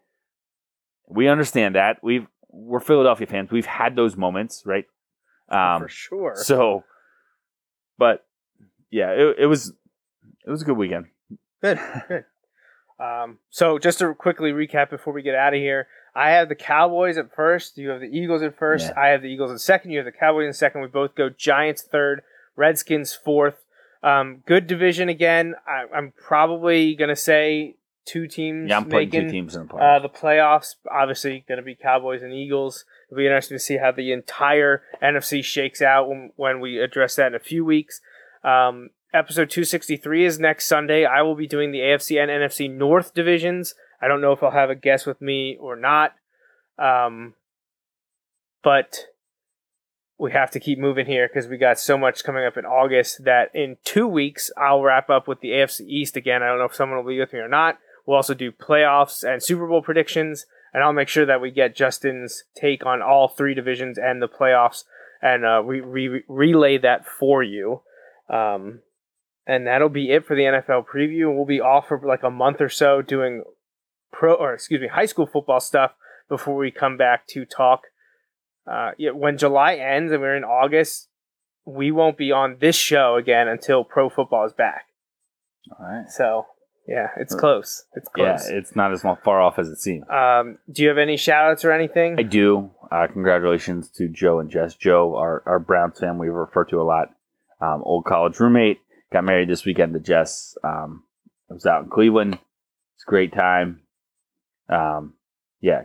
we 1.08 1.26
understand 1.28 1.74
that. 1.74 1.96
We've 2.02 2.26
we're 2.48 2.78
Philadelphia 2.80 3.26
fans. 3.26 3.50
We've 3.50 3.66
had 3.66 3.96
those 3.96 4.16
moments, 4.16 4.62
right? 4.66 4.84
Um, 5.48 5.82
For 5.82 5.88
sure. 5.88 6.34
so, 6.36 6.84
but 7.98 8.24
yeah, 8.90 9.10
it, 9.12 9.36
it 9.40 9.46
was 9.46 9.72
it 10.50 10.52
was 10.52 10.62
a 10.62 10.64
good 10.64 10.76
weekend. 10.76 11.06
Good, 11.62 11.78
good. 12.08 12.24
Um, 12.98 13.38
so 13.50 13.78
just 13.78 13.98
to 14.00 14.14
quickly 14.14 14.50
recap 14.52 14.90
before 14.90 15.12
we 15.14 15.22
get 15.22 15.34
out 15.34 15.54
of 15.54 15.60
here, 15.60 15.86
I 16.14 16.30
have 16.32 16.48
the 16.48 16.54
Cowboys 16.54 17.16
at 17.16 17.34
first. 17.34 17.78
You 17.78 17.90
have 17.90 18.00
the 18.00 18.06
Eagles 18.08 18.42
at 18.42 18.58
first. 18.58 18.86
Yeah. 18.88 19.00
I 19.00 19.08
have 19.08 19.22
the 19.22 19.28
Eagles 19.28 19.52
at 19.52 19.60
second. 19.60 19.92
You 19.92 19.98
have 19.98 20.04
the 20.06 20.12
Cowboys 20.12 20.46
in 20.46 20.52
second. 20.52 20.80
We 20.82 20.88
both 20.88 21.14
go 21.14 21.30
Giants 21.30 21.82
third, 21.82 22.22
Redskins 22.56 23.14
fourth. 23.14 23.64
Um, 24.02 24.42
good 24.46 24.66
division 24.66 25.08
again. 25.08 25.54
I, 25.66 25.84
I'm 25.96 26.12
probably 26.16 26.94
gonna 26.94 27.16
say 27.16 27.76
two 28.04 28.26
teams. 28.26 28.68
Yeah, 28.68 28.78
I'm 28.78 28.84
putting 28.84 29.08
making, 29.10 29.20
two 29.26 29.30
teams 29.30 29.54
in 29.54 29.66
the 29.66 29.74
Uh, 29.74 29.98
playoffs. 29.98 30.02
the 30.02 30.08
playoffs, 30.08 30.74
obviously, 30.90 31.44
going 31.46 31.58
to 31.58 31.62
be 31.64 31.74
Cowboys 31.76 32.22
and 32.22 32.32
Eagles. 32.32 32.84
It'll 33.08 33.18
be 33.18 33.26
interesting 33.26 33.54
to 33.56 33.62
see 33.62 33.76
how 33.76 33.92
the 33.92 34.10
entire 34.10 34.82
NFC 35.02 35.44
shakes 35.44 35.80
out 35.80 36.08
when, 36.08 36.32
when 36.36 36.60
we 36.60 36.78
address 36.80 37.14
that 37.16 37.28
in 37.28 37.34
a 37.34 37.38
few 37.38 37.64
weeks. 37.64 38.00
Um, 38.42 38.90
episode 39.12 39.50
263 39.50 40.24
is 40.24 40.38
next 40.38 40.66
Sunday. 40.66 41.04
I 41.04 41.22
will 41.22 41.34
be 41.34 41.46
doing 41.46 41.72
the 41.72 41.80
AFC 41.80 42.20
and 42.20 42.30
NFC 42.30 42.70
North 42.70 43.14
divisions. 43.14 43.74
I 44.00 44.08
don't 44.08 44.20
know 44.20 44.32
if 44.32 44.42
I'll 44.42 44.50
have 44.50 44.70
a 44.70 44.74
guest 44.74 45.06
with 45.06 45.20
me 45.20 45.56
or 45.60 45.76
not. 45.76 46.14
Um, 46.78 47.34
but 48.62 49.06
we 50.18 50.32
have 50.32 50.50
to 50.50 50.60
keep 50.60 50.78
moving 50.78 51.06
here 51.06 51.28
because 51.28 51.48
we 51.48 51.56
got 51.56 51.78
so 51.78 51.96
much 51.96 52.24
coming 52.24 52.44
up 52.44 52.56
in 52.56 52.64
August 52.64 53.24
that 53.24 53.50
in 53.54 53.78
two 53.84 54.06
weeks 54.06 54.50
I'll 54.56 54.82
wrap 54.82 55.08
up 55.10 55.26
with 55.26 55.40
the 55.40 55.50
AFC 55.50 55.82
East 55.86 56.16
again. 56.16 56.42
I 56.42 56.48
don't 56.48 56.58
know 56.58 56.64
if 56.66 56.74
someone 56.74 56.98
will 56.98 57.10
be 57.10 57.18
with 57.18 57.32
me 57.32 57.38
or 57.38 57.48
not. 57.48 57.78
We'll 58.06 58.16
also 58.16 58.34
do 58.34 58.52
playoffs 58.52 59.22
and 59.22 59.42
Super 59.42 59.66
Bowl 59.66 59.82
predictions, 59.82 60.46
and 60.72 60.82
I'll 60.82 60.92
make 60.92 61.08
sure 61.08 61.26
that 61.26 61.40
we 61.40 61.50
get 61.50 61.76
Justin's 61.76 62.44
take 62.54 62.84
on 62.84 63.02
all 63.02 63.28
three 63.28 63.54
divisions 63.54 63.98
and 63.98 64.20
the 64.20 64.28
playoffs, 64.28 64.84
and 65.22 65.44
uh, 65.44 65.62
we 65.64 65.80
re- 65.80 66.24
relay 66.26 66.78
that 66.78 67.06
for 67.06 67.42
you. 67.42 67.82
Um, 68.28 68.80
and 69.50 69.66
that'll 69.66 69.88
be 69.88 70.10
it 70.10 70.24
for 70.24 70.36
the 70.36 70.42
NFL 70.42 70.86
preview. 70.86 71.34
We'll 71.34 71.44
be 71.44 71.60
off 71.60 71.88
for 71.88 72.00
like 72.04 72.22
a 72.22 72.30
month 72.30 72.60
or 72.60 72.68
so 72.68 73.02
doing 73.02 73.42
pro 74.12 74.34
or 74.34 74.54
excuse 74.54 74.80
me 74.80 74.86
high 74.88 75.06
school 75.06 75.26
football 75.26 75.60
stuff 75.60 75.92
before 76.28 76.56
we 76.56 76.70
come 76.70 76.96
back 76.96 77.26
to 77.28 77.44
talk. 77.44 77.82
Uh, 78.70 78.92
when 79.14 79.36
July 79.36 79.74
ends 79.74 80.12
and 80.12 80.20
we're 80.20 80.36
in 80.36 80.44
August, 80.44 81.08
we 81.64 81.90
won't 81.90 82.16
be 82.16 82.30
on 82.30 82.58
this 82.60 82.76
show 82.76 83.16
again 83.16 83.48
until 83.48 83.82
pro 83.82 84.08
football 84.08 84.44
is 84.46 84.52
back. 84.52 84.86
All 85.78 85.84
right. 85.84 86.08
So 86.08 86.46
yeah, 86.86 87.08
it's 87.16 87.34
close. 87.34 87.84
It's 87.94 88.08
close. 88.08 88.48
Yeah, 88.48 88.56
it's 88.56 88.76
not 88.76 88.92
as 88.92 89.02
far 89.02 89.40
off 89.40 89.58
as 89.58 89.68
it 89.68 89.78
seems. 89.78 90.04
um, 90.08 90.58
do 90.70 90.82
you 90.82 90.88
have 90.88 90.98
any 90.98 91.16
shout 91.16 91.50
outs 91.50 91.64
or 91.64 91.72
anything? 91.72 92.16
I 92.18 92.22
do. 92.22 92.70
Uh, 92.90 93.06
congratulations 93.12 93.88
to 93.96 94.08
Joe 94.08 94.40
and 94.40 94.50
Jess. 94.50 94.74
Joe, 94.74 95.16
our, 95.16 95.42
our 95.46 95.58
Browns 95.58 95.98
fan, 95.98 96.18
we 96.18 96.28
refer 96.28 96.64
to 96.66 96.80
a 96.80 96.82
lot. 96.82 97.14
Um, 97.60 97.82
old 97.84 98.06
college 98.06 98.40
roommate, 98.40 98.80
got 99.12 99.24
married 99.24 99.48
this 99.48 99.64
weekend 99.64 99.94
to 99.94 100.00
Jess. 100.00 100.56
Um, 100.62 101.04
I 101.50 101.54
was 101.54 101.66
out 101.66 101.84
in 101.84 101.90
Cleveland. 101.90 102.34
It's 102.34 103.04
a 103.06 103.10
great 103.10 103.32
time. 103.32 103.80
Um, 104.68 105.14
yeah, 105.60 105.82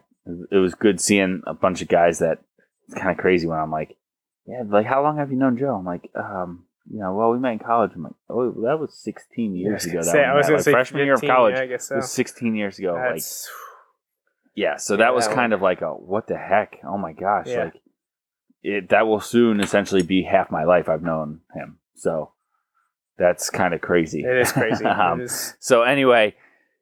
it 0.52 0.58
was 0.58 0.76
good 0.76 1.02
seeing 1.02 1.42
a 1.48 1.54
bunch 1.54 1.82
of 1.82 1.88
guys 1.88 2.20
that 2.20 2.40
it's 2.88 2.96
kind 2.98 3.12
of 3.12 3.18
crazy 3.18 3.48
when 3.48 3.58
I'm 3.60 3.72
like, 3.72 3.98
yeah, 4.46 4.62
like 4.68 4.86
how 4.86 5.02
long 5.02 5.18
have 5.18 5.32
you 5.32 5.38
known 5.38 5.58
Joe? 5.58 5.76
I'm 5.76 5.86
like, 5.86 6.10
um, 6.16 6.66
you 6.92 7.00
know, 7.00 7.14
well, 7.16 7.32
we 7.32 7.40
met 7.40 7.54
in 7.54 7.60
college. 7.60 7.92
I'm 7.96 8.04
like, 8.04 8.14
oh, 8.30 8.52
that 8.64 8.80
was 8.80 8.94
16 9.04 9.56
years 9.56 9.86
ago. 9.86 9.98
That 9.98 10.06
Say- 10.06 10.24
I 10.24 10.36
was 10.36 10.46
gonna 10.46 10.58
Like, 10.58 10.66
say 10.66 10.72
freshman 10.72 11.06
year 11.06 11.16
of 11.16 11.22
college 11.22 11.56
yeah, 11.56 11.64
I 11.64 11.66
guess 11.66 11.88
so. 11.88 11.96
was 11.96 12.12
16 12.12 12.56
years 12.56 12.78
ago. 12.78 12.94
Like, 12.94 13.24
yeah, 14.56 14.78
so 14.78 14.94
Yeah, 14.94 14.98
that 14.98 15.16
was 15.16 15.28
that 15.28 15.36
kind 15.36 15.52
of 15.54 15.62
like 15.64 15.82
a 15.82 15.90
what 15.90 16.28
the 16.28 16.38
heck? 16.38 16.78
Oh 16.88 16.98
my 16.98 17.14
gosh! 17.14 17.48
Yeah. 17.48 17.66
Like 17.66 17.82
it 18.62 18.90
that 18.90 19.08
will 19.08 19.20
soon 19.20 19.60
essentially 19.62 20.04
be 20.04 20.24
half 20.24 20.52
my 20.52 20.64
life 20.64 20.88
I've 20.90 21.02
known 21.04 21.42
him. 21.56 21.80
So 21.96 22.32
that's 23.18 23.50
kind 23.50 23.74
of 23.74 23.82
crazy. 23.82 24.22
it 24.24 24.38
is 24.38 24.52
crazy. 24.52 24.86
Um, 24.86 25.22
it 25.22 25.26
is, 25.26 25.56
So 25.60 25.84
anyway, 25.84 26.36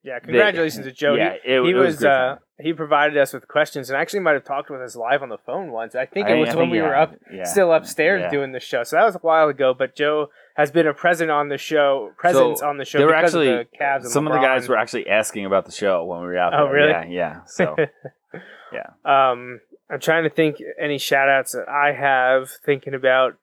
yeah, 0.03 0.19
congratulations 0.19 0.85
to 0.85 0.91
Joe. 0.91 1.15
yeah, 1.15 1.33
he, 1.43 1.51
it- 1.53 1.63
he 1.63 1.69
it 1.71 1.73
was 1.75 1.95
was, 1.95 2.03
uh, 2.05 2.35
he 2.59 2.71
provided 2.73 3.17
us 3.17 3.33
with 3.33 3.47
questions 3.47 3.89
and 3.89 3.97
actually 3.97 4.19
might 4.19 4.33
have 4.33 4.43
talked 4.43 4.69
with 4.69 4.79
us 4.81 4.95
live 4.95 5.21
on 5.23 5.29
the 5.29 5.37
phone 5.45 5.71
once. 5.71 5.95
I 5.95 6.05
think 6.05 6.29
it 6.29 6.35
was 6.35 6.49
I 6.49 6.55
when 6.55 6.63
think 6.65 6.71
we 6.71 6.77
you 6.77 6.83
were 6.83 6.95
up 6.95 7.15
Yeah. 7.31 7.43
still 7.45 7.73
upstairs 7.73 8.21
Yeah. 8.21 8.29
doing 8.29 8.51
the 8.51 8.59
show. 8.59 8.83
So 8.83 8.95
that 8.95 9.03
was 9.05 9.15
a 9.15 9.19
while 9.19 9.49
ago. 9.49 9.73
But 9.77 9.95
Joe 9.95 10.27
has 10.55 10.69
been 10.71 10.85
a 10.87 10.93
present 10.93 11.31
on 11.31 11.49
the 11.49 11.57
show, 11.57 12.11
presence 12.17 12.61
on 12.61 12.77
the 12.77 12.85
show. 12.85 12.99
they 12.99 13.05
were 13.05 13.11
because 13.11 13.33
actually 13.33 13.49
of 13.53 14.03
the 14.03 14.09
some 14.09 14.27
of 14.27 14.33
the 14.33 14.39
guys 14.39 14.69
were 14.69 14.77
actually 14.77 15.07
asking 15.09 15.45
about 15.45 15.65
the 15.65 15.71
show 15.71 16.05
when 16.05 16.21
we 16.21 16.27
were 16.27 16.37
out 16.37 16.53
Oh, 16.53 16.65
there. 16.65 16.73
really? 16.73 16.91
Yeah, 16.91 17.05
yeah. 17.09 17.39
So 17.45 17.75
yeah. 18.71 18.89
Um, 19.03 19.59
I'm 19.89 19.99
trying 19.99 20.23
to 20.23 20.29
think 20.29 20.57
any 20.79 20.97
shout 20.99 21.29
outs 21.29 21.53
that 21.53 21.67
I 21.67 21.91
have 21.93 22.49
thinking 22.65 22.93
about 22.93 23.33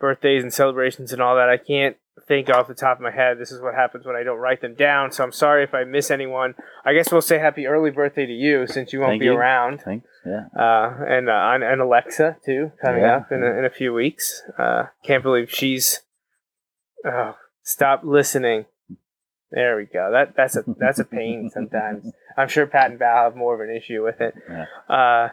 birthdays 0.00 0.42
and 0.42 0.52
celebrations 0.52 1.12
and 1.12 1.22
all 1.22 1.36
that. 1.36 1.48
I 1.48 1.56
can't 1.56 1.96
think 2.26 2.48
off 2.48 2.68
the 2.68 2.74
top 2.74 2.98
of 2.98 3.02
my 3.02 3.10
head. 3.10 3.38
This 3.38 3.50
is 3.52 3.60
what 3.60 3.74
happens 3.74 4.06
when 4.06 4.16
I 4.16 4.22
don't 4.22 4.38
write 4.38 4.60
them 4.60 4.74
down. 4.74 5.12
So 5.12 5.24
I'm 5.24 5.32
sorry 5.32 5.64
if 5.64 5.74
I 5.74 5.84
miss 5.84 6.10
anyone. 6.10 6.54
I 6.84 6.94
guess 6.94 7.10
we'll 7.12 7.20
say 7.22 7.38
happy 7.38 7.66
early 7.66 7.90
birthday 7.90 8.24
to 8.26 8.32
you 8.32 8.66
since 8.66 8.92
you 8.92 9.00
won't 9.00 9.12
Thank 9.12 9.20
be 9.20 9.26
you. 9.26 9.34
around. 9.34 9.80
thanks. 9.82 10.06
Yeah. 10.24 10.44
Uh, 10.58 10.94
and, 11.06 11.28
uh, 11.28 11.50
and 11.52 11.62
and 11.64 11.80
Alexa 11.82 12.36
too 12.46 12.72
coming 12.80 13.02
Yeah. 13.02 13.16
up 13.16 13.32
in 13.32 13.42
a, 13.42 13.58
in 13.58 13.64
a 13.64 13.70
few 13.70 13.92
weeks. 13.92 14.42
Uh, 14.58 14.84
can't 15.04 15.22
believe 15.22 15.50
she's. 15.50 16.00
Oh, 17.04 17.34
stop 17.62 18.00
listening. 18.04 18.64
There 19.50 19.76
we 19.76 19.84
go. 19.84 20.10
That 20.10 20.34
that's 20.36 20.56
a 20.56 20.64
that's 20.78 20.98
a 20.98 21.04
pain 21.04 21.50
sometimes. 21.54 22.10
I'm 22.36 22.48
sure 22.48 22.66
Pat 22.66 22.90
and 22.90 22.98
Val 22.98 23.24
have 23.24 23.36
more 23.36 23.54
of 23.54 23.60
an 23.68 23.74
issue 23.74 24.02
with 24.02 24.20
it. 24.20 24.34
Yeah. 24.48 24.64
Uh, 24.88 25.28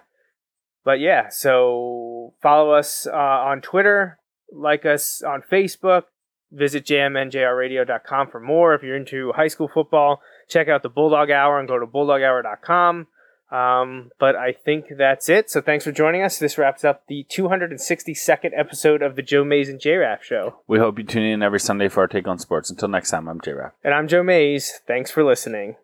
but 0.83 0.99
yeah, 0.99 1.29
so 1.29 2.33
follow 2.41 2.71
us 2.73 3.07
uh, 3.07 3.11
on 3.15 3.61
Twitter, 3.61 4.19
like 4.51 4.85
us 4.85 5.21
on 5.23 5.41
Facebook, 5.49 6.03
visit 6.51 6.85
jmnjrradio.com 6.85 8.27
for 8.27 8.39
more. 8.39 8.73
If 8.73 8.83
you're 8.83 8.95
into 8.95 9.31
high 9.33 9.47
school 9.47 9.67
football, 9.67 10.21
check 10.47 10.67
out 10.67 10.83
the 10.83 10.89
Bulldog 10.89 11.31
Hour 11.31 11.59
and 11.59 11.67
go 11.67 11.79
to 11.79 11.87
bulldoghour.com. 11.87 13.07
Um, 13.51 14.11
but 14.17 14.37
I 14.37 14.53
think 14.53 14.85
that's 14.97 15.27
it. 15.27 15.49
So 15.49 15.61
thanks 15.61 15.83
for 15.83 15.91
joining 15.91 16.21
us. 16.23 16.39
This 16.39 16.57
wraps 16.57 16.85
up 16.85 17.03
the 17.07 17.25
262nd 17.29 18.51
episode 18.57 19.01
of 19.01 19.17
the 19.17 19.21
Joe 19.21 19.43
Mays 19.43 19.67
and 19.67 19.79
J 19.79 19.95
Raff 19.97 20.23
Show. 20.23 20.61
We 20.67 20.79
hope 20.79 20.97
you 20.97 21.03
tune 21.03 21.23
in 21.23 21.43
every 21.43 21.59
Sunday 21.59 21.89
for 21.89 21.99
our 22.01 22.07
take 22.07 22.27
on 22.27 22.39
sports. 22.39 22.69
Until 22.69 22.87
next 22.87 23.11
time, 23.11 23.27
I'm 23.27 23.41
J 23.41 23.51
Raff. 23.51 23.73
And 23.83 23.93
I'm 23.93 24.07
Joe 24.07 24.23
Mays. 24.23 24.79
Thanks 24.87 25.11
for 25.11 25.23
listening. 25.23 25.75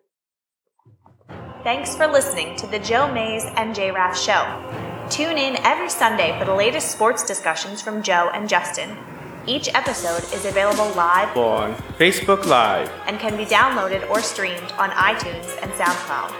Thanks 1.62 1.94
for 1.94 2.06
listening 2.06 2.56
to 2.56 2.66
the 2.66 2.78
Joe 2.78 3.12
Mays 3.12 3.44
and 3.56 3.74
J 3.74 3.90
Raff 3.90 4.18
Show. 4.18 4.46
Tune 5.10 5.36
in 5.36 5.56
every 5.56 5.90
Sunday 5.90 6.38
for 6.38 6.46
the 6.46 6.54
latest 6.54 6.90
sports 6.90 7.22
discussions 7.26 7.82
from 7.82 8.02
Joe 8.02 8.30
and 8.32 8.48
Justin. 8.48 8.96
Each 9.48 9.68
episode 9.74 10.22
is 10.34 10.44
available 10.44 10.90
live 10.94 11.34
On 11.36 11.74
Facebook 11.98 12.44
Live. 12.44 12.90
and 13.06 13.18
can 13.18 13.34
be 13.34 13.46
downloaded 13.46 14.06
or 14.10 14.20
streamed 14.20 14.70
on 14.72 14.90
iTunes 14.90 15.56
and 15.62 15.72
SoundCloud. 15.72 16.34